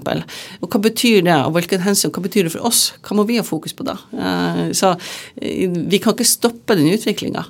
Og 0.60 0.68
hva 0.68 0.82
betyr 0.88 1.22
det, 1.26 1.38
og 1.46 1.54
hvilken 1.56 1.84
hensyn, 1.86 2.12
hva 2.14 2.24
betyr 2.24 2.48
det 2.48 2.54
for 2.56 2.68
oss? 2.68 2.88
Hva 3.04 3.16
må 3.18 3.24
vi 3.28 3.38
ha 3.40 3.46
fokus 3.46 3.76
på 3.76 3.86
da? 3.86 3.96
Så 4.76 4.94
vi 5.38 6.00
kan 6.02 6.16
ikke 6.16 6.28
stoppe 6.28 6.76
den 6.78 6.90
utviklinga. 6.92 7.46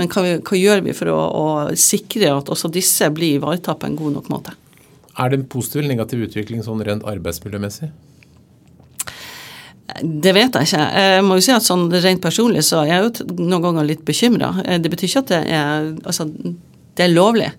Men 0.00 0.08
hva, 0.08 0.24
hva, 0.40 0.56
gjør 0.56 0.84
vi 0.86 0.96
for 0.96 1.12
å, 1.12 1.18
å, 1.20 1.46
sikre 1.76 2.32
at 2.32 2.48
også 2.52 2.70
disse 2.72 3.10
blir 3.12 3.36
ivaretatt 3.36 3.82
på 3.82 3.90
en 3.90 3.98
god 3.98 4.16
nok 4.16 4.30
måte? 4.32 4.54
Er 5.20 5.28
det 5.28 5.42
en 5.42 5.50
positiv 5.52 5.82
eller 5.82 5.92
negativ 5.98 6.22
utvikling 6.24 6.64
sånn 6.64 6.80
rent 6.86 7.04
arbeidsmiljømessig? 7.08 7.90
Det 10.00 10.32
vet 10.32 10.54
jeg 10.54 10.68
ikke. 10.68 10.86
Jeg 11.02 11.22
må 11.26 11.36
jo 11.36 11.44
si 11.44 11.52
at 11.52 11.66
sånn 11.66 11.88
Rent 11.90 12.22
personlig 12.22 12.62
så 12.64 12.84
er 12.84 12.92
jeg 12.92 13.02
jo 13.02 13.38
noen 13.42 13.64
ganger 13.64 13.88
litt 13.88 14.04
bekymra. 14.06 14.52
Det 14.80 14.92
betyr 14.92 15.10
ikke 15.10 15.24
at 15.24 15.32
det 15.32 15.40
er, 15.58 15.88
altså, 16.06 16.28
det 16.30 17.04
er 17.04 17.12
lovlig. 17.12 17.50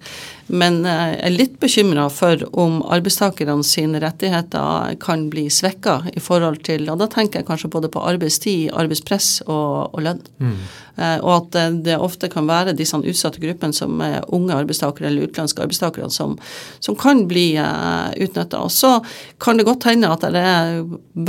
Men 0.52 0.82
jeg 0.84 1.18
er 1.24 1.34
litt 1.34 1.58
bekymra 1.62 2.10
for 2.12 2.42
om 2.60 2.82
arbeidstakerne 2.92 3.64
sine 3.66 4.02
rettigheter 4.04 4.98
kan 5.04 5.30
bli 5.32 5.46
svekka 5.54 6.02
i 6.12 6.20
forhold 6.24 6.62
til 6.68 6.90
Og 6.92 7.00
da 7.00 7.08
tenker 7.12 7.40
jeg 7.40 7.48
kanskje 7.48 7.72
både 7.72 7.92
på 7.92 8.04
arbeidstid, 8.04 8.72
arbeidspress 8.76 9.42
og, 9.48 9.96
og 9.96 10.04
lønn. 10.06 10.24
Mm. 10.44 10.58
Eh, 11.02 11.18
og 11.24 11.32
at 11.36 11.58
det 11.86 11.98
ofte 12.02 12.30
kan 12.32 12.48
være 12.50 12.76
disse 12.78 12.98
utsatte 12.98 13.42
gruppene 13.42 13.76
som 13.76 14.02
er 14.04 14.26
unge 14.36 14.56
arbeidstakere 14.56 15.08
eller 15.10 15.30
utenlandske 15.30 15.64
arbeidstakere 15.64 16.10
som, 16.12 16.36
som 16.84 16.98
kan 17.00 17.24
bli 17.30 17.54
uh, 17.58 18.12
eh, 18.12 18.26
utnytta. 18.26 18.60
Og 18.62 18.72
så 18.74 18.98
kan 19.42 19.60
det 19.60 19.68
godt 19.68 19.88
hende 19.90 20.12
at 20.12 20.26
det 20.34 20.42
er 20.42 20.82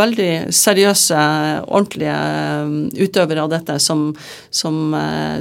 veldig 0.02 0.30
seriøse, 0.54 1.20
ordentlige 1.68 2.16
eh, 2.16 3.06
utøvere 3.06 3.44
av 3.44 3.52
dette 3.52 3.78
som, 3.82 4.10
som, 4.50 4.96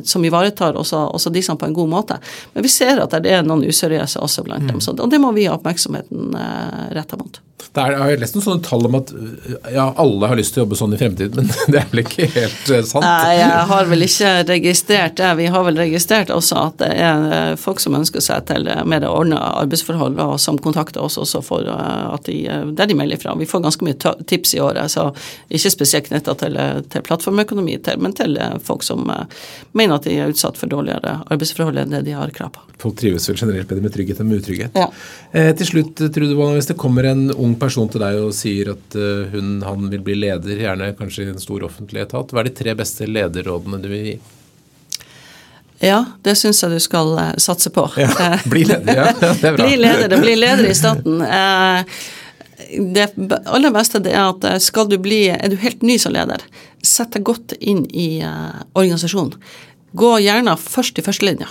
som 0.08 0.26
ivaretar 0.26 0.78
også, 0.80 1.04
også 1.18 1.34
disse 1.34 1.54
på 1.58 1.68
en 1.68 1.76
god 1.76 1.90
måte. 1.92 2.20
Men 2.54 2.66
vi 2.66 2.72
ser 2.72 3.02
at 3.04 3.14
det 3.24 3.34
er 3.34 3.46
noen 3.46 3.66
useriøse 3.72 4.22
også 4.22 4.46
blant 4.48 4.68
dem. 4.68 4.80
Mm. 4.80 4.84
Så, 4.84 4.96
og 4.98 5.12
det 5.12 5.22
må 5.24 5.32
vi 5.36 5.48
ha 5.50 5.56
oppmerksomheten 5.58 6.36
eh, 6.38 6.84
retta 6.98 7.20
mot. 7.20 7.42
Er, 7.72 7.94
jeg 7.94 8.02
har 8.02 8.20
lest 8.20 8.36
noen 8.36 8.44
sånne 8.44 8.64
tall 8.66 8.88
om 8.88 8.96
at 8.98 9.12
ja, 9.72 9.86
alle 10.02 10.28
har 10.28 10.36
lyst 10.36 10.56
til 10.56 10.62
å 10.62 10.66
jobbe 10.66 10.78
sånn 10.80 10.96
i 10.96 11.00
fremtiden, 11.00 11.38
men 11.48 11.72
det 11.72 11.80
er 11.80 11.88
vel 11.92 12.02
ikke 12.04 12.28
helt 12.34 12.72
uh, 12.74 12.82
sant? 12.88 13.06
Nei, 13.06 13.38
jeg 13.38 13.62
har 13.70 13.92
vel 13.92 14.06
ikke 14.08 14.32
registrert 14.50 15.16
det. 15.20 15.30
Vi 15.40 15.48
har 15.54 15.64
vel 15.68 15.80
registrert 15.80 16.34
også 16.34 16.58
at 16.66 16.80
det 16.82 16.90
er 17.00 17.28
eh, 17.38 17.54
folk 17.62 17.80
som 17.84 17.96
ønsker 17.96 18.24
seg 18.24 18.48
til 18.50 18.68
mer 18.68 19.06
ordna 19.08 19.40
arbeidsforhold, 19.62 20.20
og 20.20 20.36
som 20.42 20.60
kontakter 20.62 21.04
oss 21.06 21.20
også 21.22 21.44
for 21.46 21.70
at 21.72 22.28
de, 22.28 22.42
der 22.76 22.90
de 22.90 22.98
melder 22.98 23.22
fra. 23.22 23.38
Vi 23.40 23.48
får 23.48 23.64
ganske 23.64 23.88
mye 23.88 24.16
tips 24.28 24.56
i 24.58 24.62
året, 24.64 24.92
så 24.92 25.08
ikke 25.48 25.74
spesielt 25.74 26.10
knytta 26.10 26.36
til, 26.42 26.60
til, 26.92 27.06
plattformøkonomi, 27.08 27.78
til, 27.86 28.02
men 28.04 28.16
til 28.18 28.36
folk 28.66 28.84
som 28.86 29.06
mener 29.08 29.96
at 29.96 30.10
de 30.10 30.18
er 30.18 30.34
utsatt 30.34 30.60
for 30.60 30.72
dårligere 30.72 31.22
arbeidsforhold 31.32 31.80
enn 31.82 31.96
det 31.96 32.04
de 32.10 32.18
har 32.18 32.34
krav 32.36 32.52
på. 32.58 32.66
Folk 32.82 32.98
trives 32.98 33.30
vel 33.30 33.38
generelt 33.38 33.61
bedre 33.70 33.84
med 33.86 33.94
trygghet 33.94 34.20
enn 34.22 34.30
med 34.30 34.42
utrygghet. 34.42 34.78
Ja. 34.78 34.88
Eh, 35.32 35.52
til 35.58 35.70
slutt, 35.70 36.02
Trude 36.14 36.36
Wold, 36.38 36.58
hvis 36.58 36.70
det 36.72 36.78
kommer 36.80 37.08
en 37.10 37.30
ung 37.32 37.56
person 37.60 37.90
til 37.92 38.04
deg 38.04 38.20
og 38.22 38.34
sier 38.36 38.74
at 38.76 38.98
uh, 38.98 39.32
hun, 39.34 39.58
han 39.66 39.90
vil 39.92 40.04
bli 40.06 40.18
leder, 40.20 40.62
gjerne 40.66 40.92
kanskje 40.98 41.26
i 41.26 41.32
en 41.34 41.42
stor 41.42 41.66
offentlig 41.68 42.04
etat, 42.06 42.32
hva 42.32 42.44
er 42.44 42.50
de 42.50 42.56
tre 42.58 42.76
beste 42.78 43.08
lederrådene 43.10 43.82
du 43.82 43.90
vil 43.92 44.08
gi? 44.12 44.16
Ja, 45.82 46.04
det 46.22 46.36
syns 46.38 46.62
jeg 46.62 46.76
du 46.76 46.82
skal 46.84 47.14
uh, 47.18 47.28
satse 47.42 47.72
på. 47.74 47.88
Ja, 48.00 48.12
bli 48.54 48.66
leder, 48.70 49.04
ja. 49.04 49.12
Det 49.18 49.50
er 49.50 49.58
bra. 49.58 49.66
bli 49.66 49.78
leder, 49.82 50.18
bli 50.22 50.36
leder 50.40 50.72
i 50.72 50.78
staten. 50.78 51.22
Eh, 52.62 52.78
det 52.94 53.08
aller 53.50 53.72
beste 53.74 54.00
det 54.06 54.12
er 54.14 54.30
at 54.30 54.62
skal 54.64 54.86
du 54.88 54.94
bli, 55.02 55.26
er 55.34 55.50
du 55.50 55.58
helt 55.60 55.82
ny 55.84 55.96
som 56.00 56.14
leder, 56.14 56.44
sett 56.86 57.16
deg 57.16 57.26
godt 57.26 57.56
inn 57.58 57.82
i 57.90 58.22
organisasjonen. 58.22 59.34
Gå 59.98 60.12
gjerne 60.24 60.54
først 60.62 61.02
i 61.02 61.04
førstelinja. 61.04 61.50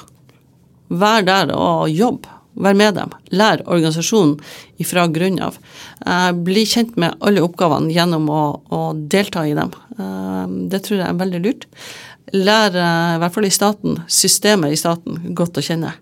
Vær 0.91 1.25
der 1.27 1.55
og 1.55 1.89
jobb. 1.93 2.27
Vær 2.61 2.75
med 2.75 2.97
dem. 2.99 3.13
Lær 3.31 3.63
organisasjonen 3.71 4.37
ifra 4.83 5.07
grunnen 5.13 5.45
av. 5.47 5.59
Eh, 6.07 6.31
bli 6.35 6.65
kjent 6.67 6.97
med 7.01 7.15
alle 7.25 7.45
oppgavene 7.47 7.93
gjennom 7.95 8.27
å, 8.33 8.43
å, 8.75 8.81
delta 8.95 9.47
i 9.47 9.55
dem. 9.57 9.71
Eh, 9.95 10.43
det 10.73 10.83
tror 10.87 10.99
jeg 10.99 11.07
er 11.07 11.21
veldig 11.21 11.43
lurt. 11.45 11.69
Lær, 12.35 12.75
eh, 12.75 13.15
i 13.15 13.23
hvert 13.23 13.37
fall 13.37 13.47
i 13.47 13.55
staten, 13.55 14.03
systemet 14.11 14.75
i 14.75 14.81
staten 14.81 15.31
godt 15.37 15.63
å 15.63 15.65
kjenne. 15.65 15.95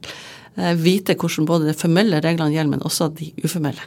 Vite 0.74 1.14
hvordan 1.14 1.46
både 1.46 1.68
de 1.68 1.76
formelle 1.78 2.18
reglene 2.18 2.50
gjelder, 2.50 2.72
men 2.72 2.82
også 2.82 3.12
de 3.14 3.28
uformelle. 3.44 3.84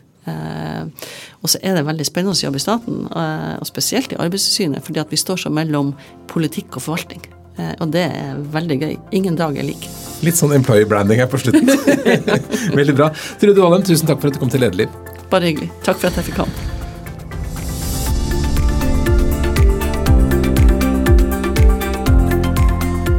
og 1.42 1.50
så 1.50 1.60
er 1.66 1.76
det 1.76 1.84
veldig 1.84 2.06
spennende 2.08 2.38
å 2.38 2.46
jobbe 2.46 2.62
i 2.62 2.64
staten, 2.64 3.02
og 3.12 3.68
spesielt 3.68 4.14
i 4.14 4.22
Arbeidstilsynet, 4.22 4.86
fordi 4.86 5.02
at 5.04 5.12
vi 5.12 5.20
står 5.20 5.44
så 5.44 5.52
mellom 5.52 5.92
politikk 6.32 6.78
og 6.78 6.86
forvaltning. 6.86 7.41
Og 7.58 7.92
det 7.94 8.06
er 8.08 8.40
veldig 8.54 8.78
gøy. 8.82 8.94
Ingen 9.18 9.40
dag 9.40 9.58
er 9.60 9.68
lik. 9.68 9.88
Litt 10.26 10.38
sånn 10.38 10.54
employee 10.56 10.88
branding 10.90 11.22
her 11.22 11.30
på 11.30 11.40
slutten. 11.42 11.72
Veldig 12.80 12.94
bra. 12.98 13.10
Trude 13.42 13.58
Valem, 13.64 13.82
tusen 13.88 14.10
takk 14.10 14.22
for 14.22 14.30
at 14.30 14.38
du 14.38 14.44
kom 14.44 14.54
til 14.54 14.62
Lederliv. 14.62 14.94
Bare 15.34 15.50
hyggelig. 15.50 15.72
Takk 15.82 15.98
for 15.98 16.12
at 16.12 16.22
jeg 16.22 16.30
fikk 16.30 16.44
komme. 16.44 16.81